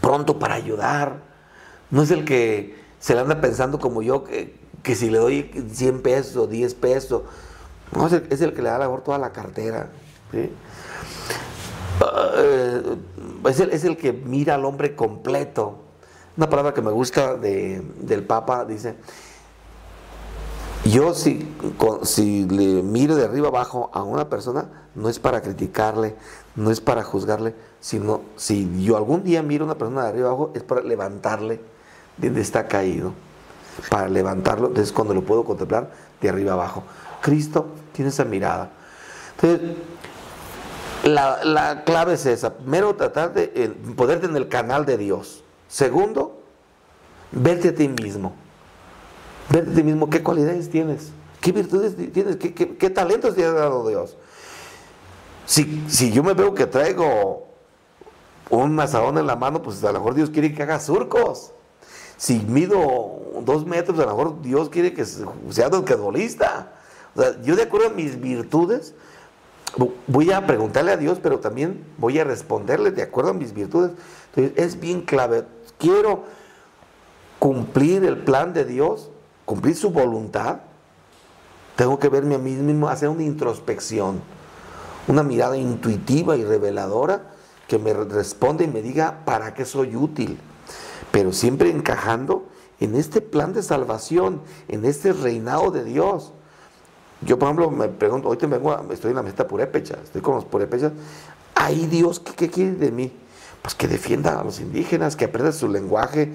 pronto 0.00 0.38
para 0.38 0.54
ayudar. 0.54 1.22
No 1.90 2.02
es 2.02 2.10
el 2.10 2.24
que 2.24 2.76
se 2.98 3.14
le 3.14 3.20
anda 3.20 3.40
pensando 3.40 3.78
como 3.78 4.02
yo, 4.02 4.24
que, 4.24 4.54
si 4.94 5.10
le 5.10 5.18
doy 5.18 5.50
100 5.70 6.02
pesos 6.02 6.36
o 6.36 6.46
10 6.46 6.74
pesos, 6.74 7.22
no, 7.94 8.06
es 8.06 8.40
el, 8.40 8.54
que 8.54 8.62
le 8.62 8.70
da 8.70 8.78
la 8.78 8.88
toda 8.98 9.18
la 9.18 9.32
cartera. 9.32 9.90
Eh, 10.32 10.50
es, 13.48 13.60
el, 13.60 13.70
es, 13.70 13.84
el, 13.84 13.96
que 13.96 14.12
mira 14.12 14.56
al 14.56 14.64
hombre 14.64 14.96
completo. 14.96 15.83
Una 16.36 16.50
palabra 16.50 16.74
que 16.74 16.82
me 16.82 16.90
gusta 16.90 17.36
del 17.36 18.24
Papa 18.26 18.64
dice, 18.64 18.96
yo 20.84 21.14
si, 21.14 21.48
si 22.02 22.44
le 22.46 22.82
miro 22.82 23.14
de 23.14 23.24
arriba 23.24 23.48
abajo 23.48 23.88
a 23.92 24.02
una 24.02 24.28
persona, 24.28 24.88
no 24.96 25.08
es 25.08 25.20
para 25.20 25.40
criticarle, 25.42 26.16
no 26.56 26.72
es 26.72 26.80
para 26.80 27.04
juzgarle, 27.04 27.54
sino 27.78 28.22
si 28.34 28.82
yo 28.82 28.96
algún 28.96 29.22
día 29.22 29.42
miro 29.44 29.64
a 29.64 29.66
una 29.66 29.78
persona 29.78 30.02
de 30.02 30.08
arriba 30.08 30.28
abajo, 30.28 30.50
es 30.54 30.64
para 30.64 30.82
levantarle 30.82 31.60
de 32.16 32.28
donde 32.28 32.42
está 32.42 32.66
caído, 32.66 33.12
para 33.88 34.08
levantarlo, 34.08 34.68
entonces 34.68 34.92
cuando 34.92 35.14
lo 35.14 35.22
puedo 35.22 35.44
contemplar 35.44 35.92
de 36.20 36.28
arriba 36.28 36.54
abajo. 36.54 36.82
Cristo 37.22 37.66
tiene 37.92 38.08
esa 38.08 38.24
mirada. 38.24 38.70
Entonces, 39.36 39.76
la, 41.04 41.44
la 41.44 41.84
clave 41.84 42.14
es 42.14 42.26
esa, 42.26 42.54
primero 42.54 42.96
tratar 42.96 43.32
de 43.34 43.52
eh, 43.54 43.68
poderte 43.96 44.26
en 44.26 44.36
el 44.36 44.48
canal 44.48 44.84
de 44.84 44.98
Dios. 44.98 45.43
Segundo, 45.74 46.40
verte 47.32 47.70
a 47.70 47.74
ti 47.74 47.88
mismo 47.88 48.32
Ver 49.50 49.66
de 49.66 49.74
ti 49.74 49.82
mismo 49.82 50.08
qué 50.08 50.22
cualidades 50.22 50.70
tienes, 50.70 51.10
qué 51.40 51.50
virtudes 51.50 51.96
tienes, 52.12 52.36
qué, 52.36 52.54
qué, 52.54 52.90
talentos 52.90 53.34
te 53.34 53.44
ha 53.44 53.50
dado 53.50 53.88
Dios. 53.88 54.16
Si, 55.46 55.84
si, 55.88 56.12
yo 56.12 56.22
me 56.22 56.32
veo 56.32 56.54
que 56.54 56.66
traigo 56.66 57.48
un 58.50 58.72
mazadón 58.76 59.18
en 59.18 59.26
la 59.26 59.34
mano, 59.34 59.62
pues 59.62 59.82
a 59.82 59.88
lo 59.88 59.98
mejor 59.98 60.14
Dios 60.14 60.30
quiere 60.30 60.54
que 60.54 60.62
haga 60.62 60.78
surcos. 60.78 61.50
Si 62.16 62.38
mido 62.38 63.40
dos 63.42 63.66
metros, 63.66 63.98
a 63.98 64.02
lo 64.02 64.16
mejor 64.16 64.42
Dios 64.42 64.70
quiere 64.70 64.94
que 64.94 65.04
sea 65.04 65.68
basquetbolista. 65.68 66.72
O 67.16 67.20
sea, 67.20 67.42
yo 67.42 67.56
de 67.56 67.64
acuerdo 67.64 67.88
a 67.88 67.90
mis 67.90 68.20
virtudes, 68.20 68.94
voy 70.06 70.30
a 70.30 70.46
preguntarle 70.46 70.92
a 70.92 70.96
Dios, 70.96 71.18
pero 71.20 71.40
también 71.40 71.84
voy 71.98 72.20
a 72.20 72.24
responderle 72.24 72.92
de 72.92 73.02
acuerdo 73.02 73.32
a 73.32 73.34
mis 73.34 73.52
virtudes. 73.52 73.90
Entonces, 74.34 74.64
es 74.64 74.80
bien 74.80 75.02
clave. 75.02 75.44
Quiero 75.78 76.24
cumplir 77.38 78.04
el 78.04 78.18
plan 78.18 78.52
de 78.52 78.64
Dios 78.64 79.10
cumplir 79.44 79.76
su 79.76 79.90
voluntad, 79.90 80.60
tengo 81.76 81.98
que 81.98 82.08
verme 82.08 82.36
a 82.36 82.38
mí 82.38 82.52
mismo, 82.52 82.88
hacer 82.88 83.08
una 83.08 83.22
introspección, 83.22 84.20
una 85.08 85.22
mirada 85.22 85.56
intuitiva 85.56 86.36
y 86.36 86.44
reveladora 86.44 87.30
que 87.68 87.78
me 87.78 87.92
responde 87.92 88.64
y 88.64 88.68
me 88.68 88.82
diga 88.82 89.24
para 89.24 89.54
qué 89.54 89.64
soy 89.64 89.96
útil, 89.96 90.38
pero 91.10 91.32
siempre 91.32 91.70
encajando 91.70 92.46
en 92.80 92.94
este 92.94 93.20
plan 93.20 93.52
de 93.52 93.62
salvación, 93.62 94.42
en 94.68 94.84
este 94.84 95.12
reinado 95.12 95.70
de 95.70 95.84
Dios. 95.84 96.32
Yo, 97.22 97.38
por 97.38 97.46
ejemplo, 97.46 97.70
me 97.70 97.88
pregunto, 97.88 98.28
hoy 98.28 98.36
te 98.36 98.46
vengo, 98.46 98.74
estoy 98.90 99.10
en 99.10 99.16
la 99.16 99.22
mesa 99.22 99.46
purépecha, 99.48 99.96
estoy 100.02 100.20
con 100.20 100.34
los 100.34 100.44
purépechas. 100.44 100.92
Ahí 101.54 101.86
Dios, 101.86 102.20
¿qué, 102.20 102.34
¿qué, 102.34 102.50
quiere 102.50 102.72
de 102.72 102.90
mí? 102.90 103.12
Pues 103.64 103.74
que 103.74 103.88
defienda 103.88 104.38
a 104.38 104.44
los 104.44 104.60
indígenas, 104.60 105.16
que 105.16 105.24
aprenda 105.24 105.50
su 105.50 105.68
lenguaje, 105.68 106.30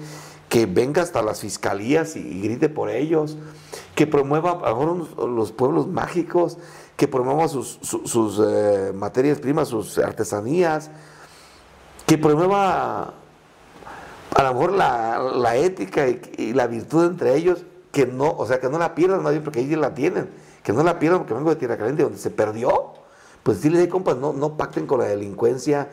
que 0.48 0.66
venga 0.66 1.00
hasta 1.00 1.22
las 1.22 1.38
fiscalías 1.38 2.16
y, 2.16 2.42
grite 2.42 2.68
por 2.68 2.90
ellos, 2.90 3.36
que 3.94 4.08
promueva 4.08 4.50
ahora 4.50 5.04
los 5.28 5.52
pueblos 5.52 5.86
mágicos, 5.86 6.58
que 6.96 7.06
promueva 7.06 7.46
sus, 7.46 7.78
eh, 8.44 8.90
materias 8.92 9.38
primas, 9.38 9.68
sus 9.68 9.98
artesanías, 9.98 10.90
que 12.04 12.18
promueva 12.18 13.14
a 14.34 14.42
lo 14.42 14.52
mejor 14.52 14.72
la, 14.72 15.54
ética 15.54 16.08
y, 16.08 16.52
la 16.52 16.66
virtud 16.66 17.04
entre 17.04 17.36
ellos, 17.36 17.64
que 17.92 18.06
no, 18.06 18.32
o 18.32 18.44
sea, 18.44 18.58
que 18.58 18.68
no 18.68 18.76
la 18.76 18.96
pierdan 18.96 19.22
nadie 19.22 19.38
porque 19.38 19.60
ellos 19.60 19.80
la 19.80 19.94
tienen, 19.94 20.30
que 20.64 20.72
no 20.72 20.82
la 20.82 20.98
pierdan 20.98 21.20
porque 21.20 21.34
vengo 21.34 21.50
de 21.50 21.56
Tierra 21.56 21.76
Caliente, 21.76 22.02
donde 22.02 22.18
se 22.18 22.30
perdió. 22.30 22.94
Pues 23.44 23.62
dile, 23.62 23.88
compas, 23.88 24.16
no, 24.16 24.56
pacten 24.56 24.88
con 24.88 24.98
la 24.98 25.06
delincuencia, 25.06 25.88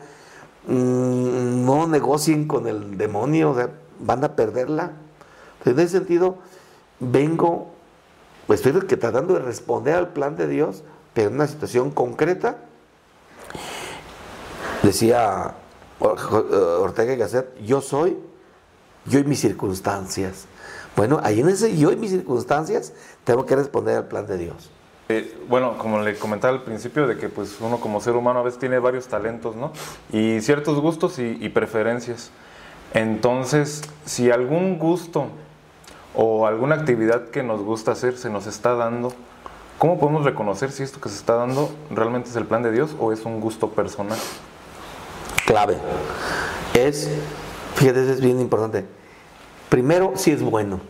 no 0.68 1.86
negocien 1.86 2.46
con 2.46 2.66
el 2.66 2.98
demonio, 2.98 3.56
van 4.00 4.24
a 4.24 4.36
perderla. 4.36 4.92
en 5.64 5.78
ese 5.78 5.88
sentido, 5.88 6.36
vengo, 7.00 7.70
pues 8.46 8.64
estoy 8.64 8.80
tratando 8.98 9.34
de 9.34 9.40
responder 9.40 9.94
al 9.94 10.12
plan 10.12 10.36
de 10.36 10.46
Dios, 10.46 10.84
pero 11.14 11.28
en 11.28 11.36
una 11.36 11.46
situación 11.46 11.90
concreta. 11.90 12.58
Decía 14.82 15.54
Ortega 15.98 17.12
y 17.14 17.16
Gasset, 17.16 17.58
yo 17.62 17.80
soy, 17.80 18.16
yo 19.06 19.18
y 19.18 19.24
mis 19.24 19.40
circunstancias. 19.40 20.44
Bueno, 20.96 21.20
ahí 21.22 21.40
en 21.40 21.48
ese 21.48 21.76
yo 21.76 21.92
y 21.92 21.96
mis 21.96 22.10
circunstancias 22.10 22.92
tengo 23.24 23.46
que 23.46 23.56
responder 23.56 23.96
al 23.96 24.08
plan 24.08 24.26
de 24.26 24.36
Dios. 24.36 24.70
Eh, 25.08 25.38
bueno, 25.48 25.78
como 25.78 26.00
le 26.00 26.16
comentaba 26.16 26.52
al 26.52 26.62
principio, 26.62 27.06
de 27.06 27.16
que 27.16 27.28
pues 27.28 27.58
uno 27.60 27.80
como 27.80 28.00
ser 28.00 28.14
humano 28.14 28.40
a 28.40 28.42
veces 28.42 28.58
tiene 28.58 28.78
varios 28.78 29.08
talentos, 29.08 29.56
¿no? 29.56 29.72
Y 30.12 30.40
ciertos 30.40 30.80
gustos 30.80 31.18
y, 31.18 31.48
preferencias. 31.48 32.30
Entonces, 32.94 33.82
si 34.04 34.30
algún 34.30 34.78
gusto 34.78 35.28
o 36.14 36.46
alguna 36.46 36.74
actividad 36.74 37.28
que 37.30 37.42
nos 37.42 37.62
gusta 37.62 37.92
hacer 37.92 38.16
se 38.16 38.30
nos 38.30 38.46
está 38.46 38.74
dando, 38.74 39.12
¿cómo 39.78 39.98
podemos 39.98 40.24
reconocer 40.24 40.72
si 40.72 40.82
esto 40.82 41.00
que 41.00 41.08
se 41.08 41.16
está 41.16 41.34
dando 41.34 41.70
realmente 41.90 42.28
es 42.28 42.36
el 42.36 42.44
plan 42.44 42.62
de 42.62 42.72
Dios 42.72 42.94
o 42.98 43.12
es 43.12 43.24
un 43.24 43.40
gusto 43.40 43.70
personal? 43.70 44.18
clave 45.46 45.78
es, 46.74 47.08
fíjate, 47.74 48.10
es 48.12 48.20
bien 48.20 48.38
importante. 48.40 48.84
Primero, 49.68 50.12
si 50.16 50.30
es 50.30 50.42
bueno. 50.42 50.80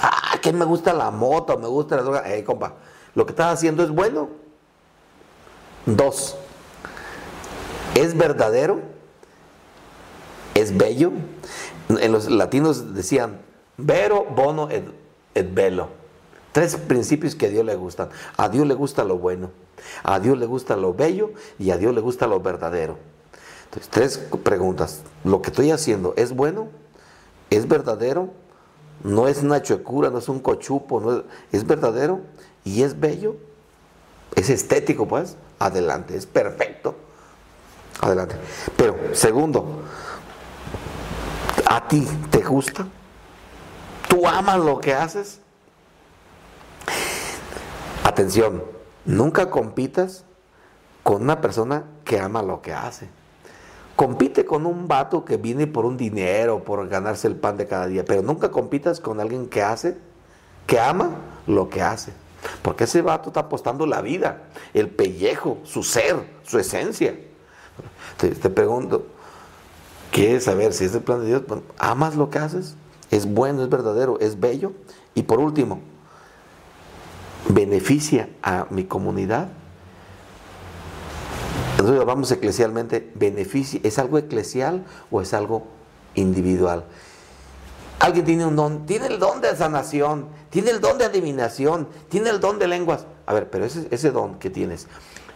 Ah, 0.00 0.31
que 0.42 0.52
me 0.52 0.66
gusta 0.66 0.92
la 0.92 1.10
moto, 1.10 1.56
me 1.56 1.68
gusta 1.68 1.96
la 1.96 2.02
droga. 2.02 2.34
Eh, 2.34 2.44
compa, 2.44 2.74
lo 3.14 3.24
que 3.24 3.32
estás 3.32 3.54
haciendo 3.54 3.82
es 3.82 3.90
bueno. 3.90 4.28
Dos, 5.86 6.36
es 7.94 8.16
verdadero, 8.16 8.80
es 10.54 10.76
bello. 10.76 11.12
En 11.88 12.12
los 12.12 12.30
latinos 12.30 12.94
decían, 12.94 13.40
vero, 13.76 14.24
bono, 14.24 14.70
et, 14.70 14.84
et 15.34 15.52
belo. 15.52 15.88
Tres 16.52 16.76
principios 16.76 17.34
que 17.34 17.46
a 17.46 17.48
Dios 17.48 17.64
le 17.64 17.74
gustan. 17.74 18.10
A 18.36 18.48
Dios 18.48 18.66
le 18.66 18.74
gusta 18.74 19.04
lo 19.04 19.18
bueno, 19.18 19.50
a 20.04 20.20
Dios 20.20 20.38
le 20.38 20.46
gusta 20.46 20.76
lo 20.76 20.94
bello 20.94 21.32
y 21.58 21.70
a 21.70 21.78
Dios 21.78 21.94
le 21.94 22.00
gusta 22.00 22.26
lo 22.26 22.40
verdadero. 22.40 22.98
Entonces, 23.64 23.90
tres 23.90 24.18
preguntas. 24.42 25.00
¿Lo 25.24 25.40
que 25.40 25.50
estoy 25.50 25.70
haciendo 25.70 26.14
es 26.16 26.32
bueno? 26.32 26.68
¿Es 27.50 27.66
verdadero? 27.66 28.30
No 29.04 29.28
es 29.28 29.42
una 29.42 29.62
chuecura, 29.62 30.10
no 30.10 30.18
es 30.18 30.28
un 30.28 30.40
cochupo, 30.40 31.00
no 31.00 31.16
es, 31.16 31.22
es 31.52 31.66
verdadero 31.66 32.20
y 32.64 32.82
es 32.82 32.98
bello. 32.98 33.36
Es 34.34 34.48
estético, 34.48 35.06
pues. 35.06 35.36
Adelante, 35.58 36.16
es 36.16 36.26
perfecto. 36.26 36.96
Adelante. 38.00 38.36
Pero, 38.76 38.96
segundo, 39.12 39.82
¿a 41.66 41.86
ti 41.86 42.06
te 42.30 42.42
gusta? 42.42 42.86
¿Tú 44.08 44.26
amas 44.26 44.58
lo 44.58 44.78
que 44.78 44.94
haces? 44.94 45.40
Atención, 48.04 48.62
nunca 49.04 49.50
compitas 49.50 50.24
con 51.02 51.22
una 51.22 51.40
persona 51.40 51.84
que 52.04 52.18
ama 52.18 52.42
lo 52.42 52.60
que 52.60 52.72
hace. 52.72 53.08
Compite 53.96 54.44
con 54.44 54.66
un 54.66 54.88
vato 54.88 55.24
que 55.24 55.36
viene 55.36 55.66
por 55.66 55.84
un 55.84 55.96
dinero, 55.96 56.64
por 56.64 56.88
ganarse 56.88 57.28
el 57.28 57.36
pan 57.36 57.56
de 57.56 57.66
cada 57.66 57.86
día, 57.86 58.04
pero 58.04 58.22
nunca 58.22 58.50
compitas 58.50 59.00
con 59.00 59.20
alguien 59.20 59.48
que 59.48 59.62
hace, 59.62 59.96
que 60.66 60.80
ama 60.80 61.10
lo 61.46 61.68
que 61.68 61.82
hace. 61.82 62.12
Porque 62.62 62.84
ese 62.84 63.02
vato 63.02 63.28
está 63.28 63.40
apostando 63.40 63.86
la 63.86 64.00
vida, 64.00 64.44
el 64.74 64.88
pellejo, 64.88 65.58
su 65.64 65.82
ser, 65.82 66.16
su 66.42 66.58
esencia. 66.58 67.16
Te, 68.16 68.30
te 68.30 68.50
pregunto, 68.50 69.06
¿quieres 70.10 70.44
saber 70.44 70.72
si 70.72 70.84
es 70.84 70.94
el 70.94 71.02
plan 71.02 71.20
de 71.20 71.26
Dios? 71.26 71.42
¿Amas 71.78 72.16
lo 72.16 72.30
que 72.30 72.38
haces? 72.38 72.76
¿Es 73.10 73.26
bueno, 73.26 73.62
es 73.62 73.68
verdadero, 73.68 74.18
es 74.20 74.40
bello? 74.40 74.72
Y 75.14 75.24
por 75.24 75.38
último, 75.38 75.80
¿beneficia 77.48 78.30
a 78.42 78.66
mi 78.70 78.84
comunidad? 78.84 79.48
Hablamos 81.88 82.30
eclesialmente, 82.30 83.12
¿es 83.82 83.98
algo 83.98 84.18
eclesial 84.18 84.84
o 85.10 85.20
es 85.20 85.34
algo 85.34 85.66
individual? 86.14 86.84
Alguien 87.98 88.24
tiene 88.24 88.46
un 88.46 88.56
don, 88.56 88.86
tiene 88.86 89.06
el 89.06 89.18
don 89.18 89.40
de 89.40 89.54
sanación, 89.56 90.26
tiene 90.50 90.70
el 90.70 90.80
don 90.80 90.98
de 90.98 91.04
adivinación, 91.04 91.88
tiene 92.08 92.30
el 92.30 92.40
don 92.40 92.58
de 92.58 92.66
lenguas. 92.66 93.06
A 93.26 93.34
ver, 93.34 93.48
pero 93.48 93.64
ese, 93.64 93.86
ese 93.90 94.10
don 94.10 94.38
que 94.38 94.50
tienes, 94.50 94.88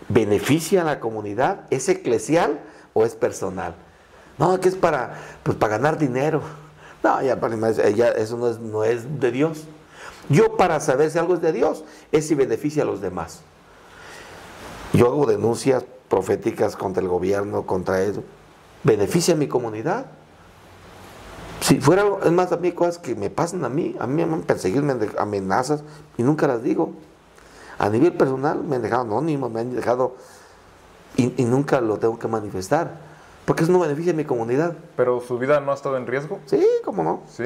¿beneficia 0.08 0.82
a 0.82 0.84
la 0.84 1.00
comunidad? 1.00 1.66
¿Es 1.70 1.88
eclesial 1.88 2.60
o 2.92 3.04
es 3.04 3.14
personal? 3.14 3.76
No, 4.38 4.58
que 4.60 4.68
es 4.68 4.74
para, 4.74 5.14
pues, 5.42 5.56
para 5.56 5.76
ganar 5.78 5.98
dinero. 5.98 6.42
No, 7.02 7.22
ya, 7.22 7.38
ya 7.90 8.08
eso 8.08 8.36
no 8.36 8.48
es, 8.48 8.58
no 8.58 8.84
es 8.84 9.20
de 9.20 9.30
Dios. 9.30 9.64
Yo 10.28 10.56
para 10.56 10.80
saber 10.80 11.10
si 11.10 11.18
algo 11.18 11.34
es 11.34 11.40
de 11.40 11.52
Dios 11.52 11.84
es 12.10 12.26
si 12.26 12.34
beneficia 12.34 12.82
a 12.82 12.86
los 12.86 13.00
demás. 13.00 13.42
Yo 14.92 15.06
hago 15.06 15.26
denuncias 15.26 15.84
proféticas 16.08 16.76
contra 16.76 17.02
el 17.02 17.08
gobierno, 17.08 17.66
contra 17.66 18.02
eso, 18.02 18.22
beneficia 18.82 19.34
a 19.34 19.36
mi 19.36 19.48
comunidad. 19.48 20.06
Si 21.60 21.80
fuera, 21.80 22.04
es 22.24 22.32
más, 22.32 22.52
a 22.52 22.56
mí 22.58 22.72
cosas 22.72 22.98
que 22.98 23.14
me 23.14 23.30
pasan 23.30 23.64
a 23.64 23.68
mí, 23.68 23.96
a 23.98 24.06
mí 24.06 24.24
me 24.24 24.34
han 24.34 24.42
perseguido, 24.42 24.82
me 24.82 24.92
han 24.92 25.00
amenazas 25.18 25.82
y 26.16 26.22
nunca 26.22 26.46
las 26.46 26.62
digo. 26.62 26.92
A 27.78 27.88
nivel 27.88 28.12
personal 28.12 28.62
me 28.62 28.76
han 28.76 28.82
dejado 28.82 29.02
anónimos, 29.02 29.50
me 29.50 29.60
han 29.60 29.74
dejado 29.74 30.16
y, 31.16 31.44
nunca 31.44 31.80
lo 31.80 31.98
tengo 31.98 32.18
que 32.18 32.28
manifestar, 32.28 32.98
porque 33.46 33.62
eso 33.62 33.72
no 33.72 33.78
beneficia 33.78 34.12
a 34.12 34.16
mi 34.16 34.24
comunidad. 34.24 34.76
¿Pero 34.96 35.20
su 35.20 35.38
vida 35.38 35.60
no 35.60 35.72
ha 35.72 35.74
estado 35.74 35.96
en 35.96 36.06
riesgo? 36.06 36.40
Sí, 36.46 36.64
cómo 36.84 37.02
no. 37.02 37.22
Sí. 37.28 37.44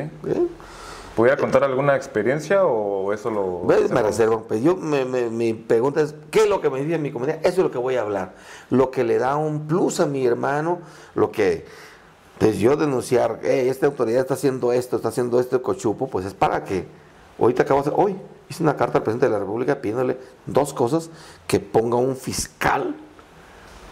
¿Pudiera 1.20 1.36
contar 1.36 1.62
alguna 1.64 1.96
experiencia 1.96 2.64
o 2.64 3.12
eso 3.12 3.28
lo.? 3.28 3.60
Me 3.66 4.00
reservo. 4.00 4.44
Pues 4.48 4.62
yo, 4.62 4.74
mi 4.74 5.52
pregunta 5.52 6.00
es: 6.00 6.14
¿qué 6.30 6.44
es 6.44 6.48
lo 6.48 6.62
que 6.62 6.70
me 6.70 6.82
dice 6.82 6.96
mi 6.96 7.12
comunidad? 7.12 7.40
Eso 7.40 7.60
es 7.60 7.64
lo 7.64 7.70
que 7.70 7.76
voy 7.76 7.96
a 7.96 8.00
hablar. 8.00 8.36
Lo 8.70 8.90
que 8.90 9.04
le 9.04 9.18
da 9.18 9.36
un 9.36 9.66
plus 9.66 10.00
a 10.00 10.06
mi 10.06 10.24
hermano, 10.24 10.78
lo 11.14 11.30
que. 11.30 11.66
Pues 12.38 12.58
yo 12.58 12.74
denunciar, 12.74 13.40
esta 13.42 13.84
autoridad 13.84 14.22
está 14.22 14.32
haciendo 14.32 14.72
esto, 14.72 14.96
está 14.96 15.08
haciendo 15.08 15.38
esto 15.40 15.60
cochupo, 15.60 16.08
pues 16.08 16.24
es 16.24 16.32
para 16.32 16.64
que. 16.64 16.86
Ahorita 17.38 17.64
acabo 17.64 17.82
de 17.82 17.90
hacer, 17.90 18.00
hoy 18.02 18.16
hice 18.48 18.62
una 18.62 18.76
carta 18.76 18.96
al 18.96 19.04
presidente 19.04 19.26
de 19.26 19.32
la 19.32 19.40
República 19.40 19.82
pidiéndole 19.82 20.16
dos 20.46 20.72
cosas: 20.72 21.10
que 21.46 21.60
ponga 21.60 21.98
un 21.98 22.16
fiscal 22.16 22.96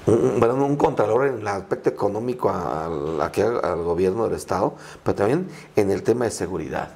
un, 0.06 0.42
un 0.42 0.76
contralor 0.76 1.26
en 1.26 1.40
el 1.40 1.46
aspecto 1.46 1.90
económico 1.90 2.48
al, 2.48 3.20
al 3.20 3.82
gobierno 3.82 4.24
del 4.24 4.32
Estado, 4.32 4.76
pero 5.02 5.14
también 5.14 5.48
en 5.76 5.90
el 5.90 6.02
tema 6.02 6.24
de 6.24 6.30
seguridad 6.30 6.88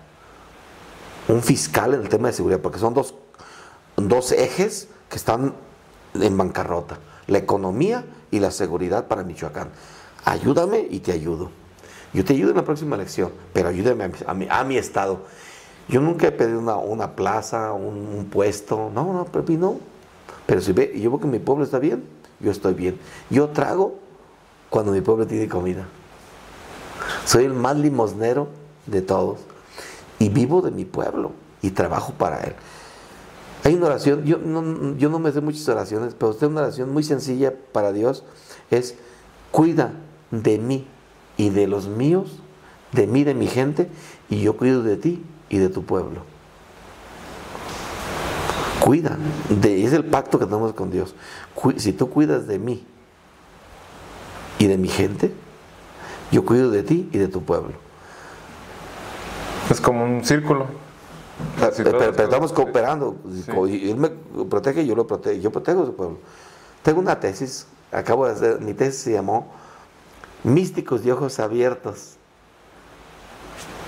un 1.29 1.43
fiscal 1.43 1.95
en 1.95 2.03
el 2.03 2.09
tema 2.09 2.29
de 2.29 2.35
seguridad, 2.35 2.61
porque 2.61 2.79
son 2.79 2.95
dos, 2.95 3.15
dos 3.97 4.33
ejes 4.33 4.89
que 5.09 5.17
están 5.17 5.55
en 6.15 6.37
bancarrota, 6.37 6.99
la 7.27 7.39
economía 7.39 8.05
y 8.31 8.41
la 8.41 8.51
seguridad 8.51 9.07
para 9.07 9.23
Michoacán. 9.23 9.71
Ayúdame 10.25 10.87
y 10.91 11.01
te 11.01 11.13
ayudo. 11.13 11.51
Yo 12.13 12.25
te 12.25 12.35
ayudo 12.35 12.51
en 12.51 12.57
la 12.57 12.65
próxima 12.65 12.97
elección, 12.97 13.33
pero 13.53 13.69
ayúdame 13.69 14.05
a 14.27 14.35
mi, 14.35 14.47
a 14.51 14.65
mi, 14.65 14.77
estado. 14.77 15.21
Yo 15.89 16.01
nunca 16.01 16.29
he 16.29 16.33
pedido 16.33 16.61
una, 16.61 17.13
plaza, 17.13 17.73
un, 17.73 18.29
puesto, 18.31 18.91
no, 18.95 19.13
no, 19.13 19.25
pero 19.25 19.45
no. 19.59 19.81
Pero 20.47 20.61
si 20.61 20.73
ve, 20.73 20.93
yo 21.01 21.11
veo 21.11 21.21
que 21.21 21.27
mi 21.27 21.39
pueblo 21.39 21.65
está 21.65 21.79
bien, 21.79 22.05
yo 22.41 22.51
estoy 22.51 22.75
bien. 22.75 22.99
Yo 23.31 23.49
trago 23.49 23.99
cuando 24.69 24.93
mi 24.93 25.01
pueblo 25.01 25.27
tiene 25.27 25.49
comida. 25.49 25.87
Soy 27.25 27.45
el 27.45 27.55
más 27.55 27.77
limosnero 27.77 28.49
de 28.87 29.01
todos 29.01 29.39
y 30.23 30.29
vivo 30.29 30.63
de 30.63 30.71
mi 30.71 30.85
pueblo 30.85 31.33
y 31.63 31.71
trabajo 31.71 32.13
para 32.13 32.41
él. 32.43 32.55
Hay 33.65 33.75
una 33.75 33.87
oración, 33.87 34.25
yo 34.25 34.39
no, 34.39 34.97
yo 34.97 35.09
no 35.09 35.19
me 35.19 35.33
sé 35.33 35.41
muchas 35.41 35.69
oraciones, 35.69 36.15
pero 36.15 36.31
usted 36.31 36.47
una 36.47 36.63
oración 36.63 36.93
muy 36.93 37.03
sencilla 37.03 37.53
para 37.73 37.93
Dios 37.93 38.25
es, 38.71 38.97
cuida 39.51 39.93
de 40.31 40.59
mí 40.59 40.87
y 41.37 41.51
de 41.51 41.67
los 41.67 41.89
míos 41.89 42.43
de 42.93 43.07
mí, 43.07 43.25
de 43.25 43.35
mi 43.35 43.47
gente, 43.47 43.89
y 44.29 44.41
yo 44.41 44.57
cuido 44.57 44.83
de 44.83 44.97
ti 44.97 45.25
y 45.49 45.59
de 45.59 45.69
tu 45.69 45.85
pueblo. 45.85 46.21
Cuida, 48.81 49.17
de, 49.49 49.85
es 49.85 49.93
el 49.93 50.05
pacto 50.05 50.39
que 50.39 50.45
tenemos 50.45 50.73
con 50.75 50.91
Dios. 50.91 51.15
si 51.77 51.93
tú 51.93 52.11
cuidas 52.11 52.47
de 52.47 52.59
mí 52.59 52.85
y 54.59 54.67
de 54.67 54.77
mi 54.77 54.89
gente, 54.89 55.33
yo 56.31 56.45
cuido 56.45 56.71
de 56.71 56.83
ti 56.83 57.09
y 57.13 57.19
de 57.19 57.29
tu 57.29 57.43
pueblo. 57.43 57.75
Es 59.71 59.81
como 59.81 60.05
un 60.05 60.25
círculo. 60.25 60.67
pero, 61.59 62.11
estamos 62.11 62.53
cooperando. 62.53 63.17
Él 63.69 63.97
me 63.97 64.11
protege 64.45 64.83
y 64.83 64.87
yo 64.87 64.95
lo 64.95 65.07
protejo. 65.07 65.41
Yo 65.41 65.51
protejo 65.51 65.83
a 65.83 65.87
su 65.87 65.95
pueblo. 65.95 66.19
Tengo 66.83 67.01
una 67.01 67.21
tesis, 67.21 67.67
acabo 67.93 68.27
de 68.27 68.33
hacer, 68.33 68.61
mi 68.61 68.75
tesis 68.75 69.03
se 69.03 69.13
llamó 69.13 69.53
Místicos 70.43 71.05
de 71.05 71.13
Ojos 71.13 71.39
Abiertos. 71.39 72.17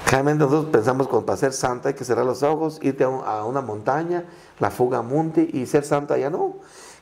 Realmente 0.07 0.45
nosotros 0.45 0.70
pensamos 0.70 1.09
que 1.09 1.16
para 1.22 1.37
ser 1.37 1.53
santo 1.53 1.89
hay 1.89 1.95
que 1.95 2.05
cerrar 2.05 2.25
los 2.25 2.45
ojos, 2.45 2.79
irte 2.83 3.03
a, 3.03 3.45
una 3.45 3.61
montaña, 3.62 4.25
la 4.61 4.70
fuga 4.70 4.99
a 4.99 5.03
monte 5.03 5.49
y 5.53 5.66
ser 5.66 5.85
santo 5.85 6.14
allá. 6.14 6.31
No, 6.31 6.57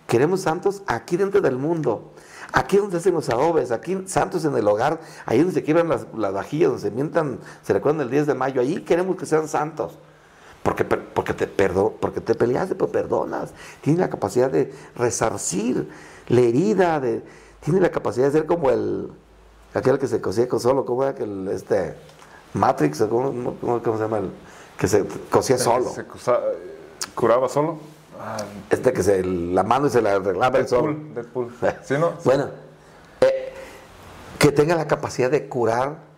queremos 0.06 0.40
santos 0.40 0.82
aquí 0.86 1.18
dentro 1.18 1.42
del 1.42 1.56
mundo. 1.58 2.12
Aquí 2.52 2.76
donde 2.76 2.98
hacen 2.98 3.14
los 3.14 3.28
adobes, 3.30 3.70
aquí 3.70 4.02
santos 4.06 4.44
en 4.44 4.54
el 4.54 4.68
hogar, 4.68 5.00
ahí 5.24 5.38
donde 5.38 5.54
se 5.54 5.62
quiebran 5.62 5.88
las, 5.88 6.06
vajillas, 6.12 6.68
donde 6.68 6.82
se 6.82 6.90
mientan, 6.90 7.38
se 7.62 7.72
recuerdan 7.72 8.02
el 8.02 8.10
10 8.10 8.26
de 8.26 8.34
mayo, 8.34 8.60
ahí 8.60 8.82
queremos 8.82 9.16
que 9.16 9.24
sean 9.24 9.48
santos. 9.48 9.98
Porque, 10.62 10.84
porque, 10.84 11.34
te, 11.34 11.46
perdo, 11.46 11.94
porque 11.98 12.20
te 12.20 12.34
peleaste, 12.34 12.74
pero 12.74 12.92
perdonas. 12.92 13.52
Tiene 13.80 13.98
la 13.98 14.10
capacidad 14.10 14.50
de 14.50 14.72
resarcir 14.94 15.88
la 16.28 16.40
herida, 16.40 17.00
de, 17.00 17.24
tiene 17.60 17.80
la 17.80 17.90
capacidad 17.90 18.26
de 18.26 18.32
ser 18.32 18.46
como 18.46 18.70
el, 18.70 19.10
aquel 19.74 19.98
que 19.98 20.06
se 20.06 20.20
cosía 20.20 20.46
con 20.46 20.60
solo, 20.60 20.84
como 20.84 21.04
era 21.04 21.18
el, 21.18 21.48
este, 21.48 21.94
Matrix, 22.54 23.02
¿cómo, 23.08 23.56
cómo, 23.60 23.96
se 23.96 24.02
llama? 24.02 24.18
El, 24.18 24.30
que 24.78 24.88
se 24.88 25.04
cosía 25.30 25.58
solo. 25.58 25.88
¿Se 25.90 26.04
curaba 27.14 27.48
solo? 27.48 27.78
Este 28.70 28.92
que 28.92 29.02
se, 29.02 29.24
la 29.24 29.62
mano 29.62 29.86
y 29.86 29.90
se 29.90 30.02
la 30.02 30.16
arreglaba 30.16 30.58
el 30.58 30.68
solo. 30.68 30.96
Deadpool. 31.14 31.52
¿Sí, 31.84 31.94
no? 31.98 32.12
Bueno, 32.24 32.48
eh, 33.20 33.52
que 34.38 34.52
tenga 34.52 34.74
la 34.74 34.86
capacidad 34.86 35.30
de 35.30 35.48
curar 35.48 36.12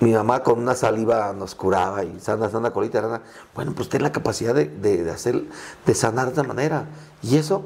mi 0.00 0.12
mamá 0.12 0.42
con 0.42 0.58
una 0.60 0.74
saliva 0.74 1.32
nos 1.32 1.54
curaba 1.54 2.04
y 2.04 2.20
sana, 2.20 2.48
sana 2.48 2.70
colita, 2.70 3.00
sana. 3.00 3.22
Bueno, 3.54 3.72
pues 3.74 3.88
tiene 3.88 4.04
la 4.04 4.12
capacidad 4.12 4.54
de, 4.54 5.10
hacer, 5.10 5.44
de 5.84 5.94
sanar 5.94 6.26
de 6.26 6.30
esta 6.30 6.44
manera. 6.44 6.86
Y 7.22 7.36
eso, 7.36 7.64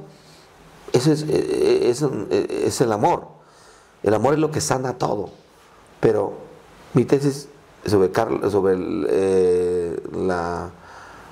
eso 0.92 1.12
es, 1.12 1.22
eh, 1.24 1.28
eh, 1.28 2.64
es, 2.66 2.80
el 2.80 2.92
amor. 2.92 3.28
El 4.02 4.14
amor 4.14 4.34
es 4.34 4.40
lo 4.40 4.50
que 4.50 4.62
sana 4.62 4.96
todo. 4.96 5.30
Pero 6.00 6.32
mi 6.94 7.04
tesis 7.04 7.48
sobre, 7.84 8.10
sobre 8.50 8.76
eh, 9.10 10.02
la 10.12 10.70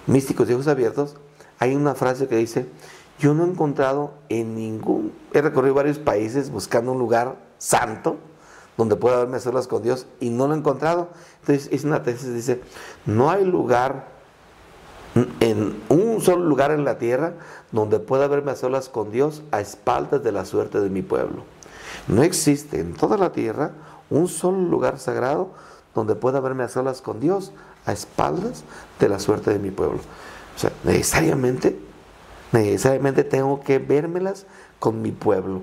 místicos 0.07 0.49
de 0.49 0.55
ojos 0.55 0.69
abiertos, 0.69 1.17
hay 1.61 1.77
una 1.77 1.95
frase 1.95 2.27
que 2.27 2.37
dice, 2.37 2.67
yo 3.21 3.35
no 3.35 3.45
he 3.45 3.49
encontrado 3.49 4.15
en 4.31 4.55
ningún, 4.55 5.13
he 5.33 5.43
recorrido 5.43 5.75
varios 5.75 5.99
países 5.99 6.51
buscando 6.51 6.93
un 6.93 6.99
lugar 6.99 7.37
santo, 7.59 8.17
donde 8.79 8.97
pueda 8.97 9.17
haberme 9.17 9.39
solas 9.41 9.69
con 9.69 9.83
Dios 9.83 10.07
y 10.21 10.31
no 10.31 10.49
lo 10.49 10.55
he 10.55 10.57
encontrado. 10.57 11.09
Entonces 11.41 11.69
es 11.71 11.85
una 11.85 12.03
tesis, 12.03 12.33
dice, 12.33 12.63
no 13.05 13.31
hay 13.31 13.45
lugar, 13.45 14.09
en 15.41 15.83
un 15.89 16.23
solo 16.23 16.45
lugar 16.45 16.71
en 16.71 16.85
la 16.85 16.97
tierra 16.97 17.35
donde 17.73 17.99
pueda 17.99 18.25
haberme 18.25 18.53
a 18.53 18.57
solas 18.57 18.89
con 18.89 19.11
Dios 19.11 19.43
a 19.51 19.61
espaldas 19.61 20.23
de 20.23 20.33
la 20.33 20.47
suerte 20.47 20.81
de 20.81 20.89
mi 20.89 21.03
pueblo. 21.03 21.43
No 22.09 22.23
existe 22.23 22.81
en 22.81 22.95
toda 22.95 23.19
la 23.19 23.33
tierra 23.33 23.73
un 24.09 24.29
solo 24.29 24.59
lugar 24.59 24.99
sagrado 24.99 25.51
donde 25.95 26.15
pueda 26.15 26.41
verme 26.41 26.63
a 26.65 26.69
solas 26.69 27.03
con 27.03 27.21
Dios 27.21 27.53
a 27.85 27.93
espaldas 27.93 28.65
de 28.99 29.09
la 29.09 29.19
suerte 29.19 29.51
de 29.51 29.59
mi 29.59 29.71
pueblo. 29.71 30.01
O 30.61 30.63
sea, 30.63 30.73
necesariamente, 30.85 31.75
necesariamente 32.53 33.25
tengo 33.25 33.63
que 33.63 33.79
vérmelas 33.79 34.45
con 34.79 35.01
mi 35.01 35.11
pueblo 35.11 35.63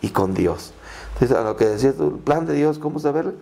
y 0.00 0.10
con 0.10 0.34
Dios. 0.34 0.72
Entonces, 1.14 1.36
a 1.36 1.42
lo 1.42 1.56
que 1.56 1.64
decías 1.64 1.96
el 1.98 2.12
plan 2.12 2.46
de 2.46 2.54
Dios, 2.54 2.78
¿cómo 2.78 3.00
saberlo? 3.00 3.32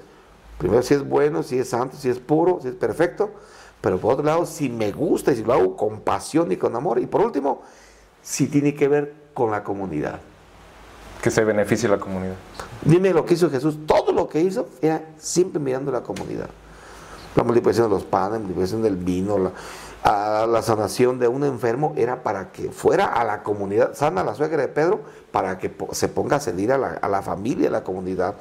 Primero, 0.57 0.83
si 0.83 0.95
es 0.95 1.07
bueno, 1.07 1.43
si 1.43 1.59
es 1.59 1.69
santo, 1.69 1.99
si 1.99 2.09
es 2.09 2.19
puro, 2.21 2.59
si 2.63 2.69
es 2.69 2.75
perfecto. 2.75 3.33
Pero 3.83 3.99
por 3.99 4.15
otro 4.15 4.25
lado, 4.25 4.47
si 4.47 4.71
me 4.71 4.93
gusta 4.93 5.33
y 5.33 5.37
si 5.37 5.45
lo 5.45 5.53
hago 5.53 5.77
con 5.77 6.01
pasión 6.01 6.51
y 6.53 6.57
con 6.57 6.75
amor. 6.75 6.99
Y 6.99 7.05
por 7.05 7.21
último, 7.21 7.61
si 8.23 8.47
tiene 8.47 8.75
que 8.75 8.89
ver 8.89 9.15
con 9.35 9.51
la 9.51 9.63
comunidad. 9.63 10.21
Que 11.21 11.31
se 11.31 11.45
beneficie 11.45 11.87
la 11.87 11.99
comunidad. 11.99 12.37
Dime 12.81 13.13
lo 13.13 13.27
que 13.27 13.35
hizo 13.35 13.51
Jesús. 13.51 13.77
Todo 13.87 14.11
lo 14.13 14.27
que 14.27 14.41
hizo 14.41 14.71
era 14.81 15.05
siempre 15.19 15.61
mirando 15.61 15.93
la 15.93 16.03
comunidad. 16.03 16.49
La 17.37 17.43
multiplicación 17.43 17.91
de 17.91 17.95
los 17.95 18.05
panes, 18.05 18.33
la 18.33 18.39
multiplicación 18.39 18.81
del 18.81 18.97
vino, 18.97 19.37
la, 19.37 19.53
a 20.05 20.47
la 20.47 20.61
sanación 20.61 21.19
de 21.19 21.29
un 21.29 21.45
enfermo 21.45 21.95
era 21.97 22.23
para 22.23 22.53
que 22.53 22.71
fuera 22.71 23.07
a 23.07 23.25
la 23.25 23.43
comunidad, 23.43 23.95
sana 23.95 24.23
la 24.23 24.35
suegra 24.35 24.61
de 24.61 24.69
Pedro, 24.69 25.01
para 25.33 25.59
que 25.59 25.75
se 25.93 26.09
ponga 26.09 26.37
a 26.37 26.41
servir 26.41 26.73
a 26.73 26.79
la, 26.79 27.23
familia, 27.23 27.69
a 27.69 27.73
la 27.73 27.85
comunidad. 27.85 28.35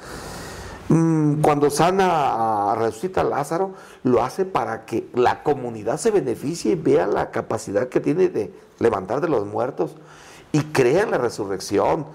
Mm, 0.89 1.39
cuando 1.41 1.69
sana, 1.69 2.75
resucita 2.75 3.21
a 3.21 3.23
Lázaro, 3.23 3.71
lo 4.03 4.21
hace 4.21 4.43
para 4.43 4.83
que 4.83 5.09
la 5.13 5.41
comunidad 5.41 5.97
se 5.97 6.11
beneficie 6.11 6.73
y 6.73 6.75
vea 6.75 7.07
la 7.07 7.31
capacidad 7.31 7.87
que 7.87 8.01
tiene 8.01 8.27
de 8.27 8.53
levantar 8.79 9.21
de 9.21 9.29
los 9.29 9.45
muertos 9.45 9.95
y 10.51 10.59
crea 10.65 11.03
en 11.03 11.11
la 11.11 11.17
resurrección. 11.17 12.07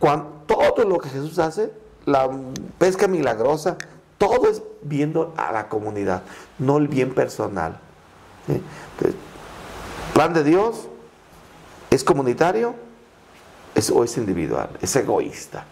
Cuando, 0.00 0.42
todo 0.48 0.84
lo 0.84 0.98
que 0.98 1.10
Jesús 1.10 1.38
hace, 1.38 1.72
la 2.06 2.28
pesca 2.78 3.06
milagrosa, 3.06 3.76
todo 4.18 4.48
es 4.50 4.64
viendo 4.82 5.32
a 5.36 5.52
la 5.52 5.68
comunidad, 5.68 6.24
no 6.58 6.78
el 6.78 6.88
bien 6.88 7.14
personal. 7.14 7.85
Plan 10.14 10.32
de 10.32 10.44
Dios 10.44 10.88
es 11.90 12.04
comunitario 12.04 12.74
o 13.92 14.04
es 14.04 14.16
individual, 14.16 14.70
es 14.80 14.96
egoísta. 14.96 15.64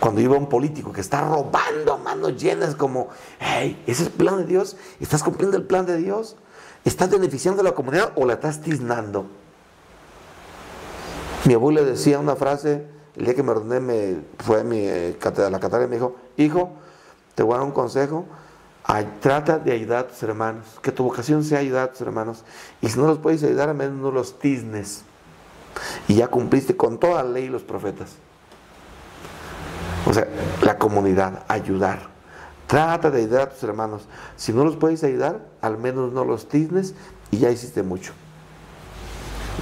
Cuando 0.00 0.20
iba 0.20 0.36
un 0.36 0.48
político 0.48 0.92
que 0.92 1.00
está 1.00 1.22
robando 1.22 1.94
a 1.94 1.96
manos 1.96 2.36
llenas, 2.36 2.74
como, 2.74 3.08
hey, 3.38 3.82
ese 3.86 4.02
es 4.02 4.08
el 4.08 4.14
plan 4.14 4.38
de 4.38 4.44
Dios, 4.44 4.76
¿estás 5.00 5.22
cumpliendo 5.22 5.56
el 5.56 5.62
plan 5.62 5.86
de 5.86 5.96
Dios? 5.96 6.36
¿Estás 6.84 7.10
beneficiando 7.10 7.62
a 7.62 7.64
la 7.64 7.72
comunidad 7.72 8.12
o 8.16 8.26
la 8.26 8.34
estás 8.34 8.60
tiznando? 8.60 9.26
Mi 11.44 11.54
abuelo 11.54 11.84
decía 11.84 12.18
una 12.18 12.36
frase, 12.36 12.86
el 13.16 13.24
día 13.24 13.34
que 13.34 13.42
me 13.42 13.52
ordené, 13.52 13.80
me, 13.80 14.16
fue 14.38 14.60
a, 14.60 14.64
mi, 14.64 14.78
eh, 14.78 15.16
a 15.22 15.50
la 15.50 15.60
catedral 15.60 15.86
y 15.86 15.90
me 15.90 15.96
dijo, 15.96 16.16
hijo, 16.36 16.72
te 17.34 17.42
voy 17.42 17.54
a 17.54 17.58
dar 17.58 17.66
un 17.66 17.72
consejo, 17.72 18.26
trata 19.20 19.58
de 19.58 19.72
ayudar 19.72 20.04
a 20.04 20.08
tus 20.08 20.22
hermanos, 20.22 20.64
que 20.82 20.92
tu 20.92 21.04
vocación 21.04 21.42
sea 21.42 21.60
ayudar 21.60 21.84
a 21.84 21.92
tus 21.92 22.00
hermanos. 22.02 22.44
Y 22.80 22.88
si 22.88 22.98
no 22.98 23.06
los 23.06 23.18
puedes 23.18 23.42
ayudar, 23.42 23.70
al 23.70 23.74
menos 23.74 23.96
no 23.96 24.10
los 24.10 24.38
tiznes. 24.38 25.04
Y 26.06 26.16
ya 26.16 26.28
cumpliste 26.28 26.76
con 26.76 26.98
toda 26.98 27.22
la 27.22 27.30
ley 27.30 27.44
y 27.44 27.48
los 27.48 27.62
profetas. 27.62 28.16
O 30.06 30.12
sea, 30.12 30.28
la 30.62 30.78
comunidad, 30.78 31.44
ayudar. 31.48 32.14
Trata 32.66 33.10
de 33.10 33.22
ayudar 33.22 33.42
a 33.42 33.50
tus 33.50 33.62
hermanos. 33.62 34.06
Si 34.36 34.52
no 34.52 34.64
los 34.64 34.76
puedes 34.76 35.02
ayudar, 35.02 35.40
al 35.62 35.78
menos 35.78 36.12
no 36.12 36.24
los 36.24 36.48
tiznes 36.48 36.94
y 37.30 37.38
ya 37.38 37.50
hiciste 37.50 37.82
mucho. 37.82 38.12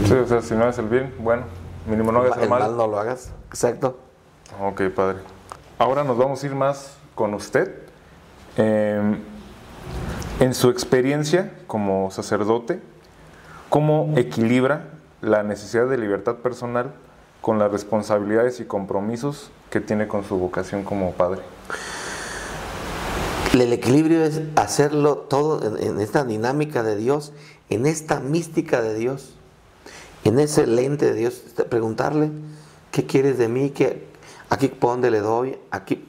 Sí, 0.04 0.14
o 0.14 0.26
sea, 0.26 0.42
si 0.42 0.54
no 0.54 0.68
es 0.68 0.78
el 0.78 0.88
bien, 0.88 1.14
bueno, 1.18 1.44
mínimo 1.88 2.10
no 2.10 2.20
hagas 2.20 2.38
el, 2.38 2.48
mal. 2.48 2.60
mal. 2.60 2.76
no 2.76 2.88
lo 2.88 2.98
hagas, 2.98 3.30
exacto. 3.48 3.98
Ok, 4.60 4.82
padre. 4.94 5.18
Ahora 5.78 6.02
nos 6.02 6.18
vamos 6.18 6.42
a 6.42 6.46
ir 6.46 6.54
más 6.54 6.96
con 7.14 7.34
usted 7.34 7.81
Em, 8.56 9.18
en 10.40 10.54
su 10.54 10.68
experiencia 10.68 11.52
como 11.66 12.10
sacerdote, 12.10 12.80
¿cómo 13.70 14.12
equilibra 14.16 14.88
la 15.20 15.42
necesidad 15.42 15.88
de 15.88 15.96
libertad 15.96 16.36
personal 16.36 16.92
con 17.40 17.58
las 17.58 17.72
responsabilidades 17.72 18.60
y 18.60 18.64
compromisos 18.64 19.50
que 19.70 19.80
tiene 19.80 20.06
con 20.06 20.24
su 20.24 20.36
vocación 20.36 20.84
como 20.84 21.12
padre? 21.12 21.40
El 23.54 23.72
equilibrio 23.72 24.24
es 24.24 24.40
hacerlo 24.56 25.16
todo 25.16 25.76
en, 25.78 26.00
esta 26.00 26.24
dinámica 26.24 26.82
de 26.82 26.96
Dios, 26.96 27.32
en 27.70 27.86
esta 27.86 28.20
mística 28.20 28.80
de 28.82 28.94
Dios, 28.94 29.34
en 30.24 30.38
ese 30.38 30.66
lente 30.66 31.06
de 31.06 31.14
Dios, 31.14 31.42
preguntarle, 31.68 32.30
¿qué 32.90 33.06
quieres 33.06 33.38
de 33.38 33.48
mí? 33.48 33.70
¿Qué, 33.70 34.06
¿Aquí 34.48 34.72
dónde 34.80 35.10
le 35.10 35.20
doy? 35.20 35.58
Aquí, 35.70 36.04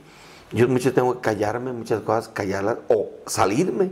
yo 0.53 0.67
muchas 0.67 0.93
tengo 0.93 1.15
que 1.15 1.21
callarme, 1.21 1.73
muchas 1.73 2.01
cosas 2.01 2.29
callarlas 2.29 2.77
o 2.87 3.09
salirme. 3.25 3.91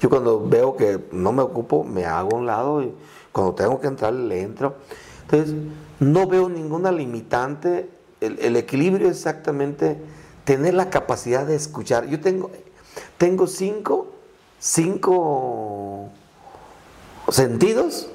Yo 0.00 0.08
cuando 0.08 0.46
veo 0.46 0.76
que 0.76 1.04
no 1.12 1.32
me 1.32 1.42
ocupo, 1.42 1.82
me 1.82 2.04
hago 2.04 2.36
a 2.36 2.38
un 2.38 2.46
lado 2.46 2.82
y 2.82 2.94
cuando 3.32 3.54
tengo 3.54 3.80
que 3.80 3.88
entrar, 3.88 4.12
le 4.12 4.42
entro. 4.42 4.76
Entonces, 5.22 5.54
no 5.98 6.26
veo 6.26 6.48
ninguna 6.48 6.92
limitante. 6.92 7.90
El, 8.20 8.56
equilibrio 8.56 9.08
es 9.08 9.16
exactamente 9.16 9.98
tener 10.44 10.74
la 10.74 10.90
capacidad 10.90 11.44
de 11.44 11.56
escuchar. 11.56 12.06
Yo 12.06 12.20
tengo, 12.20 12.50
tengo 13.18 13.46
cinco, 13.46 14.12
cinco 14.58 16.10
sentidos 17.28 18.08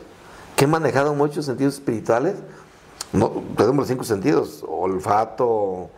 que 0.55 0.65
he 0.65 0.67
manejado 0.67 1.13
muchos 1.13 1.45
sentidos 1.45 1.75
espirituales. 1.75 2.35
No, 3.11 3.43
tenemos 3.57 3.77
los 3.77 3.87
cinco 3.87 4.03
sentidos, 4.03 4.63
olfato, 4.67 5.89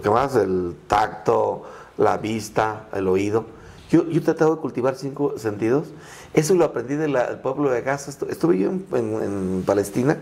¿qué 0.00 0.10
más? 0.10 0.34
El 0.36 0.76
tacto, 0.86 1.64
la 1.98 2.18
vista, 2.18 2.86
el 2.92 3.08
oído. 3.08 3.46
Yo, 3.90 4.08
yo 4.08 4.20
he 4.20 4.24
tratado 4.24 4.54
de 4.54 4.60
cultivar 4.60 4.96
cinco 4.96 5.38
sentidos. 5.38 5.88
Eso 6.34 6.54
lo 6.54 6.64
aprendí 6.64 6.94
del 6.94 7.14
pueblo 7.42 7.70
de 7.70 7.82
Gaza. 7.82 8.10
Estuve 8.28 8.58
yo 8.58 8.70
en, 8.70 9.62
Palestina 9.66 10.18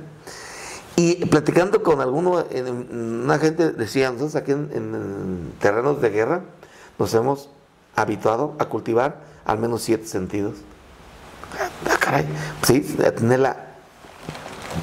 y 0.96 1.24
platicando 1.26 1.82
con 1.82 2.00
alguno, 2.00 2.44
en, 2.50 3.22
una 3.22 3.38
gente 3.38 3.70
decía, 3.70 4.10
nosotros 4.10 4.36
aquí 4.36 4.52
en, 4.52 5.52
terrenos 5.60 6.00
de 6.02 6.10
guerra 6.10 6.42
nos 6.98 7.14
hemos 7.14 7.48
habituado 7.94 8.54
a 8.58 8.66
cultivar 8.66 9.20
al 9.44 9.58
menos 9.58 9.82
siete 9.82 10.06
sentidos. 10.06 10.56
Ah, 11.88 11.96
caray, 11.98 12.26
sí, 12.62 12.80
tenerla. 13.16 13.68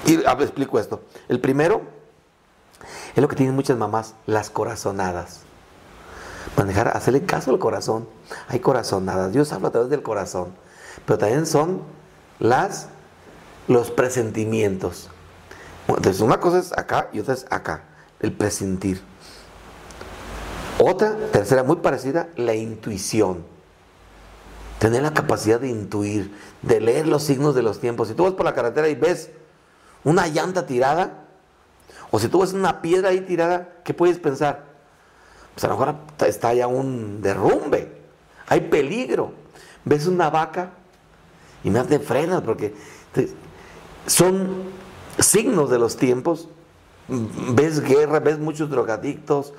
Y 0.05 0.25
a 0.25 0.33
ver, 0.33 0.43
explico 0.43 0.79
esto. 0.79 1.01
El 1.27 1.39
primero 1.39 1.81
es 3.17 3.21
lo 3.23 3.27
que 3.27 3.35
tienen 3.35 3.55
muchas 3.55 3.77
mamás, 3.77 4.13
las 4.27 4.51
corazonadas. 4.51 5.39
Manejar, 6.55 6.95
hacerle 6.95 7.23
caso 7.23 7.49
al 7.49 7.57
corazón. 7.57 8.07
Hay 8.47 8.59
corazonadas. 8.59 9.33
Dios 9.33 9.51
habla 9.53 9.69
a 9.69 9.71
través 9.71 9.89
del 9.89 10.03
corazón. 10.03 10.49
Pero 11.03 11.17
también 11.17 11.47
son 11.47 11.81
las 12.37 12.89
los 13.67 13.89
presentimientos. 13.89 15.09
Entonces, 15.87 16.21
una 16.21 16.39
cosa 16.39 16.59
es 16.59 16.77
acá 16.77 17.09
y 17.11 17.19
otra 17.19 17.33
es 17.33 17.47
acá, 17.49 17.85
el 18.19 18.33
presentir. 18.33 19.01
Otra, 20.77 21.15
tercera, 21.31 21.63
muy 21.63 21.77
parecida, 21.77 22.29
la 22.35 22.53
intuición. 22.53 23.43
Tener 24.77 25.01
la 25.01 25.13
capacidad 25.15 25.59
de 25.59 25.69
intuir, 25.69 26.37
de 26.61 26.79
leer 26.81 27.07
los 27.07 27.23
signos 27.23 27.55
de 27.55 27.63
los 27.63 27.79
tiempos. 27.79 28.09
Si 28.09 28.13
tú 28.13 28.25
vas 28.25 28.33
por 28.33 28.45
la 28.45 28.53
carretera 28.53 28.87
y 28.89 28.95
ves 28.95 29.31
una 30.03 30.27
llanta 30.27 30.67
tirada, 30.67 31.26
o 32.11 32.19
si 32.19 32.27
tú 32.27 32.41
ves 32.41 32.53
una 32.53 32.81
piedra 32.81 33.09
ahí 33.09 33.21
tirada, 33.21 33.69
¿qué 33.83 33.93
puedes 33.93 34.19
pensar? 34.19 34.65
Pues 35.53 35.63
a 35.63 35.67
lo 35.67 35.77
mejor 35.77 35.95
está 36.25 36.53
ya 36.53 36.67
un 36.67 37.21
derrumbe, 37.21 37.91
hay 38.47 38.61
peligro. 38.61 39.33
Ves 39.83 40.05
una 40.05 40.29
vaca 40.29 40.71
y 41.63 41.69
me 41.69 41.79
hace 41.79 41.99
frenas 41.99 42.41
porque 42.41 42.73
son 44.05 44.63
signos 45.17 45.69
de 45.69 45.79
los 45.79 45.97
tiempos. 45.97 46.49
Ves 47.07 47.81
guerra, 47.81 48.19
ves 48.19 48.37
muchos 48.37 48.69
drogadictos, 48.69 49.53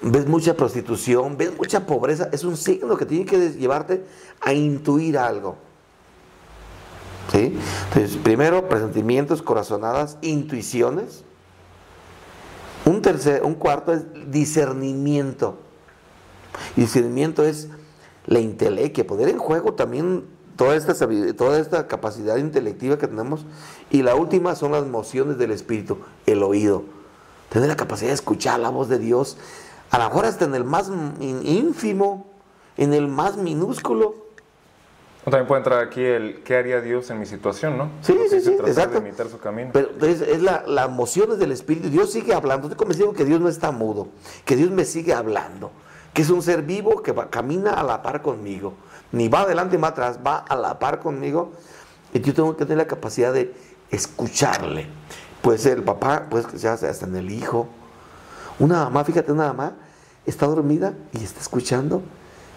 ves 0.00 0.26
mucha 0.26 0.54
prostitución, 0.54 1.36
ves 1.36 1.56
mucha 1.56 1.86
pobreza. 1.86 2.28
Es 2.32 2.44
un 2.44 2.56
signo 2.56 2.96
que 2.96 3.06
tiene 3.06 3.26
que 3.26 3.50
llevarte 3.50 4.04
a 4.40 4.54
intuir 4.54 5.18
algo. 5.18 5.56
¿Sí? 7.30 7.58
Entonces, 7.88 8.16
primero, 8.16 8.68
presentimientos, 8.68 9.42
corazonadas, 9.42 10.18
intuiciones. 10.22 11.24
Un, 12.84 13.02
tercer, 13.02 13.42
un 13.44 13.54
cuarto 13.54 13.92
es 13.92 14.02
discernimiento. 14.30 15.58
Discernimiento 16.76 17.44
es 17.44 17.68
la 18.26 18.40
intelequia, 18.40 19.06
poder 19.06 19.28
en 19.28 19.38
juego 19.38 19.74
también 19.74 20.24
toda 20.56 20.76
esta, 20.76 20.94
toda 21.34 21.58
esta 21.58 21.86
capacidad 21.86 22.36
intelectiva 22.36 22.98
que 22.98 23.08
tenemos. 23.08 23.46
Y 23.90 24.02
la 24.02 24.14
última 24.14 24.54
son 24.54 24.72
las 24.72 24.82
emociones 24.82 25.38
del 25.38 25.50
espíritu, 25.50 25.98
el 26.26 26.42
oído. 26.42 26.84
Tener 27.50 27.68
la 27.68 27.76
capacidad 27.76 28.10
de 28.10 28.14
escuchar 28.14 28.60
la 28.60 28.70
voz 28.70 28.88
de 28.88 28.98
Dios, 28.98 29.36
a 29.90 29.98
lo 29.98 30.04
mejor 30.04 30.24
hasta 30.24 30.46
en 30.46 30.54
el 30.54 30.64
más 30.64 30.90
ínfimo, 31.20 32.26
en 32.76 32.94
el 32.94 33.08
más 33.08 33.36
minúsculo. 33.36 34.21
También 35.30 35.46
puede 35.46 35.60
entrar 35.60 35.80
aquí 35.80 36.02
el 36.02 36.42
qué 36.42 36.56
haría 36.56 36.80
Dios 36.80 37.08
en 37.10 37.20
mi 37.20 37.26
situación, 37.26 37.78
¿no? 37.78 37.90
Sí, 38.00 38.16
sí, 38.28 38.40
sí, 38.40 38.56
exacto. 38.66 39.00
De 39.00 39.08
imitar 39.08 39.28
su 39.28 39.38
camino. 39.38 39.70
Pero 39.72 39.90
entonces 39.90 40.28
es 40.28 40.42
la, 40.42 40.64
las 40.66 40.88
emociones 40.88 41.38
del 41.38 41.52
Espíritu. 41.52 41.90
Dios 41.90 42.10
sigue 42.10 42.34
hablando. 42.34 42.66
Estoy 42.66 42.76
convencido 42.78 43.12
que 43.12 43.24
Dios 43.24 43.40
no 43.40 43.48
está 43.48 43.70
mudo, 43.70 44.08
que 44.44 44.56
Dios 44.56 44.70
me 44.70 44.84
sigue 44.84 45.14
hablando, 45.14 45.70
que 46.12 46.22
es 46.22 46.30
un 46.30 46.42
ser 46.42 46.62
vivo 46.62 47.02
que 47.02 47.14
camina 47.30 47.74
a 47.74 47.84
la 47.84 48.02
par 48.02 48.20
conmigo. 48.22 48.74
Ni 49.12 49.28
va 49.28 49.42
adelante 49.42 49.76
ni 49.76 49.82
va 49.82 49.88
atrás, 49.88 50.18
va 50.26 50.38
a 50.38 50.56
la 50.56 50.78
par 50.78 50.98
conmigo. 50.98 51.52
Y 52.12 52.20
yo 52.20 52.34
tengo 52.34 52.56
que 52.56 52.64
tener 52.64 52.78
la 52.78 52.86
capacidad 52.86 53.32
de 53.32 53.54
escucharle. 53.90 54.86
Puede 55.40 55.58
ser 55.58 55.78
el 55.78 55.84
papá, 55.84 56.26
puede 56.28 56.58
ser 56.58 56.70
hasta 56.70 57.06
en 57.06 57.14
el 57.14 57.30
hijo. 57.30 57.68
Una 58.58 58.84
mamá, 58.84 59.04
fíjate, 59.04 59.30
una 59.30 59.48
mamá 59.48 59.74
está 60.26 60.46
dormida 60.46 60.94
y 61.12 61.22
está 61.22 61.40
escuchando 61.40 62.02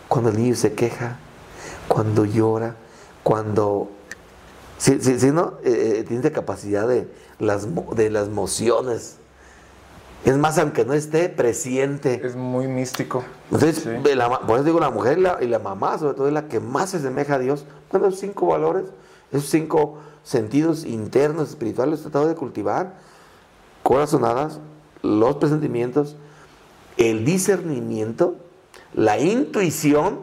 cuando 0.07 0.29
el 0.29 0.37
niño 0.37 0.55
se 0.55 0.73
queja, 0.73 1.17
cuando 1.87 2.25
llora, 2.25 2.75
cuando... 3.23 3.89
Si, 4.77 4.91
no, 5.31 5.53
eh, 5.63 5.99
eh, 5.99 6.03
tiene 6.05 6.21
la 6.23 6.31
capacidad 6.31 6.87
de 6.87 7.07
las, 7.39 7.67
de 7.95 8.09
las 8.09 8.27
emociones. 8.27 9.17
Es 10.25 10.37
más, 10.37 10.57
aunque 10.57 10.83
no 10.85 10.93
esté 10.93 11.29
presente. 11.29 12.19
Es 12.25 12.35
muy 12.35 12.67
místico. 12.67 13.23
Entonces, 13.51 13.87
por 14.47 14.55
eso 14.55 14.63
digo, 14.63 14.79
la 14.79 14.89
mujer 14.89 15.19
y 15.39 15.47
la, 15.47 15.59
mamá, 15.59 15.99
sobre 15.99 16.15
todo, 16.15 16.27
es 16.27 16.33
la 16.33 16.47
que 16.47 16.59
más 16.59 16.89
se 16.89 16.97
asemeja 16.97 17.35
a 17.35 17.39
Dios. 17.39 17.65
Bueno, 17.91 18.07
esos 18.07 18.19
cinco 18.19 18.47
valores, 18.47 18.87
esos 19.31 19.49
cinco 19.49 19.99
sentidos 20.23 20.83
internos, 20.83 21.49
espirituales, 21.49 22.01
tratado 22.01 22.27
de 22.27 22.33
cultivar, 22.33 22.95
corazonadas, 23.83 24.59
los 25.03 25.35
presentimientos, 25.35 26.15
el 26.97 27.23
discernimiento, 27.23 28.35
la 28.95 29.19
intuición 29.19 30.21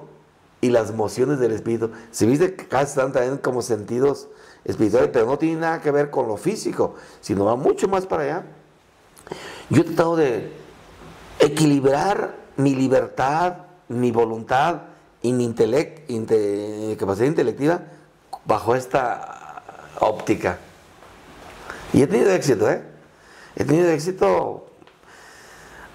y 0.62 0.70
las 0.70 0.88
emociones 0.90 1.38
del 1.40 1.52
espíritu. 1.52 1.90
Si 2.10 2.24
viste 2.24 2.54
que 2.54 2.66
casi 2.66 2.90
están 2.90 3.12
también 3.12 3.36
como 3.36 3.60
sentidos 3.60 4.28
espirituales, 4.64 5.10
pero 5.12 5.26
no 5.26 5.36
tiene 5.36 5.60
nada 5.60 5.82
que 5.82 5.90
ver 5.90 6.08
con 6.08 6.28
lo 6.28 6.38
físico, 6.38 6.94
sino 7.20 7.44
va 7.44 7.56
mucho 7.56 7.88
más 7.88 8.06
para 8.06 8.22
allá. 8.22 8.44
Yo 9.68 9.82
he 9.82 9.84
tratado 9.84 10.16
de 10.16 10.52
equilibrar 11.40 12.36
mi 12.56 12.74
libertad, 12.74 13.56
mi 13.88 14.12
voluntad 14.12 14.82
y 15.20 15.32
mi 15.32 15.52
capacidad 15.52 17.26
intelectiva 17.26 17.82
bajo 18.44 18.76
esta 18.76 19.62
óptica. 19.98 20.58
Y 21.92 22.02
he 22.02 22.06
tenido 22.06 22.30
éxito, 22.30 22.70
¿eh? 22.70 22.82
He 23.56 23.64
tenido 23.64 23.90
éxito 23.90 24.68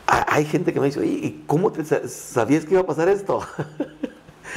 hay 0.07 0.45
gente 0.45 0.71
que 0.71 0.79
me 0.79 0.85
dice, 0.85 1.05
¿y 1.05 1.43
cómo 1.45 1.71
te 1.71 1.83
sabías 2.07 2.63
que 2.63 2.71
iba 2.71 2.81
a 2.81 2.85
pasar 2.85 3.09
esto? 3.09 3.41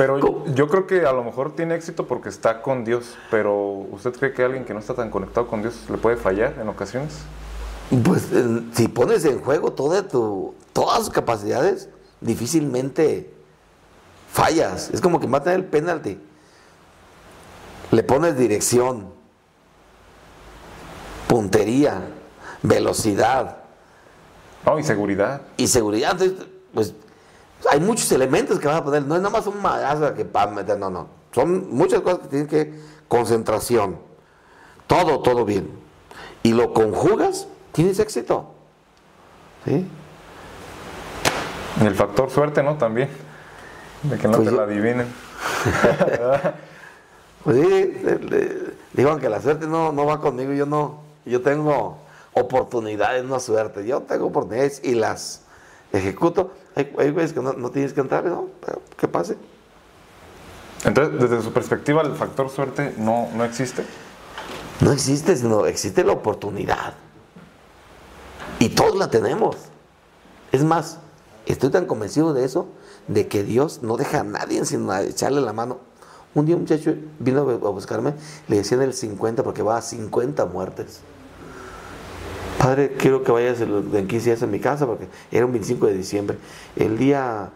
Pero 0.00 0.46
yo 0.54 0.66
creo 0.68 0.86
que 0.86 1.04
a 1.04 1.12
lo 1.12 1.22
mejor 1.22 1.54
tiene 1.54 1.74
éxito 1.74 2.06
porque 2.06 2.30
está 2.30 2.62
con 2.62 2.86
Dios, 2.86 3.18
pero 3.30 3.54
¿usted 3.92 4.14
cree 4.14 4.32
que 4.32 4.42
alguien 4.42 4.64
que 4.64 4.72
no 4.72 4.80
está 4.80 4.94
tan 4.94 5.10
conectado 5.10 5.46
con 5.46 5.60
Dios 5.60 5.74
le 5.90 5.98
puede 5.98 6.16
fallar 6.16 6.54
en 6.58 6.70
ocasiones? 6.70 7.18
Pues 8.02 8.28
si 8.72 8.88
pones 8.88 9.26
en 9.26 9.42
juego 9.42 9.74
toda 9.74 10.08
tu, 10.08 10.54
todas 10.72 11.00
sus 11.00 11.10
capacidades, 11.10 11.90
difícilmente 12.22 13.30
fallas. 14.32 14.88
Es 14.90 15.02
como 15.02 15.20
que 15.20 15.26
mata 15.26 15.52
el 15.52 15.66
penalti. 15.66 16.18
Le 17.90 18.02
pones 18.02 18.38
dirección, 18.38 19.12
puntería, 21.28 22.08
velocidad, 22.62 23.58
no, 24.64 24.78
y 24.78 24.82
seguridad. 24.82 25.42
Y 25.58 25.66
seguridad, 25.66 26.16
pues 26.72 26.94
hay 27.70 27.80
muchos 27.80 28.10
elementos 28.12 28.58
que 28.58 28.66
vas 28.66 28.76
a 28.76 28.84
poner, 28.84 29.02
no 29.02 29.16
es 29.16 29.22
nada 29.22 29.32
más 29.32 29.46
un 29.46 29.60
madrazo 29.60 30.14
que 30.14 30.24
para 30.24 30.50
meter, 30.50 30.78
no, 30.78 30.90
no. 30.90 31.08
Son 31.32 31.74
muchas 31.74 32.00
cosas 32.00 32.20
que 32.20 32.28
tienen 32.28 32.48
que, 32.48 32.80
concentración, 33.08 33.96
todo, 34.86 35.20
todo 35.20 35.44
bien. 35.44 35.70
Y 36.42 36.52
lo 36.52 36.72
conjugas, 36.72 37.46
tienes 37.72 37.98
éxito. 37.98 38.54
¿Sí? 39.64 39.86
el 41.80 41.94
factor 41.94 42.30
suerte, 42.30 42.62
¿no? 42.62 42.76
También, 42.76 43.08
de 44.02 44.18
que 44.18 44.28
no 44.28 44.36
pues 44.36 44.48
te 44.48 44.54
la 44.54 44.64
adivinen. 44.64 45.06
pues 47.44 47.56
sí, 47.56 47.92
digo 48.92 49.16
que 49.18 49.28
la 49.28 49.40
suerte 49.40 49.66
no, 49.66 49.92
no 49.92 50.04
va 50.04 50.20
conmigo, 50.20 50.52
yo 50.52 50.66
no, 50.66 51.00
yo 51.24 51.40
tengo 51.40 51.98
oportunidades, 52.32 53.24
no 53.24 53.40
suerte. 53.40 53.86
Yo 53.86 54.02
tengo 54.02 54.26
oportunidades 54.26 54.80
y 54.84 54.94
las 54.94 55.39
ejecuto. 55.92 56.52
Hay, 56.74 57.10
veces 57.10 57.32
que 57.32 57.40
no, 57.40 57.70
tienes 57.70 57.92
que 57.92 58.00
entrar, 58.00 58.24
¿no? 58.24 58.48
que 58.96 59.08
pase. 59.08 59.36
Entonces, 60.84 61.20
desde 61.20 61.42
su 61.42 61.52
perspectiva, 61.52 62.02
el 62.02 62.14
factor 62.14 62.48
suerte 62.48 62.94
no, 62.96 63.28
no 63.34 63.44
existe. 63.44 63.84
No 64.80 64.92
existe, 64.92 65.36
sino 65.36 65.66
existe 65.66 66.04
la 66.04 66.12
oportunidad. 66.12 66.94
Y 68.58 68.70
todos 68.70 68.96
la 68.96 69.10
tenemos. 69.10 69.56
Es 70.52 70.64
más, 70.64 70.98
estoy 71.46 71.70
tan 71.70 71.86
convencido 71.86 72.32
de 72.32 72.44
eso, 72.44 72.68
de 73.08 73.28
que 73.28 73.42
Dios 73.42 73.82
no 73.82 73.96
deja 73.96 74.20
a 74.20 74.24
nadie 74.24 74.64
sin 74.64 74.90
echarle 74.90 75.40
la 75.40 75.52
mano. 75.52 75.78
Un 76.34 76.46
día 76.46 76.54
un 76.54 76.62
muchacho 76.62 76.94
vino 77.18 77.40
a 77.40 77.70
buscarme, 77.70 78.14
le 78.48 78.56
decían 78.56 78.82
el 78.82 78.94
50 78.94 79.42
porque 79.42 79.62
va 79.62 79.78
a 79.78 79.82
50 79.82 80.46
muertes. 80.46 81.00
Padre, 82.70 82.92
quiero 82.96 83.24
que 83.24 83.32
vayas 83.32 83.60
en 83.60 84.06
15 84.06 84.30
días 84.30 84.42
a 84.44 84.46
mi 84.46 84.60
casa 84.60 84.86
porque 84.86 85.08
era 85.32 85.44
un 85.44 85.50
25 85.50 85.88
de 85.88 85.94
diciembre. 85.94 86.38
El 86.76 86.98
día, 86.98 87.50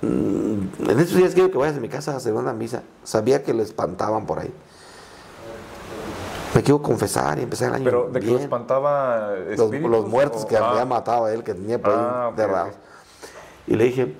mm, 0.00 0.88
en 0.88 1.00
estos 1.00 1.16
días 1.18 1.34
quiero 1.34 1.50
que 1.50 1.58
vayas 1.58 1.76
a 1.76 1.80
mi 1.80 1.90
casa 1.90 2.14
a 2.14 2.16
hacer 2.16 2.32
una 2.32 2.54
misa. 2.54 2.82
Sabía 3.04 3.42
que 3.42 3.52
lo 3.52 3.62
espantaban 3.62 4.24
por 4.24 4.38
ahí. 4.38 4.50
Me 6.54 6.62
quiero 6.62 6.80
confesar 6.80 7.38
y 7.38 7.42
empezar 7.42 7.68
el 7.68 7.74
año. 7.74 7.84
¿Pero 7.84 8.08
de 8.10 8.20
que 8.20 8.26
lo 8.26 8.38
espantaba 8.38 9.34
los, 9.54 9.70
los, 9.70 10.08
muertos 10.08 10.46
que 10.46 10.56
había 10.56 10.80
ah. 10.80 10.86
matado 10.86 11.26
a 11.26 11.34
él, 11.34 11.44
que 11.44 11.52
tenía 11.52 11.78
por 11.78 11.90
ahí 11.90 11.98
ah, 12.00 12.70
Y 13.66 13.76
le 13.76 13.84
dije, 13.84 14.14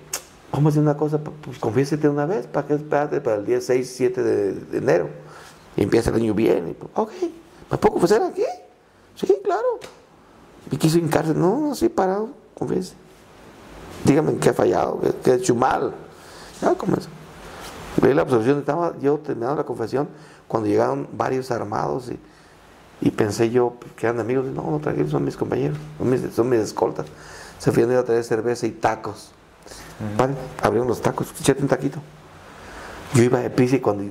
vamos 0.52 0.66
a 0.66 0.68
hacer 0.72 0.82
una 0.82 0.98
cosa, 0.98 1.20
pues 1.20 1.58
confiésete 1.58 2.06
una 2.06 2.26
vez, 2.26 2.46
¿para 2.46 2.66
qué 2.66 2.74
espérate 2.74 3.22
para 3.22 3.36
el 3.36 3.46
día 3.46 3.62
6, 3.62 3.94
7 3.96 4.22
de, 4.22 4.76
enero? 4.76 5.08
Y 5.74 5.84
empieza 5.84 6.10
el 6.10 6.16
año 6.16 6.34
bien, 6.34 6.68
y, 6.68 6.74
pues, 6.74 6.90
ok, 6.94 7.12
¿me 7.70 7.78
puedo 7.78 7.94
confesar 7.94 8.22
aquí? 8.24 8.44
Sí, 9.14 9.34
claro. 9.42 9.80
Y 10.70 10.76
quiso 10.76 10.98
hincarse, 10.98 11.34
no, 11.34 11.58
no, 11.58 11.74
sí, 11.74 11.88
parado, 11.88 12.30
confiese. 12.54 12.94
Dígame 14.04 14.32
en 14.32 14.38
qué 14.38 14.50
ha 14.50 14.54
fallado, 14.54 15.00
qué, 15.22 15.32
he 15.32 15.34
hecho 15.34 15.54
mal. 15.54 15.94
Ya 16.60 16.74
comenzó. 16.74 17.08
Leí 18.02 18.14
la 18.14 18.22
absolución, 18.22 18.58
estaba 18.58 18.94
yo 19.00 19.18
terminando 19.18 19.56
la 19.56 19.64
confesión 19.64 20.08
cuando 20.46 20.68
llegaron 20.68 21.08
varios 21.12 21.50
armados 21.50 22.10
y, 22.10 22.18
y 23.00 23.10
pensé 23.10 23.50
yo 23.50 23.74
que 23.96 24.06
eran 24.06 24.20
amigos. 24.20 24.46
No, 24.46 24.70
no, 24.70 24.78
tranquilos, 24.78 25.10
son 25.10 25.24
mis 25.24 25.36
compañeros, 25.36 25.78
son 25.98 26.10
mis, 26.10 26.20
son 26.34 26.48
mis 26.48 26.60
escoltas. 26.60 27.06
Se 27.58 27.72
fueron 27.72 27.96
a 27.96 28.04
traer 28.04 28.22
cerveza 28.22 28.66
y 28.66 28.70
tacos. 28.70 29.32
Vale, 30.16 30.34
abrieron 30.62 30.86
los 30.86 31.00
tacos, 31.00 31.28
échate 31.40 31.60
un 31.60 31.68
taquito. 31.68 31.98
Yo 33.14 33.22
iba 33.22 33.40
de 33.40 33.50
prisa 33.50 33.76
y 33.76 33.80
cuando 33.80 34.04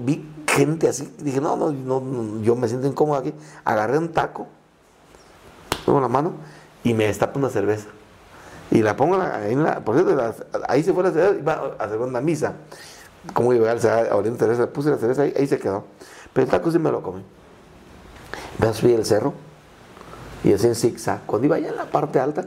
vi 0.00 0.24
gente 0.46 0.88
así, 0.88 1.12
dije, 1.18 1.40
no, 1.40 1.56
no, 1.56 1.72
no, 1.72 2.40
yo 2.40 2.54
me 2.56 2.68
siento 2.68 2.86
incómodo 2.86 3.18
aquí. 3.18 3.34
Agarré 3.64 3.98
un 3.98 4.10
taco, 4.10 4.46
pongo 5.84 6.00
la 6.00 6.08
mano 6.08 6.32
y 6.82 6.94
me 6.94 7.06
destapo 7.06 7.38
una 7.38 7.50
cerveza. 7.50 7.86
Y 8.70 8.82
la 8.82 8.96
pongo 8.96 9.20
ahí, 9.20 9.54
la, 9.54 9.80
por 9.80 9.94
cierto, 9.94 10.34
ahí 10.68 10.82
se 10.82 10.92
fue 10.92 11.02
la 11.02 11.12
cerveza, 11.12 11.38
iba 11.38 11.76
a 11.78 11.86
una 12.04 12.20
misa. 12.20 12.54
Como 13.32 13.52
iba 13.54 13.70
a 13.70 13.74
la 13.74 13.80
cerveza, 13.80 14.66
puse 14.68 14.90
la 14.90 14.98
cerveza 14.98 15.22
ahí, 15.22 15.34
ahí 15.36 15.46
se 15.46 15.58
quedó. 15.58 15.84
Pero 16.32 16.44
el 16.44 16.50
taco 16.50 16.70
sí 16.70 16.78
me 16.78 16.90
lo 16.90 17.02
comí. 17.02 17.22
Me 18.58 18.72
subí 18.72 18.92
el 18.92 19.04
cerro 19.04 19.32
y 20.42 20.52
así 20.52 20.66
en 20.66 20.74
zigzag. 20.74 21.24
Cuando 21.26 21.46
iba 21.46 21.56
allá 21.56 21.68
en 21.68 21.76
la 21.76 21.86
parte 21.86 22.20
alta, 22.20 22.44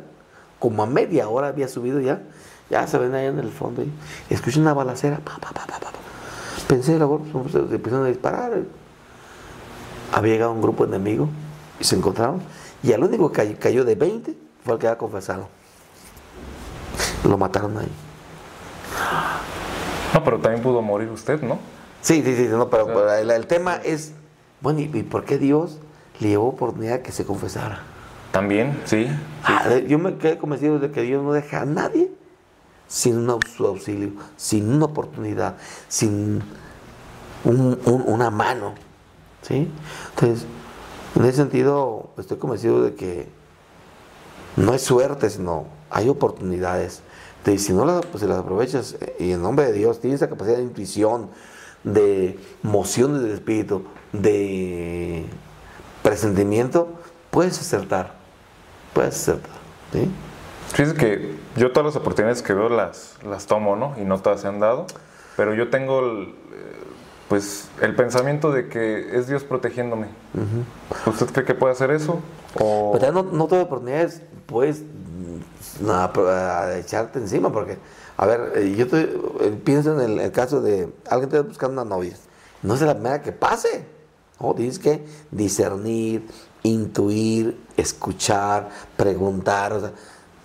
como 0.60 0.84
a 0.84 0.86
media 0.86 1.30
hora 1.30 1.48
había 1.48 1.68
subido 1.68 2.00
ya, 2.00 2.22
ya 2.70 2.86
se 2.88 2.98
ven 2.98 3.14
ahí 3.16 3.26
en 3.28 3.40
el 3.40 3.52
fondo. 3.52 3.84
Y 3.84 4.34
escuché 4.34 4.60
una 4.60 4.74
balacera. 4.74 5.18
Pa, 5.18 5.38
pa, 5.40 5.52
pa, 5.52 5.68
Pensé, 6.68 6.98
luego 6.98 7.20
pues, 7.20 7.56
empezaron 7.56 8.06
a 8.06 8.10
disparar. 8.10 8.52
Había 10.12 10.34
llegado 10.34 10.52
un 10.52 10.62
grupo 10.62 10.84
enemigo 10.84 11.30
y 11.80 11.84
se 11.84 11.96
encontraron. 11.96 12.42
Y 12.88 12.94
al 12.94 13.04
único 13.04 13.30
que 13.34 13.54
cayó 13.56 13.84
de 13.84 13.96
20 13.96 14.34
fue 14.64 14.76
el 14.76 14.80
que 14.80 14.88
había 14.88 14.98
confesado. 14.98 15.50
Lo 17.26 17.38
mataron 17.38 17.78
ahí. 17.78 17.92
No, 20.14 20.24
pero 20.24 20.40
también 20.40 20.64
pudo 20.64 20.82
morir 20.82 21.10
usted, 21.10 21.42
¿no? 21.42 21.60
Sí, 22.00 22.22
sí, 22.24 22.34
sí, 22.38 22.48
no, 22.50 22.70
pero, 22.70 23.14
el, 23.14 23.46
tema 23.46 23.76
es, 23.76 24.14
bueno, 24.62 24.80
¿y, 24.80 24.88
por 25.04 25.26
qué 25.26 25.38
Dios 25.38 25.80
le 26.22 26.30
llevó 26.30 26.48
oportunidad 26.48 27.02
que 27.02 27.12
se 27.12 27.26
confesara? 27.26 27.82
También, 28.32 28.80
sí. 28.86 29.08
Ah, 29.44 29.80
yo 29.86 30.00
me 30.00 30.16
quedé 30.16 30.38
convencido 30.38 30.80
de 30.80 30.90
que 30.90 31.02
Dios 31.02 31.22
no 31.22 31.34
deja 31.34 31.64
a 31.64 31.66
nadie 31.66 32.10
sin 32.88 33.30
un, 33.30 33.38
su 33.54 33.68
auxilio, 33.68 34.12
sin 34.38 34.72
una 34.72 34.86
oportunidad, 34.86 35.58
sin 35.90 36.42
una 37.44 38.30
mano. 38.30 38.76
¿sí? 39.42 39.70
Entonces, 40.12 40.48
en 41.16 41.26
ese 41.26 41.38
sentido, 41.38 42.10
estoy 42.18 42.38
convencido 42.38 42.84
de 42.84 42.95
que 42.95 43.28
no 44.55 44.74
es 44.74 44.82
suerte, 44.82 45.30
sino 45.30 45.66
hay 45.89 46.10
oportunidades. 46.10 47.01
Y 47.45 47.60
si 47.60 47.72
no 47.72 47.86
las, 47.86 48.05
pues, 48.05 48.24
las 48.24 48.39
aprovechas, 48.39 48.97
eh, 48.99 49.16
y 49.20 49.32
en 49.32 49.41
nombre 49.41 49.66
de 49.66 49.74
Dios, 49.74 50.01
tienes 50.01 50.22
esa 50.22 50.30
capacidad 50.30 50.58
de 50.58 50.64
intuición, 50.64 51.30
de 51.84 52.38
moción 52.62 53.22
del 53.22 53.32
espíritu, 53.32 53.84
de 54.12 55.26
presentimiento, 56.03 56.89
puedes 57.32 57.60
acertar. 57.60 58.16
Puedes 58.93 59.16
acertar. 59.16 59.55
¿sí? 59.93 60.10
Fíjese 60.74 60.95
que 60.95 61.36
yo 61.55 61.72
todas 61.72 61.86
las 61.86 61.95
oportunidades 61.95 62.41
que 62.41 62.53
veo 62.53 62.68
las, 62.68 63.16
las 63.24 63.45
tomo, 63.45 63.76
¿no? 63.76 63.95
Y 63.97 64.03
no 64.03 64.20
todas 64.20 64.41
se 64.41 64.47
han 64.47 64.60
dado. 64.60 64.86
Pero 65.38 65.53
yo 65.53 65.70
tengo 65.70 66.01
pues 67.28 67.67
el 67.82 67.95
pensamiento 67.95 68.51
de 68.51 68.69
que 68.69 69.17
es 69.17 69.28
Dios 69.28 69.43
protegiéndome. 69.43 70.07
¿Usted 71.05 71.28
cree 71.28 71.45
que 71.45 71.55
puede 71.55 71.73
hacer 71.73 71.91
eso? 71.91 72.19
O... 72.59 72.97
Pero 72.99 73.11
no, 73.11 73.23
no 73.23 73.47
todas 73.47 73.65
oportunidades 73.65 74.21
puedes 74.45 74.84
nada, 75.82 76.78
echarte 76.78 77.19
encima 77.19 77.51
porque, 77.51 77.78
a 78.15 78.25
ver, 78.25 78.53
eh, 78.55 78.75
yo 78.75 78.86
eh, 78.97 79.59
pienso 79.63 79.99
en 79.99 80.19
el, 80.19 80.32
caso 80.32 80.61
de 80.61 80.89
alguien 81.09 81.30
te 81.30 81.38
está 81.38 81.47
buscando 81.47 81.82
una 81.82 81.89
novia. 81.89 82.13
No 82.63 82.73
es 82.73 82.82
la 82.82 82.93
primera 82.93 83.21
que 83.21 83.32
pase. 83.32 83.86
¿no? 84.39 84.53
Tienes 84.53 84.80
que 84.80 85.05
discernir, 85.32 86.28
intuir, 86.63 87.59
escuchar, 87.75 88.69
preguntar. 88.95 89.73
O 89.73 89.82
sea, 89.82 89.91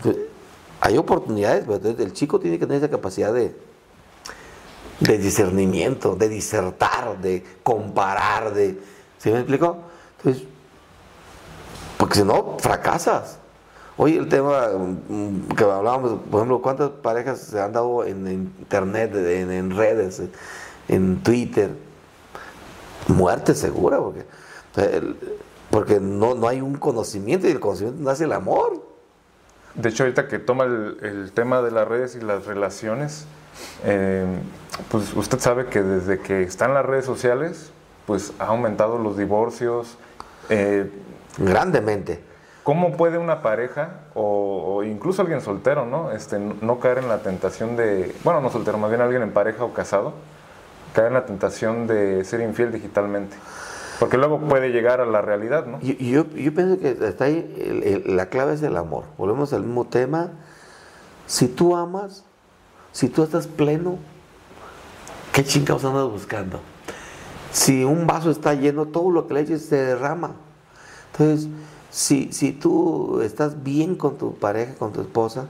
pues, 0.03 0.17
hay 0.81 0.99
oportunidades, 0.99 1.65
pero 1.67 1.97
el 2.03 2.13
chico 2.13 2.41
tiene 2.41 2.59
que 2.59 2.67
tener 2.67 2.83
esa 2.83 2.91
capacidad 2.91 3.33
de, 3.33 3.55
de 5.01 5.19
discernimiento, 5.19 6.15
de 6.17 6.29
disertar, 6.29 7.21
de 7.21 7.45
comparar, 7.63 8.55
de. 8.55 8.79
¿Sí 9.19 9.31
me 9.31 9.39
explico? 9.39 9.79
Entonces, 10.19 10.45
porque 11.97 12.17
si 12.17 12.25
no, 12.25 12.57
fracasas. 12.59 13.39
Oye, 13.97 14.19
el 14.19 14.29
tema 14.29 14.69
mm, 14.69 15.55
que 15.55 15.65
hablábamos, 15.65 16.21
por 16.31 16.41
ejemplo, 16.41 16.63
¿cuántas 16.63 16.91
parejas 16.91 17.41
se 17.41 17.61
han 17.61 17.73
dado 17.73 18.05
en 18.05 18.27
internet, 18.27 19.15
en, 19.15 19.71
redes, 19.71 20.23
en 20.89 21.23
Twitter? 21.23 21.71
Muerte 23.09 23.55
segura, 23.55 23.99
porque, 23.99 24.25
porque 25.71 26.01
no, 26.01 26.35
no 26.35 26.49
hay 26.49 26.61
un 26.61 26.77
conocimiento 26.77 27.47
y 27.47 27.51
el 27.51 27.61
conocimiento 27.61 28.03
nace 28.03 28.25
el 28.25 28.33
amor. 28.33 28.83
De 29.75 29.89
hecho, 29.89 30.05
ahorita 30.05 30.29
que 30.29 30.39
toma 30.39 30.65
el, 30.65 31.33
tema 31.35 31.63
de 31.63 31.71
las 31.71 31.87
redes 31.87 32.17
y 32.17 32.21
las 32.21 32.47
relaciones, 32.47 33.27
eh, 33.85 34.27
pues 34.91 35.15
usted 35.15 35.39
sabe 35.39 35.67
que 35.67 35.83
desde 35.83 36.19
que 36.21 36.43
están 36.43 36.75
las 36.75 36.85
redes 36.85 37.05
sociales, 37.05 37.73
pues 38.07 38.33
ha 38.39 38.47
aumentado 38.47 38.99
los 38.99 39.17
divorcios. 39.17 39.97
Eh, 40.49 40.91
Grandemente. 41.39 42.23
¿Cómo 42.63 42.97
puede 42.97 43.19
una 43.19 43.43
pareja 43.43 44.03
o, 44.15 44.85
incluso 44.85 45.23
alguien 45.23 45.41
soltero, 45.41 45.85
¿no? 45.85 46.13
Este, 46.13 46.39
no 46.39 46.79
caer 46.79 46.99
en 46.99 47.09
la 47.09 47.19
tentación 47.19 47.77
de, 47.77 48.15
bueno, 48.23 48.41
no 48.41 48.51
soltero, 48.51 48.79
más 48.79 48.91
bien 48.91 49.01
alguien 49.01 49.23
en 49.23 49.33
pareja 49.33 49.65
o 49.65 49.73
casado, 49.73 50.13
caer 50.95 51.09
en 51.09 51.15
la 51.15 51.27
tentación 51.27 51.89
de 51.89 52.25
ser 52.25 52.41
infiel 52.41 52.71
digitalmente? 52.71 53.37
Porque 53.99 54.17
luego 54.17 54.39
puede 54.39 54.71
llegar 54.71 55.01
a 55.01 55.07
la 55.07 55.23
realidad, 55.23 55.67
¿no? 55.67 55.81
Yo, 55.81 56.25
yo, 56.25 56.55
pienso 56.55 56.79
que 56.79 56.97
está 57.07 57.25
ahí, 57.25 58.03
la 58.07 58.27
clave 58.27 58.55
es 58.55 58.63
el 58.63 58.77
amor. 58.77 59.05
Volvemos 59.19 59.53
al 59.53 59.63
mismo 59.63 59.85
tema. 59.85 60.31
Si 61.27 61.49
tú 61.49 61.77
amas, 61.77 62.25
si 62.93 63.09
tú 63.09 63.23
estás 63.23 63.47
pleno, 63.47 63.99
¿qué 65.33 65.45
chingados 65.45 65.85
andas 65.85 66.09
buscando? 66.09 66.61
Si 67.51 67.85
un 67.85 68.07
vaso 68.07 68.31
está 68.31 68.55
lleno, 68.55 68.87
todo 68.87 69.11
lo 69.11 69.27
que 69.27 69.35
le 69.35 69.41
eches 69.41 69.67
se 69.67 69.77
derrama. 69.77 70.33
Entonces, 71.13 71.49
si, 71.91 72.33
si 72.33 72.53
tú 72.53 73.21
estás 73.23 73.63
bien 73.63 73.97
con 73.97 74.17
tu 74.17 74.35
pareja, 74.35 74.75
con 74.75 74.93
tu 74.93 75.01
esposa, 75.01 75.47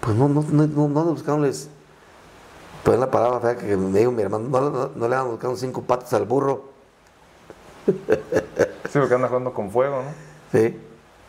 pues 0.00 0.16
no, 0.16 0.28
no, 0.28 0.44
no, 0.50 0.66
no, 0.66 0.88
no 0.88 1.04
buscándoles, 1.04 1.68
pues 2.82 2.98
la 2.98 3.10
palabra 3.10 3.40
fea 3.40 3.56
que 3.56 3.76
me 3.76 3.98
dijo 3.98 4.10
mi 4.10 4.22
hermano, 4.22 4.48
no, 4.48 4.90
no 4.94 5.08
le 5.08 5.16
van 5.16 5.28
buscando 5.28 5.56
cinco 5.56 5.82
patas 5.82 6.12
al 6.14 6.24
burro 6.24 6.78
Sí, 8.88 8.98
porque 8.98 9.14
anda 9.14 9.28
jugando 9.28 9.52
con 9.52 9.70
fuego, 9.70 10.02
¿no? 10.02 10.58
Sí. 10.58 10.76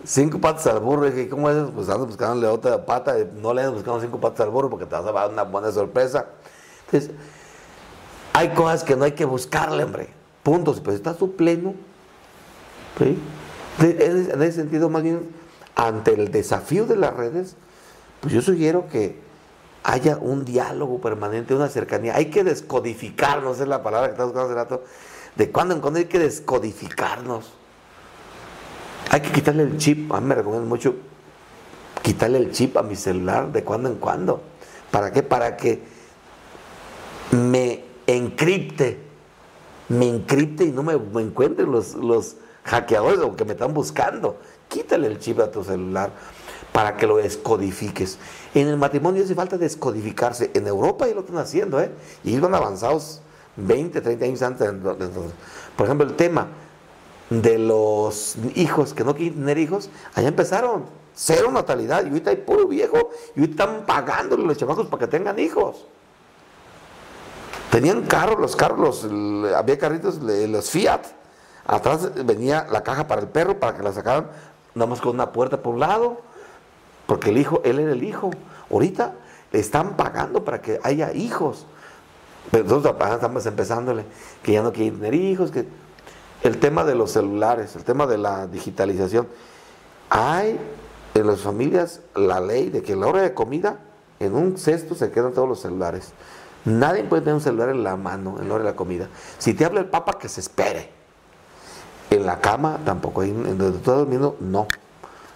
Cinco 0.04 0.40
patas 0.40 0.68
al 0.68 0.80
burro. 0.80 1.08
Y 1.08 1.12
dije, 1.12 1.30
¿cómo 1.30 1.50
es? 1.50 1.58
Pues 1.74 1.90
ando 1.90 2.06
buscándole 2.06 2.48
otra 2.48 2.86
pata. 2.86 3.16
No 3.42 3.54
le 3.54 3.62
andas 3.62 3.76
buscando 3.76 4.02
cinco 4.02 4.20
patas 4.20 4.42
al 4.42 4.50
burro 4.50 4.70
porque 4.70 4.86
te 4.86 4.96
vas 4.96 5.06
a 5.06 5.12
dar 5.12 5.30
una 5.30 5.44
buena 5.44 5.72
sorpresa. 5.72 6.28
Entonces, 6.86 7.12
hay 8.34 8.50
cosas 8.50 8.84
que 8.84 8.96
no 8.96 9.06
hay 9.06 9.12
que 9.14 9.26
buscarle, 9.26 9.84
hombre. 9.84 10.10
Puntos. 10.44 10.80
Pues 10.80 10.96
estás 10.96 11.18
tú 11.18 11.36
pleno. 11.36 11.74
¿Sí? 12.98 13.18
En 13.82 14.42
ese 14.42 14.54
sentido, 14.54 14.90
más 14.90 15.04
bien, 15.04 15.30
ante 15.76 16.14
el 16.14 16.32
desafío 16.32 16.86
de 16.86 16.98
las 16.98 17.14
redes, 17.14 17.56
pues 18.20 18.34
yo 18.34 18.42
sugiero 18.42 18.88
que 18.90 19.20
haya 19.84 20.18
un 20.18 20.44
diálogo 20.44 21.00
permanente, 21.00 21.56
una 21.56 21.70
cercanía. 21.70 22.16
Hay 22.16 22.30
que 22.30 22.44
descodificar, 22.44 23.42
no 23.42 23.54
sé 23.54 23.66
la 23.66 23.82
palabra 23.82 24.08
que 24.08 24.14
estás 24.14 24.26
buscando 24.28 24.50
hace 24.50 24.56
rato, 24.56 24.84
de 25.36 25.52
cuando 25.52 25.76
en 25.76 25.82
cuando 25.82 26.00
hay 26.00 26.06
que 26.06 26.20
descodificarnos. 26.20 27.54
Hay 29.12 29.22
que 29.22 29.32
quitarle 29.32 29.64
el 29.64 29.78
chip. 29.78 30.12
A 30.14 30.22
mí 30.22 30.28
me 30.28 30.36
recomiendo 30.36 30.68
mucho 30.68 30.96
quitarle 32.02 32.38
el 32.38 32.52
chip 32.52 32.78
a 32.78 32.84
mi 32.84 32.96
celular 32.96 33.52
de 33.52 33.64
cuando 33.64 33.90
en 33.90 33.96
cuando. 33.96 34.42
¿Para 34.92 35.12
qué? 35.12 35.24
Para 35.24 35.58
que 35.58 35.82
me 37.32 37.84
encripte. 38.08 39.00
Me 39.90 40.08
encripte 40.08 40.66
y 40.66 40.72
no 40.72 40.84
me, 40.84 40.94
encuentren 41.22 41.72
los, 41.72 41.96
los 41.96 42.38
hackeadores 42.64 43.20
o 43.20 43.36
que 43.36 43.46
me 43.46 43.54
están 43.54 43.74
buscando. 43.74 44.38
Quítale 44.68 45.08
el 45.08 45.20
chip 45.20 45.40
a 45.40 45.50
tu 45.50 45.64
celular 45.64 46.12
para 46.72 46.96
que 46.96 47.08
lo 47.08 47.18
descodifiques. 47.18 48.18
En 48.54 48.68
el 48.68 48.78
matrimonio 48.78 49.24
hace 49.24 49.36
falta 49.36 49.58
descodificarse. 49.58 50.52
En 50.54 50.68
Europa 50.68 51.08
ya 51.08 51.16
lo 51.16 51.22
están 51.22 51.38
haciendo, 51.38 51.82
¿eh? 51.82 51.92
Y 52.24 52.38
van 52.40 52.54
avanzados 52.54 53.22
20, 53.56 54.02
30 54.02 54.26
años 54.26 54.42
antes. 54.42 54.72
Por 55.76 55.86
ejemplo, 55.86 56.08
el 56.08 56.16
tema 56.16 56.48
de 57.30 57.60
los 57.60 58.36
hijos 58.56 58.94
que 58.94 59.04
no 59.04 59.16
quieren 59.16 59.40
tener 59.40 59.58
hijos, 59.58 59.90
allá 60.16 60.28
empezaron. 60.28 60.86
cero 61.14 61.52
natalidad. 61.52 62.06
Y 62.06 62.10
ahorita 62.10 62.30
hay 62.32 62.38
puro 62.38 62.68
viejo 62.68 63.10
y 63.36 63.42
ahorita 63.42 63.64
están 63.64 63.86
pagándole 63.86 64.44
los 64.44 64.58
chamacos 64.58 64.88
para 64.88 65.02
que 65.02 65.08
tengan 65.08 65.38
hijos. 65.38 65.86
Tenían 67.72 68.04
carros, 68.04 68.40
los 68.40 68.56
carros, 68.56 69.08
había 69.56 69.78
carritos, 69.78 70.18
los 70.18 70.70
Fiat. 70.72 71.02
Atrás 71.68 72.12
venía 72.26 72.66
la 72.72 72.82
caja 72.82 73.06
para 73.08 73.22
el 73.22 73.28
perro 73.28 73.60
para 73.60 73.78
que 73.78 73.84
la 73.84 73.94
sacaran, 73.94 74.28
nada 74.74 74.90
más 74.90 75.02
con 75.02 75.14
una 75.14 75.32
puerta 75.32 75.62
por 75.62 75.76
un 75.76 75.82
lado, 75.82 76.22
porque 77.06 77.30
el 77.30 77.38
hijo, 77.38 77.62
él 77.64 77.80
era 77.80 77.92
el 77.92 78.02
hijo. 78.04 78.32
Ahorita 78.72 79.14
le 79.52 79.60
están 79.60 79.98
pagando 79.98 80.44
para 80.44 80.62
que 80.62 80.80
haya 80.82 81.14
hijos. 81.14 81.68
Pero 82.50 82.64
nosotros 82.64 82.96
estamos 83.12 83.46
empezándole, 83.46 84.06
que 84.42 84.54
ya 84.54 84.64
no 84.64 84.74
quieren 84.74 84.96
tener 84.96 85.14
hijos, 85.14 85.52
que 85.52 85.68
el 86.44 86.60
tema 86.60 86.84
de 86.84 86.96
los 86.96 87.12
celulares, 87.12 87.76
el 87.76 87.84
tema 87.84 88.08
de 88.08 88.18
la 88.18 88.48
digitalización. 88.48 89.28
Hay 90.10 90.60
en 91.14 91.28
las 91.28 91.42
familias 91.42 92.02
la 92.16 92.40
ley 92.40 92.70
de 92.70 92.82
que 92.82 92.94
a 92.94 92.96
la 92.96 93.08
hora 93.08 93.22
de 93.22 93.34
comida, 93.34 93.80
en 94.20 94.36
un 94.36 94.58
cesto 94.58 94.96
se 94.96 95.12
quedan 95.12 95.34
todos 95.34 95.48
los 95.48 95.62
celulares. 95.62 96.14
Nadie 96.66 97.04
puede 97.04 97.22
tener 97.22 97.36
un 97.36 97.42
celular 97.42 97.70
en 97.70 97.84
la 97.84 97.96
mano 97.96 98.38
en 98.40 98.48
la 98.48 98.56
hora 98.56 98.64
de 98.64 98.70
la 98.72 98.76
comida. 98.76 99.08
Si 99.38 99.54
te 99.54 99.66
habla 99.66 99.80
el 99.80 99.88
papa, 99.88 100.18
que 100.18 100.28
se 100.28 100.42
espere. 100.42 100.90
En 102.10 102.26
la 102.26 102.42
cama 102.42 102.80
tampoco, 102.86 103.24
en 103.24 103.58
donde 103.58 103.78
estás 103.78 103.98
durmiendo, 103.98 104.36
no. 104.40 104.68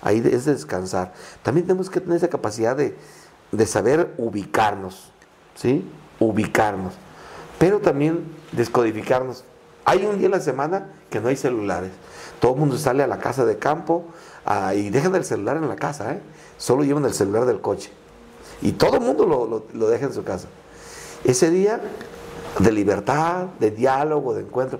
Ahí 0.01 0.21
es 0.25 0.45
descansar. 0.45 1.13
También 1.43 1.65
tenemos 1.65 1.89
que 1.89 2.01
tener 2.01 2.17
esa 2.17 2.27
capacidad 2.27 2.75
de, 2.75 2.97
de 3.51 3.65
saber 3.65 4.13
ubicarnos, 4.17 5.11
¿sí? 5.55 5.89
Ubicarnos. 6.19 6.93
Pero 7.57 7.79
también 7.79 8.25
descodificarnos. 8.51 9.45
Hay 9.85 10.05
un 10.05 10.17
día 10.17 10.27
en 10.27 10.31
la 10.31 10.39
semana 10.39 10.87
que 11.09 11.19
no 11.19 11.29
hay 11.29 11.35
celulares. 11.35 11.91
Todo 12.39 12.53
el 12.53 12.59
mundo 12.59 12.77
sale 12.77 13.03
a 13.03 13.07
la 13.07 13.19
casa 13.19 13.45
de 13.45 13.57
campo 13.57 14.05
y 14.75 14.89
dejan 14.89 15.15
el 15.15 15.25
celular 15.25 15.57
en 15.57 15.67
la 15.67 15.75
casa, 15.75 16.13
¿eh? 16.13 16.21
Solo 16.57 16.83
llevan 16.83 17.05
el 17.05 17.13
celular 17.13 17.45
del 17.45 17.61
coche. 17.61 17.91
Y 18.61 18.73
todo 18.73 18.95
el 18.95 19.01
mundo 19.01 19.25
lo, 19.25 19.65
lo 19.73 19.89
deja 19.89 20.05
en 20.05 20.13
su 20.13 20.23
casa. 20.23 20.47
Ese 21.23 21.49
día 21.49 21.81
de 22.59 22.71
libertad, 22.71 23.45
de 23.59 23.71
diálogo, 23.71 24.33
de 24.33 24.41
encuentro. 24.41 24.79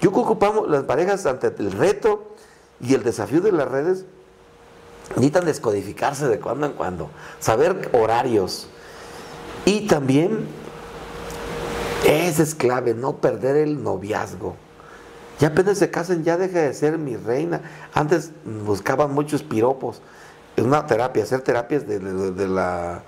Yo 0.00 0.12
que 0.12 0.18
ocupamos 0.18 0.68
las 0.68 0.84
parejas 0.84 1.24
ante 1.26 1.48
el 1.58 1.72
reto 1.72 2.34
y 2.80 2.94
el 2.94 3.02
desafío 3.02 3.40
de 3.40 3.52
las 3.52 3.68
redes, 3.68 4.04
necesitan 5.10 5.44
descodificarse 5.44 6.28
de 6.28 6.40
cuando 6.40 6.66
en 6.66 6.72
cuando, 6.72 7.10
saber 7.38 7.90
horarios. 7.92 8.68
Y 9.64 9.86
también 9.86 10.46
es 12.06 12.54
clave, 12.54 12.94
no 12.94 13.16
perder 13.16 13.56
el 13.56 13.82
noviazgo. 13.82 14.56
Ya 15.38 15.48
apenas 15.48 15.78
se 15.78 15.90
casan, 15.90 16.24
ya 16.24 16.36
deja 16.36 16.60
de 16.60 16.72
ser 16.72 16.98
mi 16.98 17.16
reina. 17.16 17.60
Antes 17.92 18.30
buscaban 18.44 19.12
muchos 19.12 19.42
piropos. 19.42 20.00
Una 20.56 20.86
terapia, 20.86 21.24
hacer 21.24 21.42
terapias 21.42 21.86
de 21.86 22.48
la 22.48 23.02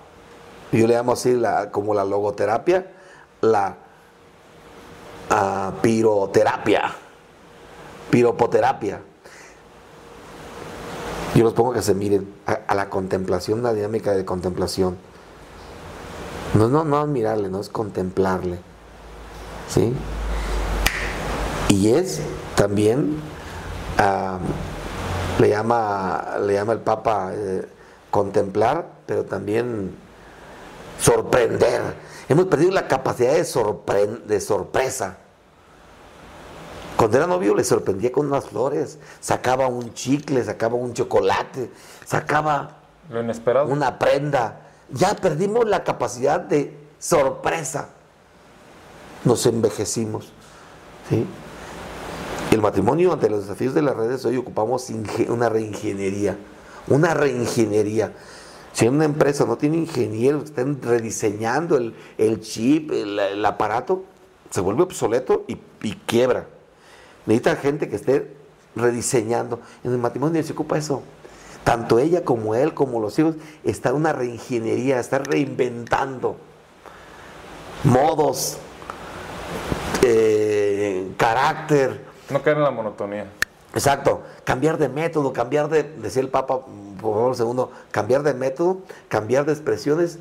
yo 0.72 0.86
le 0.86 0.94
llamo 0.94 1.12
así 1.12 1.40
como 1.70 1.94
la 1.94 2.04
logoterapia, 2.04 2.86
la 3.40 3.76
uh, 5.30 5.80
piroterapia, 5.80 6.92
piropoterapia. 8.10 9.00
Yo 11.34 11.44
los 11.44 11.54
pongo 11.54 11.72
que 11.72 11.82
se 11.82 11.94
miren 11.94 12.34
a, 12.46 12.74
la 12.74 12.90
contemplación, 12.90 13.62
la 13.62 13.72
dinámica 13.72 14.12
de 14.12 14.24
contemplación. 14.24 14.98
No, 16.54 16.68
no, 16.68 16.84
no 16.84 16.98
admirarle, 16.98 17.48
no 17.48 17.60
es 17.60 17.68
contemplarle. 17.68 18.58
¿Sí? 19.68 19.94
Y 21.68 21.92
es 21.92 22.20
también, 22.54 23.20
le, 25.38 25.48
llama, 25.48 26.36
le 26.40 26.54
llama 26.54 26.72
el 26.72 26.80
Papa 26.80 27.32
eh, 27.34 27.68
contemplar, 28.10 28.86
pero 29.06 29.24
también 29.24 29.94
sorprender. 31.00 31.82
Hemos 32.28 32.46
perdido 32.46 32.72
la 32.72 32.88
capacidad 32.88 33.32
de, 33.32 34.06
de 34.26 34.40
sorpresa. 34.40 35.18
Cuando 36.96 37.16
era 37.16 37.26
novio 37.26 37.54
le 37.54 37.62
sorprendía 37.62 38.10
con 38.10 38.26
unas 38.26 38.46
flores, 38.46 38.98
sacaba 39.20 39.68
un 39.68 39.94
chicle, 39.94 40.42
sacaba 40.42 40.74
un 40.74 40.94
chocolate, 40.94 41.70
sacaba 42.04 42.78
Lo 43.10 43.20
inesperado. 43.22 43.68
una 43.68 43.98
prenda. 43.98 44.62
Ya 44.90 45.14
perdimos 45.14 45.66
la 45.68 45.84
capacidad 45.84 46.40
de 46.40 46.76
sorpresa. 46.98 47.90
Nos 49.24 49.46
envejecimos. 49.46 50.32
¿sí? 51.08 51.26
El 52.50 52.62
matrimonio 52.62 53.12
ante 53.12 53.28
los 53.28 53.42
desafíos 53.42 53.74
de 53.74 53.82
las 53.82 53.96
redes 53.96 54.24
hoy 54.24 54.36
ocupamos 54.36 54.88
una 55.28 55.48
reingeniería. 55.48 56.38
Una 56.86 57.12
reingeniería. 57.14 58.14
Si 58.72 58.86
una 58.86 59.04
empresa 59.04 59.44
no 59.44 59.58
tiene 59.58 59.76
ingenieros 59.76 60.42
que 60.42 60.48
estén 60.50 60.80
rediseñando 60.80 61.76
el, 61.76 62.40
chip, 62.40 62.90
el, 62.92 63.44
aparato, 63.44 64.04
se 64.50 64.60
vuelve 64.60 64.82
obsoleto 64.82 65.44
y, 65.46 65.56
quiebra. 66.06 66.46
Necesita 67.26 67.56
gente 67.56 67.88
que 67.88 67.96
esté 67.96 68.34
rediseñando. 68.76 69.60
En 69.84 69.92
el 69.92 69.98
matrimonio 69.98 70.42
se 70.42 70.52
ocupa 70.52 70.78
eso. 70.78 71.02
Tanto 71.64 71.98
ella 71.98 72.24
como 72.24 72.54
él, 72.54 72.72
como 72.72 73.00
los 73.00 73.18
hijos, 73.18 73.34
está 73.64 73.92
una 73.92 74.12
reingeniería, 74.12 75.00
está 75.00 75.18
reinventando 75.18 76.36
modos, 77.84 78.58
eh, 80.10 81.12
carácter. 81.16 82.04
No 82.30 82.42
caer 82.42 82.56
en 82.56 82.62
la 82.62 82.70
monotonía. 82.70 83.26
Exacto, 83.74 84.22
cambiar 84.44 84.78
de 84.78 84.88
método, 84.88 85.32
cambiar 85.32 85.68
de, 85.68 85.82
decía 85.82 86.22
el 86.22 86.30
Papa, 86.30 86.60
por 87.00 87.14
favor, 87.14 87.36
segundo, 87.36 87.70
cambiar 87.90 88.22
de 88.22 88.32
método, 88.32 88.78
cambiar 89.08 89.44
de 89.44 89.52
expresiones 89.52 90.18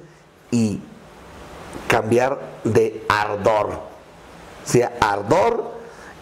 y 0.51 0.81
cambiar 1.87 2.39
de 2.65 3.05
ardor. 3.07 3.69
O 4.65 4.69
sea, 4.69 4.93
ardor, 4.99 5.71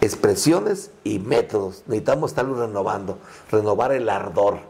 expresiones 0.00 0.92
y 1.02 1.18
métodos. 1.18 1.82
Necesitamos 1.86 2.30
estarlo 2.30 2.64
renovando, 2.64 3.18
renovar 3.50 3.90
el 3.90 4.08
ardor, 4.08 4.60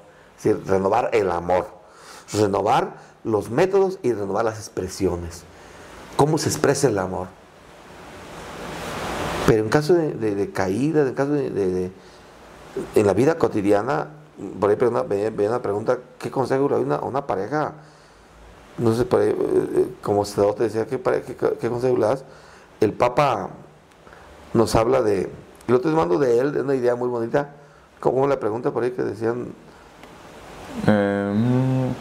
renovar 0.43 1.11
el 1.13 1.31
amor, 1.31 1.67
renovar 2.33 2.95
los 3.23 3.51
métodos 3.51 3.99
y 4.03 4.13
renovar 4.15 4.47
las 4.47 4.59
expresiones. 4.59 5.43
¿Cómo 6.17 6.39
se 6.39 6.49
expresa 6.49 6.89
el 6.89 6.99
amor? 6.99 7.29
Pero 9.47 9.63
en 9.63 9.69
caso 9.69 9.95
de, 9.95 10.51
caída, 10.53 11.03
en 11.03 11.15
caso 11.15 11.33
de 11.33 11.91
en 12.95 13.07
la 13.07 13.15
vida 13.15 13.37
cotidiana, 13.37 14.09
por 14.61 14.71
ahí 14.71 14.77
venía 15.09 15.49
una 15.49 15.63
pregunta, 15.63 15.99
¿qué 16.19 16.31
consejo 16.31 16.69
le 16.69 16.77
una, 16.79 17.27
pareja? 17.27 17.73
No 18.79 18.95
sé, 18.95 19.05
por 19.05 19.21
ahí, 19.21 19.31
eh, 19.31 19.35
eh, 19.39 19.89
como 20.03 20.25
te 20.55 20.65
decía, 20.65 20.87
¿qué, 20.87 21.01
qué, 21.61 21.69
consejo 21.71 21.95
le? 21.95 22.25
El 22.81 22.93
Papa 22.93 23.51
nos 24.53 24.75
habla 24.75 25.01
de, 25.03 25.31
lo 25.67 25.81
te 25.81 25.89
mando 25.89 26.19
de 26.19 26.39
él, 26.39 26.53
de 26.53 26.61
una 26.61 26.75
idea 26.75 26.95
muy 26.95 27.09
bonita, 27.09 27.55
como 28.01 28.27
la 28.27 28.39
pregunta 28.39 28.71
por 28.71 28.83
ahí 28.83 28.91
que 28.91 29.03
decían... 29.03 29.55
Em, 30.87 31.95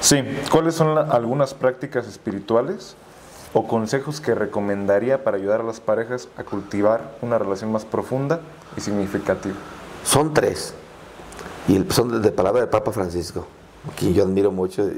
sí, 0.00 0.22
¿cuáles 0.50 0.74
son 0.74 0.96
algunas 0.96 1.52
prácticas 1.52 2.06
espirituales 2.06 2.96
o 3.54 3.68
consejos 3.68 4.20
que 4.20 4.34
recomendaría 4.34 5.22
para 5.22 5.36
ayudar 5.36 5.60
a 5.60 5.64
las 5.64 5.80
parejas 5.80 6.28
a 6.36 6.42
cultivar 6.42 7.16
una 7.22 7.38
relación 7.38 7.72
más 7.72 7.84
profunda 7.84 8.40
y 8.76 8.80
significativa? 8.80 9.54
Son 10.04 10.34
tres. 10.34 10.74
Y 11.68 11.82
son 11.90 12.20
de 12.20 12.32
palabra 12.32 12.60
del 12.60 12.68
Papa 12.68 12.92
Francisco, 12.92 13.46
quien 13.96 14.12
yo 14.12 14.24
admiro 14.24 14.50
mucho, 14.50 14.90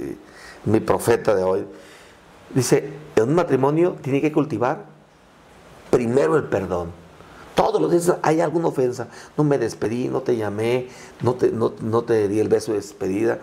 mi 0.64 0.80
profeta 0.80 1.34
de 1.34 1.44
hoy. 1.44 1.66
Dice, 2.52 2.92
en 3.14 3.24
un 3.24 3.34
matrimonio 3.34 3.96
tiene 4.02 4.20
que 4.20 4.32
cultivar 4.32 4.86
primero 5.90 6.36
el 6.36 6.44
perdón. 6.44 6.90
Todos 7.54 7.80
los 7.80 7.90
días 7.90 8.16
hay 8.22 8.40
alguna 8.40 8.68
ofensa. 8.68 9.08
No 9.36 9.44
me 9.44 9.58
despedí, 9.58 10.08
no 10.08 10.22
te 10.22 10.36
llamé, 10.36 10.88
no 11.22 11.34
te, 11.34 11.50
no, 11.52 12.02
te 12.02 12.28
di 12.28 12.40
el 12.40 12.48
beso 12.48 12.72
de 12.72 12.78
despedida. 12.78 13.38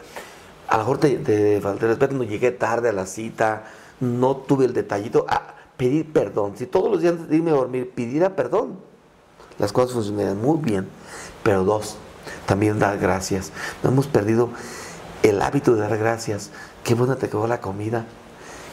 A 0.68 0.78
lo 0.78 0.84
mejor 0.84 0.98
te, 0.98 1.18
te 1.18 1.62
falté 1.62 1.88
respeto, 1.88 2.16
no 2.16 2.24
llegué 2.24 2.52
tarde 2.52 2.90
a 2.90 2.94
la 2.94 3.06
cita, 3.06 3.64
no 4.00 4.36
tuve 4.36 4.66
el 4.66 4.74
detallito. 4.74 5.26
a 5.30 5.54
pedir 5.78 6.12
perdón. 6.14 6.54
Si 6.56 6.66
todos 6.66 6.92
los 6.92 7.02
días 7.02 7.14
antes 7.14 7.30
de 7.30 7.36
irme 7.36 7.52
a 7.52 7.56
dormir 7.56 7.92
pidiera 7.94 8.36
perdón, 8.36 8.78
las 9.60 9.72
cosas 9.72 9.94
funcionarían 9.94 10.42
muy 10.42 10.60
bien. 10.60 10.88
Pero 11.44 11.64
dos, 11.64 11.98
también 12.46 12.80
dar 12.80 12.98
gracias. 12.98 13.52
No 13.84 13.90
hemos 13.90 14.08
perdido 14.08 14.50
el 15.24 15.42
hábito 15.42 15.76
de 15.76 15.82
dar 15.82 15.98
gracias. 15.98 16.52
Qué 16.84 16.94
buena 16.94 17.16
te 17.16 17.30
quedó 17.30 17.48
la 17.48 17.62
comida. 17.62 18.06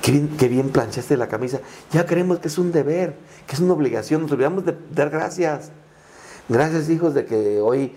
Qué 0.02 0.12
bien, 0.12 0.36
qué 0.38 0.48
bien 0.48 0.70
planchaste 0.70 1.16
la 1.16 1.28
camisa. 1.28 1.60
Ya 1.92 2.06
creemos 2.06 2.38
que 2.38 2.48
es 2.48 2.58
un 2.58 2.72
deber, 2.72 3.16
que 3.46 3.54
es 3.54 3.60
una 3.60 3.74
obligación. 3.74 4.22
Nos 4.22 4.32
olvidamos 4.32 4.64
de 4.64 4.76
dar 4.94 5.10
gracias. 5.10 5.70
Gracias, 6.48 6.88
hijos, 6.88 7.14
de 7.14 7.26
que 7.26 7.60
hoy 7.60 7.92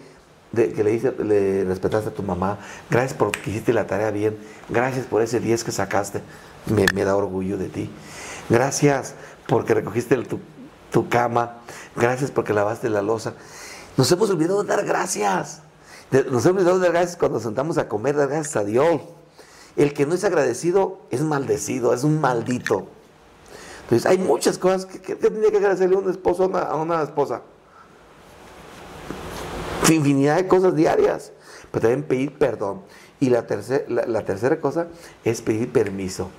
que 0.53 0.83
le, 0.83 0.91
dice, 0.91 1.13
le 1.23 1.63
respetaste 1.65 2.09
a 2.09 2.13
tu 2.13 2.21
mamá. 2.21 2.59
Gracias 2.89 3.13
por 3.13 3.31
que 3.31 3.49
hiciste 3.49 3.73
la 3.73 3.87
tarea 3.87 4.11
bien. 4.11 4.37
Gracias 4.69 5.05
por 5.05 5.21
ese 5.21 5.39
10 5.39 5.63
que 5.63 5.71
sacaste. 5.71 6.21
Me, 6.67 6.87
da 6.87 7.15
orgullo 7.15 7.57
de 7.57 7.69
ti. 7.69 7.89
Gracias 8.49 9.15
porque 9.47 9.73
recogiste 9.73 10.15
tu, 10.23 10.39
tu 10.91 11.09
cama. 11.09 11.59
Gracias 11.95 12.31
porque 12.31 12.53
lavaste 12.53 12.89
la 12.89 13.01
losa. 13.01 13.33
Nos 13.97 14.11
hemos 14.11 14.29
olvidado 14.29 14.63
de 14.63 14.69
dar 14.69 14.85
gracias. 14.85 15.61
Nos 16.29 16.45
hemos 16.45 16.63
dado 16.63 16.79
gracias 16.79 17.17
cuando 17.17 17.39
sentamos 17.39 17.77
a 17.77 17.87
comer, 17.87 18.15
dar 18.15 18.29
gracias 18.29 18.55
a 18.55 18.63
Dios. 18.63 19.01
El 19.75 19.93
que 19.93 20.05
no 20.05 20.13
es 20.13 20.23
agradecido 20.23 20.99
es 21.09 21.21
maldecido, 21.21 21.93
es 21.93 22.03
un 22.03 22.21
maldito. 22.21 22.87
Entonces, 23.83 24.05
hay 24.05 24.17
muchas 24.17 24.57
cosas 24.57 24.85
que, 24.85 24.99
que, 24.99 25.15
tiene 25.15 25.49
que 25.49 25.57
agradecerle 25.57 25.95
a 25.95 25.99
un 25.99 26.09
esposo 26.09 26.43
a 26.55 26.75
una, 26.75 27.01
esposa. 27.01 27.41
Infinidad 29.89 30.37
de 30.37 30.47
cosas 30.47 30.75
diarias. 30.75 31.31
Pero 31.71 31.81
también 31.81 32.03
pedir 32.03 32.37
perdón. 32.37 32.81
Y 33.19 33.29
la, 33.29 33.45
la, 33.87 34.25
tercera 34.25 34.61
cosa 34.61 34.87
es 35.23 35.41
pedir 35.41 35.71
permiso. 35.71 36.29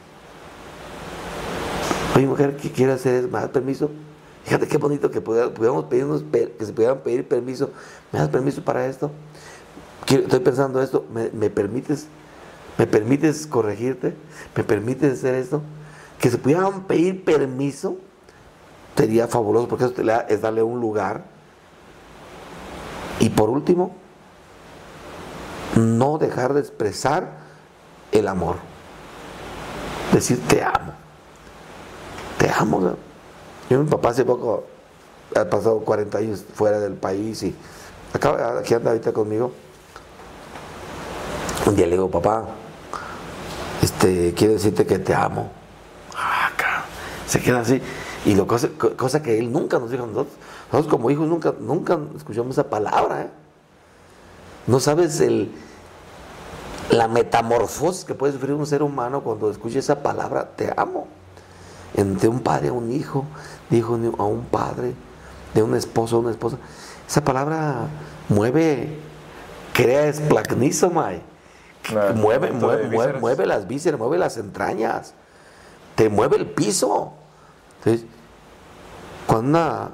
Oye, 2.15 2.27
mujer, 2.27 2.57
¿qué 2.57 2.71
quiere 2.71 2.93
hacer? 2.93 3.25
¿Me 3.25 3.41
das 3.41 3.49
permiso? 3.49 3.91
Fíjate 4.45 4.69
qué 4.69 4.77
bonito 4.77 5.11
que 5.11 5.21
pudiéramos 5.21 5.87
pedirnos, 5.87 6.23
que 6.31 6.65
se 6.65 6.73
pudieran 6.73 6.99
pedir 6.99 7.27
permiso. 7.27 7.71
¿Me 8.13 8.19
das 8.19 8.29
permiso 8.29 8.63
para 8.63 8.87
esto? 8.87 9.11
Estoy 10.07 10.41
pensando 10.41 10.83
esto. 10.83 11.07
¿Me, 11.11 11.51
permites? 11.51 12.07
¿Me 12.79 12.87
permites 12.87 13.47
corregirte? 13.47 14.15
¿Me 14.55 14.63
permites 14.63 15.15
hacer 15.15 15.35
esto? 15.35 15.63
Que 16.21 16.31
se 16.31 16.39
pudieran 16.39 16.85
pedir 16.85 17.25
permiso 17.25 17.97
sería 18.97 19.27
fabuloso 19.27 19.67
porque 19.67 19.87
eso 19.87 19.95
es 20.29 20.41
darle 20.43 20.63
un 20.63 20.79
lugar. 20.81 21.25
Y 23.19 23.31
por 23.31 23.49
último, 23.49 23.97
no 25.75 26.19
dejar 26.19 26.53
de 26.55 26.61
expresar 26.61 27.39
el 28.13 28.29
amor. 28.29 28.57
Decir 30.13 30.41
te 30.47 30.63
amo. 30.63 31.04
Te 32.45 32.51
amo. 32.51 32.95
Yo, 33.71 33.83
mi 33.83 33.89
papá 33.89 34.11
hace 34.11 34.23
poco 34.23 34.65
ha 35.35 35.47
pasado 35.47 35.81
40 35.81 36.19
años 36.19 36.45
fuera 36.53 36.79
del 36.79 36.93
país 36.93 37.43
y 37.43 37.55
acá, 38.13 38.59
aquí 38.59 38.75
anda 38.75 38.91
ahorita 38.91 39.15
conmigo. 39.15 39.51
Un 41.65 41.75
día 41.75 41.87
le 41.87 41.93
digo, 41.93 42.11
papá, 42.11 42.45
este, 43.81 44.35
quiero 44.37 44.53
decirte 44.53 44.85
que 44.85 44.99
te 44.99 45.15
amo. 45.15 45.51
Ah, 46.15 46.51
se 47.27 47.41
queda 47.41 47.61
así. 47.61 47.81
Y 48.27 48.35
lo 48.35 48.47
cosa, 48.47 48.69
cosa 48.95 49.23
que 49.23 49.39
él 49.39 49.51
nunca 49.51 49.79
nos 49.79 49.91
dijo 49.91 50.05
nosotros. 50.05 50.37
Nosotros 50.71 50.91
como 50.91 51.11
hijos 51.11 51.27
nunca, 51.27 51.55
nunca 51.59 51.99
escuchamos 52.15 52.51
esa 52.51 52.69
palabra. 52.69 53.23
¿eh? 53.23 53.31
No 54.67 54.81
sabes 54.81 55.19
el, 55.23 55.51
la 56.91 57.09
metamorfosis 57.09 58.05
que 58.05 58.15
puede 58.15 58.35
sufrir 58.35 58.53
un 58.53 58.67
ser 58.67 58.83
humano 58.83 59.23
cuando 59.23 59.51
escucha 59.51 59.79
esa 59.79 60.03
palabra, 60.03 60.51
te 60.55 60.71
amo. 60.77 61.09
Entre 61.95 62.29
un 62.29 62.41
padre 62.41 62.69
a 62.69 62.73
un 62.73 62.91
hijo, 62.93 63.25
de 63.71 63.79
hijo 63.79 63.99
a 64.19 64.25
un 64.25 64.45
padre, 64.45 64.95
de 65.55 65.63
un 65.63 65.75
esposo 65.75 66.17
a 66.17 66.19
una 66.21 66.31
esposa. 66.31 66.59
Esa 67.09 67.25
palabra 67.25 67.87
mueve, 68.29 68.99
crea 69.73 70.09
esplagnizo, 70.09 70.91
Mueve, 70.91 72.15
mueve, 72.15 72.53
mueve, 72.89 73.21
mueve, 73.21 73.47
las 73.47 73.69
vísceras, 73.69 74.01
mueve 74.01 74.17
las 74.17 74.39
entrañas, 74.39 75.13
te 75.95 76.09
mueve 76.09 76.37
el 76.37 76.47
piso. 76.47 77.13
Entonces, 77.79 78.07
cuando 79.27 79.51
una, 79.51 79.91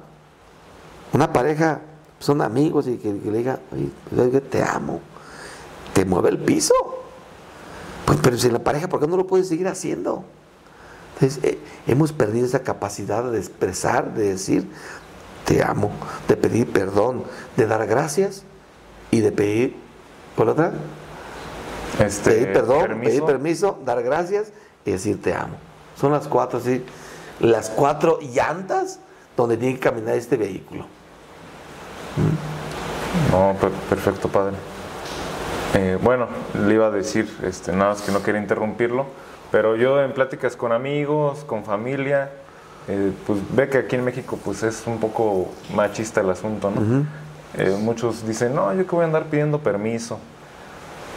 una 1.13 1.33
pareja 1.33 1.81
son 2.21 2.43
amigos 2.43 2.87
y 2.87 2.97
que, 2.99 3.13
le 3.13 3.39
diga, 3.39 3.59
oye, 4.17 4.41
te 4.41 4.63
amo, 4.63 5.01
te 5.93 6.05
mueve 6.05 6.29
el 6.29 6.39
piso. 6.39 6.75
Pues, 8.05 8.19
pero 8.23 8.39
si 8.39 8.51
la 8.51 8.61
pareja, 8.61 8.89
¿por 8.89 9.01
qué 9.01 9.09
no 9.09 9.17
lo 9.17 9.27
puedes 9.27 9.49
seguir 9.49 9.67
haciendo? 9.67 10.25
Entonces, 11.21 11.45
eh, 11.45 11.59
hemos 11.87 12.13
perdido 12.13 12.47
esa 12.47 12.63
capacidad 12.63 13.23
de 13.25 13.39
expresar, 13.39 14.15
de 14.15 14.31
decir, 14.31 14.67
te 15.45 15.63
amo, 15.63 15.91
de 16.27 16.37
pedir 16.37 16.73
perdón, 16.73 17.25
de 17.57 17.67
dar 17.67 17.87
gracias 17.87 18.45
y 19.11 19.21
de 19.21 19.31
pedir, 19.31 19.77
¿cuál 20.35 20.51
otra? 20.51 20.73
Este, 21.99 22.31
pedir 22.31 22.53
perdón, 22.55 23.01
pedir 23.03 23.23
permiso, 23.25 23.79
dar 23.85 24.03
gracias 24.03 24.53
y 24.87 24.93
decir 24.93 25.21
te 25.21 25.35
amo. 25.35 25.57
Son 26.01 26.11
las 26.11 26.27
cuatro, 26.27 26.59
sí, 26.59 26.83
las 27.41 27.69
cuatro 27.69 28.19
llantas 28.23 29.01
donde 29.37 29.59
tiene 29.59 29.75
que 29.75 29.81
caminar 29.81 30.15
este 30.15 30.39
vehículo. 30.39 30.87
No, 33.31 33.57
perfecto, 33.91 34.29
padre. 34.29 34.57
Eh, 35.75 35.99
bueno, 36.03 36.29
le 36.67 36.75
iba 36.75 36.87
a 36.87 36.91
decir, 36.91 37.31
este, 37.43 37.73
nada 37.73 37.91
más 37.91 38.03
que 38.03 38.11
no 38.11 38.23
quería 38.23 38.41
interrumpirlo, 38.41 39.07
pero 39.51 39.77
yo 39.77 40.03
en 40.03 40.13
pláticas 40.13 40.57
con 40.57 40.73
amigos, 40.73 41.45
con 41.45 41.65
familia, 41.65 42.31
eh, 42.89 43.13
pues 43.27 43.39
ve 43.51 43.69
que 43.69 43.79
aquí 43.79 43.97
en 43.97 44.05
México 44.05 44.39
pues 44.45 44.63
es 44.63 44.87
un 44.87 44.99
poco 44.99 45.49
machista 45.75 46.21
el 46.21 46.31
asunto, 46.31 46.71
¿no? 46.71 47.07
Eh, 47.55 47.77
muchos 47.81 48.27
dicen, 48.27 48.55
no, 48.55 48.73
yo 48.75 48.87
que 48.87 48.95
voy 48.95 49.03
a 49.03 49.07
andar 49.07 49.25
pidiendo 49.25 49.59
permiso. 49.59 50.19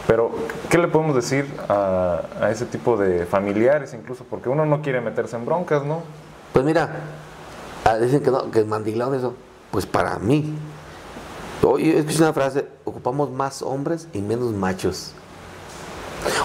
Pero, 0.06 0.32
¿qué 0.68 0.76
le 0.76 0.88
podemos 0.88 1.14
decir 1.14 1.46
a, 1.68 2.20
ese 2.50 2.66
tipo 2.66 2.96
de 2.96 3.24
familiares 3.24 3.94
incluso? 3.94 4.24
Porque 4.24 4.48
uno 4.48 4.66
no 4.66 4.82
quiere 4.82 5.00
meterse 5.00 5.36
en 5.36 5.46
broncas, 5.46 5.84
¿no? 5.84 6.02
Pues 6.52 6.64
mira, 6.64 6.90
ah, 7.84 7.96
dicen 7.96 8.20
que 8.20 8.30
no, 8.30 8.50
que 8.50 8.60
es 8.60 8.66
mandilado 8.66 9.14
eso. 9.14 9.34
Pues 9.70 9.86
para 9.86 10.18
mí, 10.18 10.54
Oye, 11.62 11.98
escuché 11.98 12.18
una 12.18 12.32
frase, 12.32 12.68
ocupamos 12.84 13.30
más 13.30 13.62
hombres 13.62 14.08
y 14.12 14.20
menos 14.20 14.52
machos. 14.52 15.12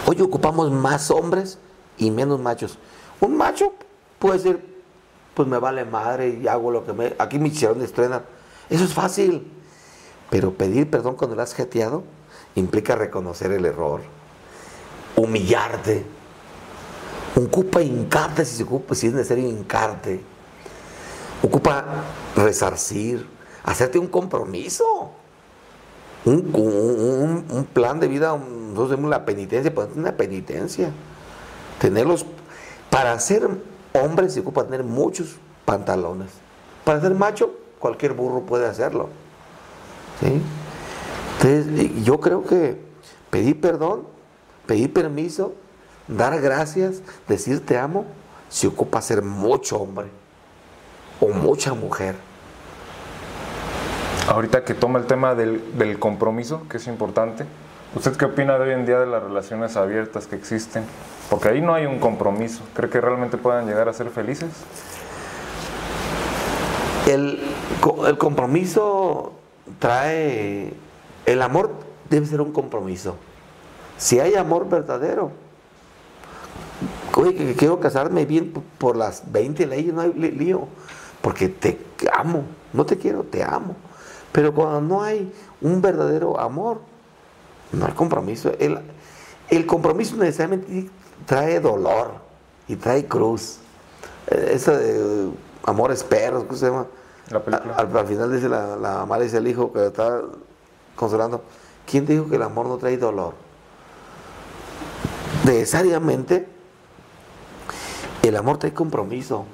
Hoy 0.05 0.21
ocupamos 0.21 0.71
más 0.71 1.11
hombres 1.11 1.57
y 1.99 2.09
menos 2.09 2.39
machos. 2.39 2.79
Un 3.19 3.37
macho 3.37 3.73
puede 4.17 4.37
decir, 4.39 4.83
pues 5.35 5.47
me 5.47 5.59
vale 5.59 5.85
madre 5.85 6.39
y 6.41 6.47
hago 6.47 6.71
lo 6.71 6.85
que 6.85 6.93
me... 6.93 7.15
Aquí 7.19 7.37
me 7.37 7.49
hicieron 7.49 7.81
estrena. 7.81 8.23
Eso 8.69 8.83
es 8.83 8.93
fácil. 8.93 9.51
Pero 10.29 10.53
pedir 10.53 10.89
perdón 10.89 11.15
cuando 11.15 11.35
lo 11.35 11.41
has 11.41 11.53
jeteado 11.53 12.03
implica 12.55 12.95
reconocer 12.95 13.51
el 13.51 13.65
error, 13.65 14.01
humillarte. 15.15 16.05
Ocupa 17.35 17.81
hincarte 17.81 18.45
si 18.45 18.57
se 18.57 18.63
ocupa, 18.63 18.95
si 18.95 19.07
es 19.07 19.13
necesario 19.13 19.47
hincarte. 19.47 20.21
Ocupa 21.41 21.85
resarcir, 22.35 23.27
hacerte 23.63 23.97
un 23.97 24.07
compromiso. 24.07 25.11
Un, 26.25 27.67
plan 27.73 27.99
de 27.99 28.07
vida, 28.07 28.37
nosotros 28.37 28.89
tenemos 28.89 29.09
la 29.09 29.25
penitencia, 29.25 29.73
pues 29.73 29.87
una 29.95 30.11
penitencia. 30.11 30.91
Tenerlos, 31.79 32.25
para 32.89 33.17
ser 33.19 33.49
hombre 33.93 34.29
se 34.29 34.41
ocupa 34.41 34.63
tener 34.63 34.83
muchos 34.83 35.37
pantalones. 35.65 36.29
Para 36.83 37.01
ser 37.01 37.13
macho, 37.13 37.51
cualquier 37.79 38.13
burro 38.13 38.41
puede 38.41 38.67
hacerlo. 38.67 39.09
Entonces, 40.21 42.03
yo 42.03 42.19
creo 42.19 42.43
que 42.43 42.77
pedir 43.29 43.59
perdón, 43.61 44.03
pedir 44.65 44.91
permiso, 44.91 45.53
dar 46.07 46.39
gracias, 46.41 47.01
decir 47.27 47.65
te 47.65 47.77
amo, 47.77 48.05
se 48.49 48.67
ocupa 48.67 49.01
ser 49.01 49.21
mucho 49.21 49.79
hombre 49.79 50.07
o 51.19 51.29
mucha 51.29 51.73
mujer. 51.73 52.15
Ahorita 54.27 54.63
que 54.63 54.73
toma 54.73 54.99
el 54.99 55.05
tema 55.05 55.33
del, 55.33 55.97
compromiso, 55.99 56.67
que 56.69 56.77
es 56.77 56.87
importante, 56.87 57.45
¿usted 57.95 58.15
qué 58.15 58.25
opina 58.25 58.57
de 58.59 58.65
hoy 58.65 58.73
en 58.73 58.85
día 58.85 58.99
de 58.99 59.07
las 59.07 59.23
relaciones 59.23 59.75
abiertas 59.75 60.27
que 60.27 60.35
existen? 60.35 60.83
Porque 61.29 61.49
ahí 61.49 61.61
no 61.61 61.73
hay 61.73 61.85
un 61.85 61.99
compromiso. 61.99 62.61
¿Cree 62.73 62.89
que 62.89 62.99
realmente 63.01 63.37
puedan 63.37 63.67
llegar 63.67 63.87
a 63.87 63.93
ser 63.93 64.09
felices? 64.09 64.49
El, 67.07 67.39
el 68.07 68.17
compromiso 68.17 69.33
trae... 69.79 70.73
El 71.25 71.41
amor 71.41 71.71
debe 72.09 72.25
ser 72.25 72.41
un 72.41 72.51
compromiso. 72.51 73.15
Si 73.97 74.19
hay 74.19 74.35
amor 74.35 74.67
verdadero, 74.67 75.31
oye, 77.15 77.35
que 77.35 77.53
quiero 77.53 77.79
casarme 77.79 78.25
bien 78.25 78.51
por 78.77 78.95
las 78.95 79.31
20 79.31 79.67
leyes, 79.67 79.93
no 79.93 80.01
hay 80.01 80.13
lío. 80.13 80.67
Porque 81.21 81.49
te 81.49 81.77
amo, 82.13 82.43
no 82.73 82.85
te 82.85 82.97
quiero, 82.97 83.23
te 83.23 83.43
amo. 83.43 83.75
Pero 84.31 84.53
cuando 84.53 84.81
no 84.81 85.03
hay 85.03 85.31
un 85.61 85.81
verdadero 85.81 86.39
amor, 86.39 86.81
no 87.71 87.85
hay 87.85 87.93
compromiso. 87.93 88.51
El, 88.59 89.65
compromiso 89.65 90.15
necesariamente 90.15 90.89
trae 91.29 91.59
dolor 91.59 92.13
y 92.67 92.75
trae 92.75 93.05
cruz. 93.05 93.59
Eh, 94.25 94.53
Esa 94.53 94.75
de 94.75 95.29
amores 95.63 96.03
perros, 96.03 96.45
¿cómo 96.45 96.57
se 96.57 96.65
llama? 96.65 96.87
La 97.29 97.39
película. 97.43 97.75
Al, 97.75 98.07
final 98.07 98.33
dice 98.33 98.49
la, 98.49 98.75
la 98.75 98.93
mamá, 98.95 99.19
dice 99.19 99.37
el 99.37 99.47
hijo 99.47 99.71
que 99.71 99.85
está 99.85 100.21
consolando. 100.95 101.43
¿Quién 101.85 102.07
dijo 102.07 102.27
que 102.27 102.37
el 102.37 102.41
amor 102.41 102.65
no 102.65 102.77
trae 102.77 102.97
dolor? 102.97 103.35
Necesariamente 105.45 106.47
el 108.23 108.35
amor 108.35 108.57
trae 108.57 108.73
compromiso. 108.73 109.45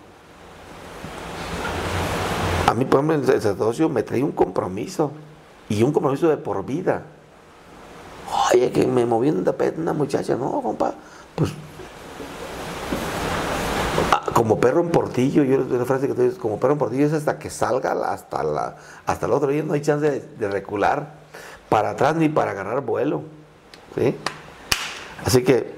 A 2.68 2.74
mí, 2.74 2.86
por 2.86 3.02
ejemplo, 3.02 3.16
el 3.16 3.26
sacerdocio 3.26 3.90
me 3.90 4.02
trae 4.02 4.24
un 4.24 4.32
compromiso. 4.32 5.12
Y 5.68 5.84
un 5.84 5.92
compromiso 5.92 6.30
de 6.30 6.38
por 6.38 6.66
vida. 6.66 7.04
Oye, 8.54 8.72
que 8.72 8.88
me 8.88 9.06
moví 9.06 9.28
en 9.28 9.44
tapete 9.44 9.82
una 9.82 9.92
muchacha. 9.94 10.36
No, 10.36 10.62
compa. 10.62 10.94
Pues. 11.36 11.52
Como 14.46 14.60
perro 14.60 14.82
en 14.82 14.92
portillo, 14.92 15.44
yo 15.44 15.58
la 15.58 15.86
frase 15.86 16.08
que 16.08 16.14
tú 16.14 16.22
dices, 16.22 16.38
como 16.38 16.60
perro 16.60 16.74
en 16.74 16.78
portillo 16.78 17.08
es 17.08 17.14
hasta 17.14 17.40
que 17.40 17.50
salga 17.50 17.94
hasta, 18.14 18.44
la, 18.44 18.76
hasta 19.08 19.26
el 19.26 19.32
otro 19.32 19.50
día, 19.50 19.64
no 19.64 19.74
hay 19.74 19.82
chance 19.82 20.22
de, 20.38 20.48
recular. 20.48 21.16
para 21.68 21.90
atrás 21.90 22.16
ni 22.16 22.30
para 22.30 22.52
agarrar 22.52 22.82
vuelo. 22.82 23.24
¿sí? 23.96 24.16
Así 25.26 25.44
que, 25.44 25.74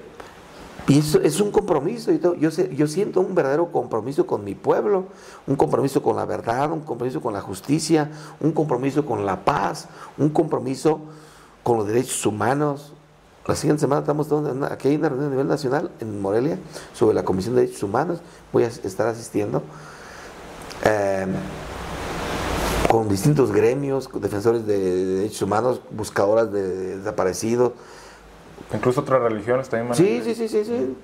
y 0.89 0.99
es 0.99 1.39
un 1.39 1.49
compromiso. 1.49 2.11
Yo, 2.11 2.35
yo, 2.35 2.49
yo 2.49 2.88
siento 2.88 3.22
un 3.22 3.34
verdadero 3.34 3.72
compromiso 3.72 4.27
con 4.27 4.44
mi 4.44 4.53
pueblo, 4.53 5.06
un 5.48 5.56
compromiso 5.56 6.03
con 6.03 6.18
la 6.18 6.26
verdad, 6.26 6.69
un 6.69 6.81
compromiso 6.81 7.22
con 7.22 7.31
la 7.31 7.39
justicia, 7.39 8.11
un 8.41 8.52
compromiso 8.52 9.06
con 9.06 9.26
la 9.26 9.45
paz, 9.45 9.88
un 10.18 10.27
compromiso 10.27 10.99
con 11.64 11.77
los 11.77 11.88
derechos 11.88 12.26
humanos. 12.26 12.91
La 13.48 13.56
siguiente 13.56 13.80
semana 13.80 14.02
estamos 14.02 14.30
aquí 14.69 14.90
hay 14.90 14.98
una 14.98 15.07
reunión 15.07 15.30
a 15.30 15.32
nivel 15.32 15.48
nacional 15.48 15.90
en 16.02 16.22
Morelia 16.22 16.60
sobre 16.94 17.15
la 17.15 17.24
Comisión 17.24 17.56
de 17.56 17.61
Derechos 17.61 17.82
Humanos. 17.84 18.19
Voy 18.52 18.64
a 18.64 18.68
estar 18.68 19.07
asistiendo. 19.07 19.64
Eh, 20.84 21.26
con 22.90 23.10
distintos 23.10 23.52
gremios, 23.52 24.10
defensores 24.22 24.65
de 24.65 25.06
derechos 25.18 25.41
humanos, 25.41 25.82
buscadoras 25.91 26.52
de 26.52 26.98
desaparecidos. 26.98 27.74
Incluso 28.74 29.02
otras 29.02 29.22
religiones 29.22 29.69
también. 29.69 29.95
Sí, 29.95 30.22
sí, 30.24 30.36
sí, 30.36 30.48
sí, 30.48 30.65
sí. 30.65 30.98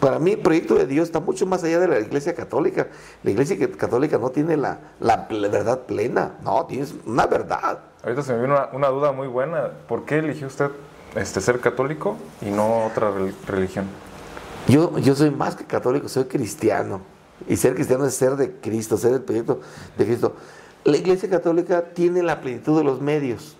Para 0.00 0.18
mí 0.18 0.32
el 0.32 0.38
proyecto 0.38 0.74
de 0.74 0.86
Dios 0.86 1.08
está 1.08 1.20
mucho 1.20 1.46
más 1.46 1.62
allá 1.62 1.78
de 1.78 1.88
la 1.88 2.00
iglesia 2.00 2.34
católica. 2.34 2.88
La 3.22 3.30
iglesia 3.30 3.56
católica 3.76 4.18
no 4.18 4.30
tiene 4.30 4.56
la, 4.56 4.80
la, 4.98 5.28
verdad 5.30 5.80
plena, 5.80 6.36
no, 6.42 6.66
tiene 6.66 6.86
una 7.06 7.26
verdad. 7.26 7.80
Ahorita 8.02 8.22
se 8.22 8.34
me 8.34 8.42
vino 8.42 8.58
una, 8.72 8.88
duda 8.88 9.12
muy 9.12 9.28
buena. 9.28 9.70
¿Por 9.86 10.04
qué 10.04 10.18
eligió 10.18 10.48
usted 10.48 10.70
este, 11.14 11.40
ser 11.40 11.60
católico 11.60 12.16
y 12.40 12.50
no 12.50 12.86
otra 12.86 13.12
religión? 13.46 13.86
Yo, 14.68 14.98
yo 14.98 15.14
soy 15.14 15.30
más 15.30 15.56
que 15.56 15.64
católico, 15.64 16.08
soy 16.08 16.24
cristiano. 16.24 17.00
Y 17.48 17.56
ser 17.56 17.74
cristiano 17.74 18.04
es 18.06 18.14
ser 18.14 18.36
de 18.36 18.52
Cristo, 18.52 18.96
ser 18.96 19.14
el 19.14 19.22
proyecto 19.22 19.60
de 19.96 20.04
Cristo. 20.04 20.34
La 20.84 20.96
Iglesia 20.96 21.28
Católica 21.28 21.92
tiene 21.94 22.22
la 22.22 22.40
plenitud 22.40 22.76
de 22.76 22.84
los 22.84 23.00
medios, 23.00 23.56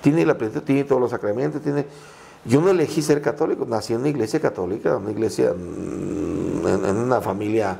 tiene 0.00 0.24
la 0.24 0.38
plenitud, 0.38 0.62
tiene 0.62 0.84
todos 0.84 1.00
los 1.00 1.10
sacramentos, 1.10 1.62
tiene... 1.62 1.86
Yo 2.44 2.60
no 2.60 2.70
elegí 2.70 3.02
ser 3.02 3.20
católico, 3.20 3.66
nací 3.66 3.92
en 3.92 4.00
una 4.00 4.08
iglesia 4.08 4.40
católica, 4.40 4.96
una 4.96 5.10
iglesia, 5.10 5.52
mm, 5.52 6.66
en, 6.66 6.96
una 6.96 7.20
familia 7.20 7.78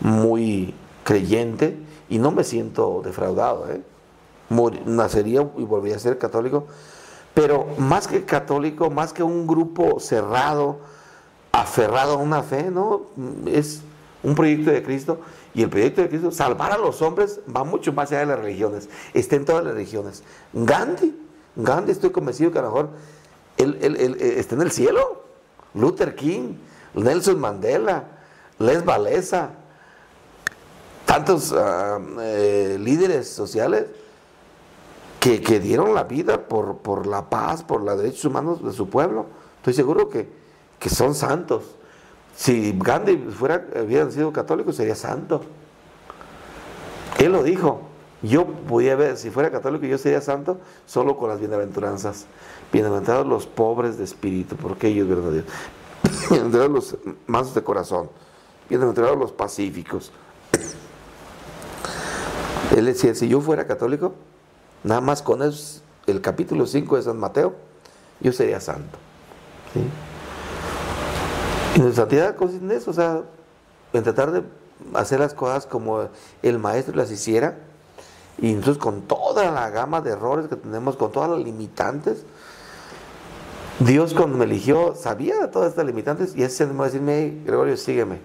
muy 0.00 0.74
creyente 1.04 1.78
y 2.08 2.18
no 2.18 2.30
me 2.30 2.44
siento 2.44 3.00
defraudado. 3.04 3.66
¿eh? 3.70 3.80
nacería 4.84 5.48
y 5.56 5.62
volvería 5.62 5.96
a 5.96 6.00
ser 6.00 6.18
católico, 6.18 6.66
pero 7.34 7.66
más 7.78 8.08
que 8.08 8.24
católico, 8.24 8.90
más 8.90 9.12
que 9.12 9.22
un 9.22 9.46
grupo 9.46 10.00
cerrado, 10.00 10.80
aferrado 11.52 12.14
a 12.14 12.16
una 12.16 12.42
fe, 12.42 12.70
¿no? 12.70 13.02
Es 13.46 13.82
un 14.22 14.34
proyecto 14.34 14.70
de 14.70 14.82
Cristo 14.82 15.20
y 15.54 15.62
el 15.62 15.70
proyecto 15.70 16.02
de 16.02 16.08
Cristo, 16.08 16.30
salvar 16.30 16.72
a 16.72 16.78
los 16.78 17.02
hombres, 17.02 17.40
va 17.54 17.64
mucho 17.64 17.92
más 17.92 18.10
allá 18.10 18.20
de 18.20 18.26
las 18.26 18.38
religiones. 18.38 18.88
Está 19.14 19.36
en 19.36 19.44
todas 19.44 19.64
las 19.64 19.74
religiones. 19.74 20.22
Gandhi, 20.52 21.16
Gandhi 21.56 21.92
estoy 21.92 22.10
convencido 22.10 22.52
que 22.52 22.58
a 22.58 22.62
lo 22.62 22.68
mejor 22.68 22.90
él, 23.56 23.78
eh, 23.82 24.34
está 24.38 24.54
en 24.54 24.62
el 24.62 24.70
cielo. 24.70 25.24
Luther 25.74 26.14
King, 26.14 26.54
Nelson 26.94 27.38
Mandela, 27.38 28.04
Les 28.58 28.84
Valesa, 28.84 29.50
tantos 31.06 31.54
eh, 32.20 32.76
líderes 32.80 33.28
sociales 33.28 33.86
que, 35.20 35.60
dieron 35.60 35.94
la 35.94 36.04
vida 36.04 36.48
por, 36.48 37.06
la 37.06 37.28
paz, 37.28 37.62
por 37.62 37.82
los 37.82 37.98
derechos 37.98 38.24
humanos 38.24 38.64
de 38.64 38.72
su 38.72 38.88
pueblo. 38.88 39.26
Estoy 39.58 39.74
seguro 39.74 40.08
que, 40.08 40.28
son 40.88 41.14
santos. 41.14 41.76
Si 42.34 42.74
Gandhi 42.78 43.18
fuera, 43.18 43.66
hubiera 43.84 44.10
sido 44.10 44.32
católico, 44.32 44.72
sería 44.72 44.94
santo. 44.94 45.42
Él 47.18 47.32
lo 47.32 47.42
dijo. 47.42 47.82
Yo 48.22 48.46
podía 48.46 48.96
ver, 48.96 49.16
si 49.16 49.30
fuera 49.30 49.50
católico, 49.50 49.86
yo 49.86 49.96
sería 49.96 50.20
santo 50.20 50.58
solo 50.86 51.16
con 51.16 51.30
las 51.30 51.40
bienaventuranzas. 51.40 52.26
Bienaventurados 52.70 53.26
los 53.26 53.46
pobres 53.46 53.96
de 53.96 54.04
espíritu, 54.04 54.56
porque 54.56 54.88
ellos 54.88 55.08
verdaderos. 55.08 55.46
Bienaventurados 56.28 56.70
los 56.70 56.96
mansos 57.26 57.54
de 57.54 57.62
corazón. 57.62 58.10
Bienaventurados 58.68 59.18
los 59.18 59.32
pacíficos. 59.32 60.12
Él 62.76 62.84
decía, 62.84 63.14
si 63.14 63.26
yo 63.26 63.40
fuera 63.40 63.66
católico, 63.66 64.12
nada 64.84 65.00
más 65.00 65.22
con 65.22 65.40
el 65.42 66.20
capítulo 66.20 66.66
5 66.66 66.96
de 66.96 67.02
San 67.02 67.18
Mateo, 67.18 67.54
yo 68.20 68.32
sería 68.32 68.60
santo. 68.60 68.98
¿Sí? 69.72 69.80
Y 71.76 71.82
la 71.82 71.92
santidad 71.92 72.36
consiste 72.36 72.64
en 72.64 72.72
eso, 72.72 72.90
o 72.90 72.94
sea, 72.94 73.22
en 73.92 74.02
tratar 74.02 74.32
de 74.32 74.42
hacer 74.94 75.20
las 75.20 75.34
cosas 75.34 75.66
como 75.66 76.08
el 76.42 76.58
maestro 76.58 76.96
las 76.96 77.10
hiciera. 77.10 77.58
Y 78.38 78.52
entonces 78.52 78.78
con 78.78 79.02
toda 79.02 79.50
la 79.50 79.70
gama 79.70 80.00
de 80.00 80.10
errores 80.10 80.48
que 80.48 80.56
tenemos, 80.56 80.96
con 80.96 81.12
todas 81.12 81.30
las 81.30 81.40
limitantes, 81.40 82.24
Dios 83.78 84.14
cuando 84.14 84.36
me 84.36 84.44
eligió 84.44 84.94
sabía 84.94 85.38
de 85.40 85.48
todas 85.48 85.70
estas 85.70 85.86
limitantes 85.86 86.34
y 86.36 86.42
ese 86.42 86.56
se 86.56 86.64
animó 86.64 86.82
a 86.82 86.86
decirme, 86.86 87.42
Gregorio, 87.44 87.76
sígueme. 87.76 88.18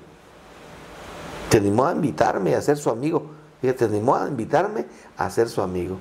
Te 1.50 1.58
animó 1.58 1.86
a 1.86 1.94
invitarme 1.94 2.56
a 2.56 2.62
ser 2.62 2.78
su 2.78 2.90
amigo. 2.90 3.32
Te 3.62 3.86
animó 3.86 4.16
a 4.16 4.28
invitarme 4.28 4.86
a 5.18 5.30
ser 5.30 5.50
su 5.50 5.62
amigo. 5.62 5.98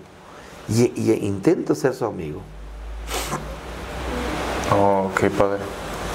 Y, 0.68 0.92
y 0.94 1.26
intento 1.26 1.74
ser 1.74 1.94
su 1.94 2.04
amigo. 2.04 2.40
Oh, 4.72 5.10
qué 5.18 5.30
padre. 5.30 5.60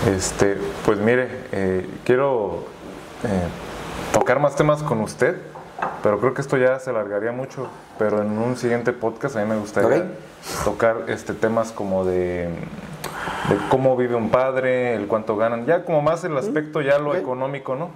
Este, 0.08 0.58
pues 0.86 0.98
mire, 1.00 1.28
eh, 1.52 1.88
quiero 2.06 2.64
eh, 3.24 3.48
tocar 4.14 4.40
más 4.40 4.56
temas 4.56 4.82
con 4.82 5.02
usted, 5.02 5.38
pero 6.02 6.20
creo 6.20 6.34
que 6.34 6.42
esto 6.42 6.58
ya 6.58 6.80
se 6.80 6.90
alargaría 6.90 7.32
mucho. 7.32 7.68
Pero 7.98 8.22
en 8.22 8.38
un 8.38 8.56
siguiente 8.56 8.94
podcast 8.94 9.36
a 9.36 9.42
mí 9.42 9.50
me 9.50 9.58
gustaría 9.58 10.12
tocar 10.64 11.04
este 11.08 11.34
temas 11.34 11.72
como 11.72 12.06
de, 12.06 12.50
cómo 13.70 13.98
vive 13.98 14.16
un 14.16 14.30
padre, 14.30 14.96
el 14.96 15.08
cuánto 15.08 15.36
ganan, 15.36 15.66
ya 15.66 15.84
como 15.84 16.02
más 16.02 16.24
el 16.24 16.38
aspecto 16.38 16.82
ya 16.82 16.98
lo 16.98 17.16
económico, 17.16 17.76
¿no? 17.76 17.90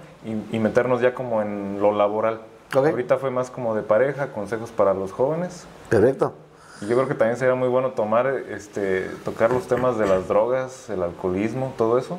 Y, 0.52 0.58
meternos 0.58 1.00
ya 1.00 1.14
como 1.14 1.40
en 1.42 1.80
lo 1.80 1.92
laboral. 1.92 2.40
Ahorita 2.72 3.18
fue 3.18 3.30
más 3.30 3.50
como 3.50 3.74
de 3.74 3.82
pareja, 3.82 4.32
consejos 4.32 4.70
para 4.70 4.94
los 4.94 5.12
jóvenes. 5.12 5.66
Perfecto. 5.88 6.34
Yo 6.80 6.96
creo 6.96 7.08
que 7.08 7.14
también 7.14 7.38
sería 7.38 7.54
muy 7.54 7.68
bueno 7.68 7.90
tomar, 7.90 8.26
este, 8.26 9.08
tocar 9.24 9.50
los 9.52 9.66
temas 9.66 9.96
de 9.98 10.06
las 10.06 10.28
drogas, 10.28 10.90
el 10.90 11.02
alcoholismo, 11.02 11.72
todo 11.78 11.98
eso. 11.98 12.18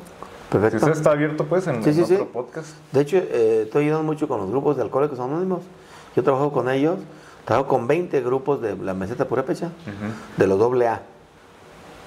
Perfecto. 0.50 0.78
Si 0.78 0.84
usted 0.84 0.98
está 0.98 1.10
abierto, 1.10 1.44
pues, 1.44 1.66
en, 1.66 1.80
otro 1.80 2.26
podcast. 2.28 2.68
De 2.92 3.00
hecho, 3.00 3.16
eh, 3.16 3.62
estoy 3.64 3.84
ayudando 3.84 4.04
mucho 4.04 4.28
con 4.28 4.40
los 4.40 4.50
grupos 4.50 4.76
de 4.76 4.82
alcohólicos 4.82 5.18
anónimos. 5.20 5.62
Yo 6.14 6.22
trabajo 6.22 6.52
con 6.52 6.70
ellos, 6.70 6.98
trabajo 7.44 7.68
con 7.68 7.86
20 7.86 8.20
grupos 8.22 8.62
de 8.62 8.76
la 8.76 8.94
meseta 8.94 9.26
purépecha, 9.26 9.70
de 10.36 10.46
los 10.46 10.60
AA. 10.60 11.02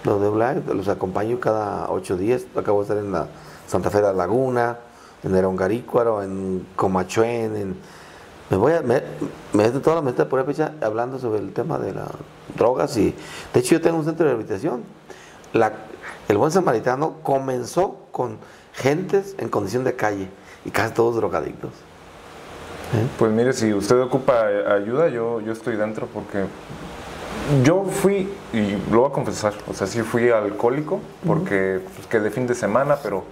Los 0.03 0.41
AA, 0.41 0.55
los 0.73 0.87
acompaño 0.87 1.39
cada 1.39 1.89
8 1.91 2.17
días. 2.17 2.45
Acabo 2.55 2.79
de 2.79 2.83
estar 2.83 2.97
en 2.97 3.11
la 3.11 3.27
Santa 3.67 3.89
Fe 3.89 3.97
de 3.97 4.03
la 4.03 4.13
Laguna, 4.13 4.77
en 5.23 5.35
Erongarícuaro, 5.35 6.23
en 6.23 6.65
Comachuén, 6.75 7.55
en 7.55 7.75
me 8.49 8.57
voy 8.57 8.73
a 8.73 8.81
me, 8.81 9.03
me 9.53 9.69
toda 9.69 9.97
la 9.97 10.01
meseta 10.01 10.27
purépecha 10.27 10.73
hablando 10.81 11.19
sobre 11.19 11.39
el 11.39 11.53
tema 11.53 11.77
de 11.77 11.93
las 11.93 12.09
drogas 12.57 12.97
y 12.97 13.15
de 13.53 13.59
hecho 13.59 13.75
yo 13.75 13.81
tengo 13.81 13.97
un 13.97 14.05
centro 14.05 14.25
de 14.25 14.31
rehabilitación. 14.31 14.83
La, 15.53 15.73
el 16.27 16.37
buen 16.37 16.51
samaritano 16.51 17.17
comenzó 17.23 17.97
con 18.11 18.37
gentes 18.73 19.35
en 19.37 19.49
condición 19.49 19.83
de 19.83 19.95
calle 19.95 20.29
y 20.65 20.71
casi 20.71 20.93
todos 20.93 21.15
drogadictos. 21.15 21.71
¿Eh? 22.93 23.07
Pues 23.17 23.31
mire, 23.31 23.53
si 23.53 23.73
usted 23.73 23.99
ocupa 24.01 24.45
ayuda, 24.73 25.09
yo, 25.09 25.41
yo 25.41 25.51
estoy 25.51 25.75
dentro 25.75 26.07
porque 26.07 26.45
yo 27.63 27.83
fui, 27.83 28.31
y 28.53 28.77
lo 28.91 29.01
voy 29.01 29.09
a 29.09 29.13
confesar, 29.13 29.53
o 29.67 29.73
sea, 29.73 29.87
sí 29.87 30.01
fui 30.01 30.29
alcohólico 30.29 30.99
porque 31.25 31.81
pues, 31.95 32.07
que 32.07 32.19
de 32.19 32.31
fin 32.31 32.47
de 32.47 32.55
semana, 32.55 32.97
pero 33.01 33.23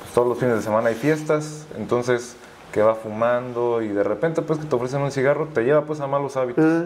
pues, 0.00 0.12
todos 0.12 0.26
los 0.28 0.38
fines 0.38 0.56
de 0.56 0.62
semana 0.62 0.88
hay 0.88 0.94
fiestas, 0.94 1.66
entonces 1.76 2.36
que 2.76 2.82
va 2.82 2.94
fumando 2.94 3.80
y 3.80 3.88
de 3.88 4.04
repente 4.04 4.42
pues 4.42 4.58
que 4.58 4.66
te 4.66 4.76
ofrecen 4.76 5.00
un 5.00 5.10
cigarro 5.10 5.48
te 5.54 5.62
lleva 5.64 5.86
pues 5.86 6.00
a 6.00 6.06
malos 6.06 6.36
hábitos. 6.36 6.84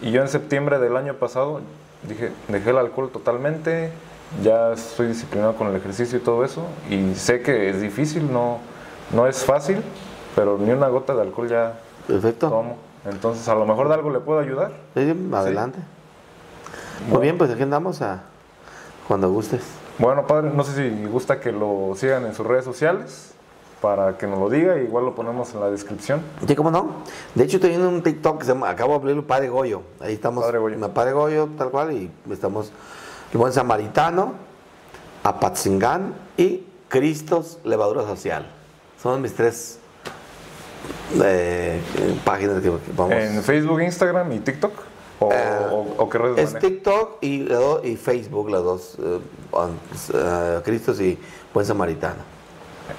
Y 0.00 0.12
yo 0.12 0.22
en 0.22 0.28
septiembre 0.28 0.78
del 0.78 0.96
año 0.96 1.14
pasado 1.14 1.60
dije, 2.08 2.30
dejé 2.46 2.70
el 2.70 2.78
alcohol 2.78 3.10
totalmente, 3.10 3.90
ya 4.44 4.72
estoy 4.74 5.08
disciplinado 5.08 5.56
con 5.56 5.66
el 5.66 5.74
ejercicio 5.74 6.18
y 6.18 6.20
todo 6.20 6.44
eso 6.44 6.64
y 6.88 7.16
sé 7.16 7.42
que 7.42 7.68
es 7.68 7.80
difícil, 7.80 8.32
no, 8.32 8.58
no 9.12 9.26
es 9.26 9.44
fácil, 9.44 9.82
pero 10.36 10.56
ni 10.56 10.70
una 10.70 10.86
gota 10.86 11.16
de 11.16 11.22
alcohol 11.22 11.48
ya 11.48 11.80
Perfecto. 12.06 12.48
tomo. 12.48 12.76
Entonces 13.04 13.48
a 13.48 13.56
lo 13.56 13.66
mejor 13.66 13.88
de 13.88 13.94
algo 13.94 14.10
le 14.10 14.20
puedo 14.20 14.38
ayudar. 14.38 14.70
Sí, 14.94 15.16
adelante. 15.32 15.80
Muy 17.10 17.22
bien, 17.22 17.38
pues 17.38 17.50
aquí 17.50 17.62
andamos 17.64 18.02
a 18.02 18.22
cuando 19.08 19.28
gustes. 19.32 19.64
Bueno, 19.98 20.28
padre, 20.28 20.52
no 20.54 20.62
sé 20.62 20.76
si 20.76 21.06
gusta 21.06 21.40
que 21.40 21.50
lo 21.50 21.94
sigan 21.96 22.24
en 22.24 22.36
sus 22.36 22.46
redes 22.46 22.64
sociales 22.64 23.33
para 23.84 24.16
que 24.16 24.26
nos 24.26 24.38
lo 24.38 24.48
diga, 24.48 24.78
igual 24.78 25.04
lo 25.04 25.14
ponemos 25.14 25.52
en 25.52 25.60
la 25.60 25.70
descripción. 25.70 26.22
Sí, 26.48 26.56
¿cómo 26.56 26.70
no? 26.70 27.02
De 27.34 27.44
hecho, 27.44 27.58
estoy 27.58 27.74
en 27.74 27.82
un 27.82 28.02
TikTok 28.02 28.38
que 28.38 28.46
se 28.46 28.52
llama, 28.54 28.70
acabo 28.70 28.92
de 28.92 28.96
abrirlo, 29.00 29.26
Padre 29.26 29.50
Goyo. 29.50 29.82
Ahí 30.00 30.14
estamos, 30.14 30.42
Padre 30.42 30.58
Goyo. 30.58 30.88
Padre 30.94 31.12
Goyo, 31.12 31.48
tal 31.58 31.68
cual, 31.68 31.92
y 31.92 32.10
estamos 32.32 32.72
el 33.30 33.38
buen 33.38 33.52
samaritano, 33.52 34.32
Apatzingán 35.22 36.14
y 36.38 36.62
Cristos 36.88 37.58
Levadura 37.62 38.04
Social. 38.04 38.46
Son 39.02 39.20
mis 39.20 39.34
tres 39.34 39.78
eh, 41.22 41.78
páginas 42.24 42.62
que 42.62 42.72
vamos. 42.96 43.12
¿En 43.12 43.42
Facebook, 43.42 43.82
Instagram 43.82 44.32
y 44.32 44.38
TikTok? 44.38 44.72
¿O, 45.20 45.28
¿O 45.98 46.08
qué 46.08 46.16
redes 46.16 46.38
Es 46.38 46.54
maneja? 46.54 46.68
TikTok 46.72 47.18
y, 47.20 47.48
y 47.82 47.96
Facebook, 47.96 48.48
las 48.48 48.62
dos. 48.62 48.96
eh, 48.98 49.20
eh, 50.14 50.60
Cristos 50.64 50.98
y 51.02 51.18
Buen 51.52 51.66
Samaritano. 51.66 52.33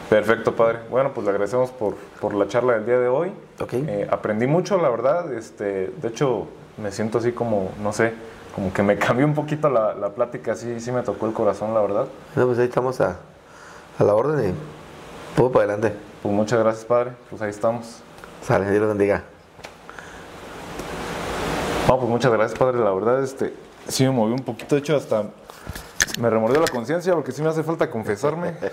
Perfecto, 0.10 0.56
padre. 0.56 0.80
Bueno, 0.90 1.14
pues 1.14 1.26
le 1.26 1.32
agradecemos 1.32 1.70
por, 1.72 1.96
por 2.20 2.34
la 2.34 2.48
charla 2.48 2.74
del 2.74 2.86
día 2.86 3.00
de 3.00 3.08
hoy. 3.08 3.32
Ok. 3.60 3.74
Eh, 3.74 4.08
aprendí 4.10 4.48
mucho, 4.48 4.78
la 4.78 4.90
verdad. 4.90 5.32
Este, 5.34 5.92
de 6.02 6.08
hecho, 6.08 6.48
me 6.78 6.92
siento 6.92 7.20
así 7.20 7.32
como, 7.32 7.72
no 7.82 7.94
sé, 7.94 8.14
como 8.56 8.74
que 8.74 8.82
me 8.84 8.98
cambió 9.00 9.26
un 9.26 9.34
poquito 9.36 9.70
la, 9.70 9.94
la 9.94 10.10
plática. 10.10 10.56
Sí, 10.56 10.80
sí 10.80 10.92
me 10.92 11.02
tocó 11.02 11.28
el 11.28 11.34
corazón, 11.34 11.74
la 11.74 11.82
verdad. 11.82 12.08
Bueno, 12.34 12.48
pues 12.48 12.60
ahí 12.60 12.66
estamos 12.68 13.00
a, 13.02 13.18
a 14.00 14.04
la 14.04 14.16
orden 14.16 14.52
y 14.52 15.36
todo 15.38 15.52
para 15.52 15.66
adelante. 15.66 15.96
Pues 16.22 16.34
muchas 16.34 16.60
gracias, 16.60 16.86
padre. 16.86 17.12
Pues 17.30 17.42
ahí 17.42 17.50
estamos. 17.50 18.02
Sale, 18.42 18.70
Dios 18.70 18.82
lo 18.82 18.88
bendiga. 18.90 19.24
No, 21.88 21.98
pues 22.00 22.10
muchas 22.10 22.32
gracias, 22.32 22.58
padre. 22.58 22.80
La 22.80 22.92
verdad, 22.92 23.24
este, 23.24 23.54
sí 23.88 24.04
me 24.04 24.12
movió 24.12 24.34
un 24.34 24.44
poquito. 24.44 24.76
De 24.76 24.80
hecho, 24.80 24.96
hasta 24.96 25.26
me 26.20 26.30
remordió 26.30 26.60
la 26.60 26.68
conciencia 26.68 27.14
porque 27.14 27.32
sí 27.32 27.42
me 27.42 27.50
hace 27.50 27.62
falta 27.64 27.90
confesarme. 27.90 28.56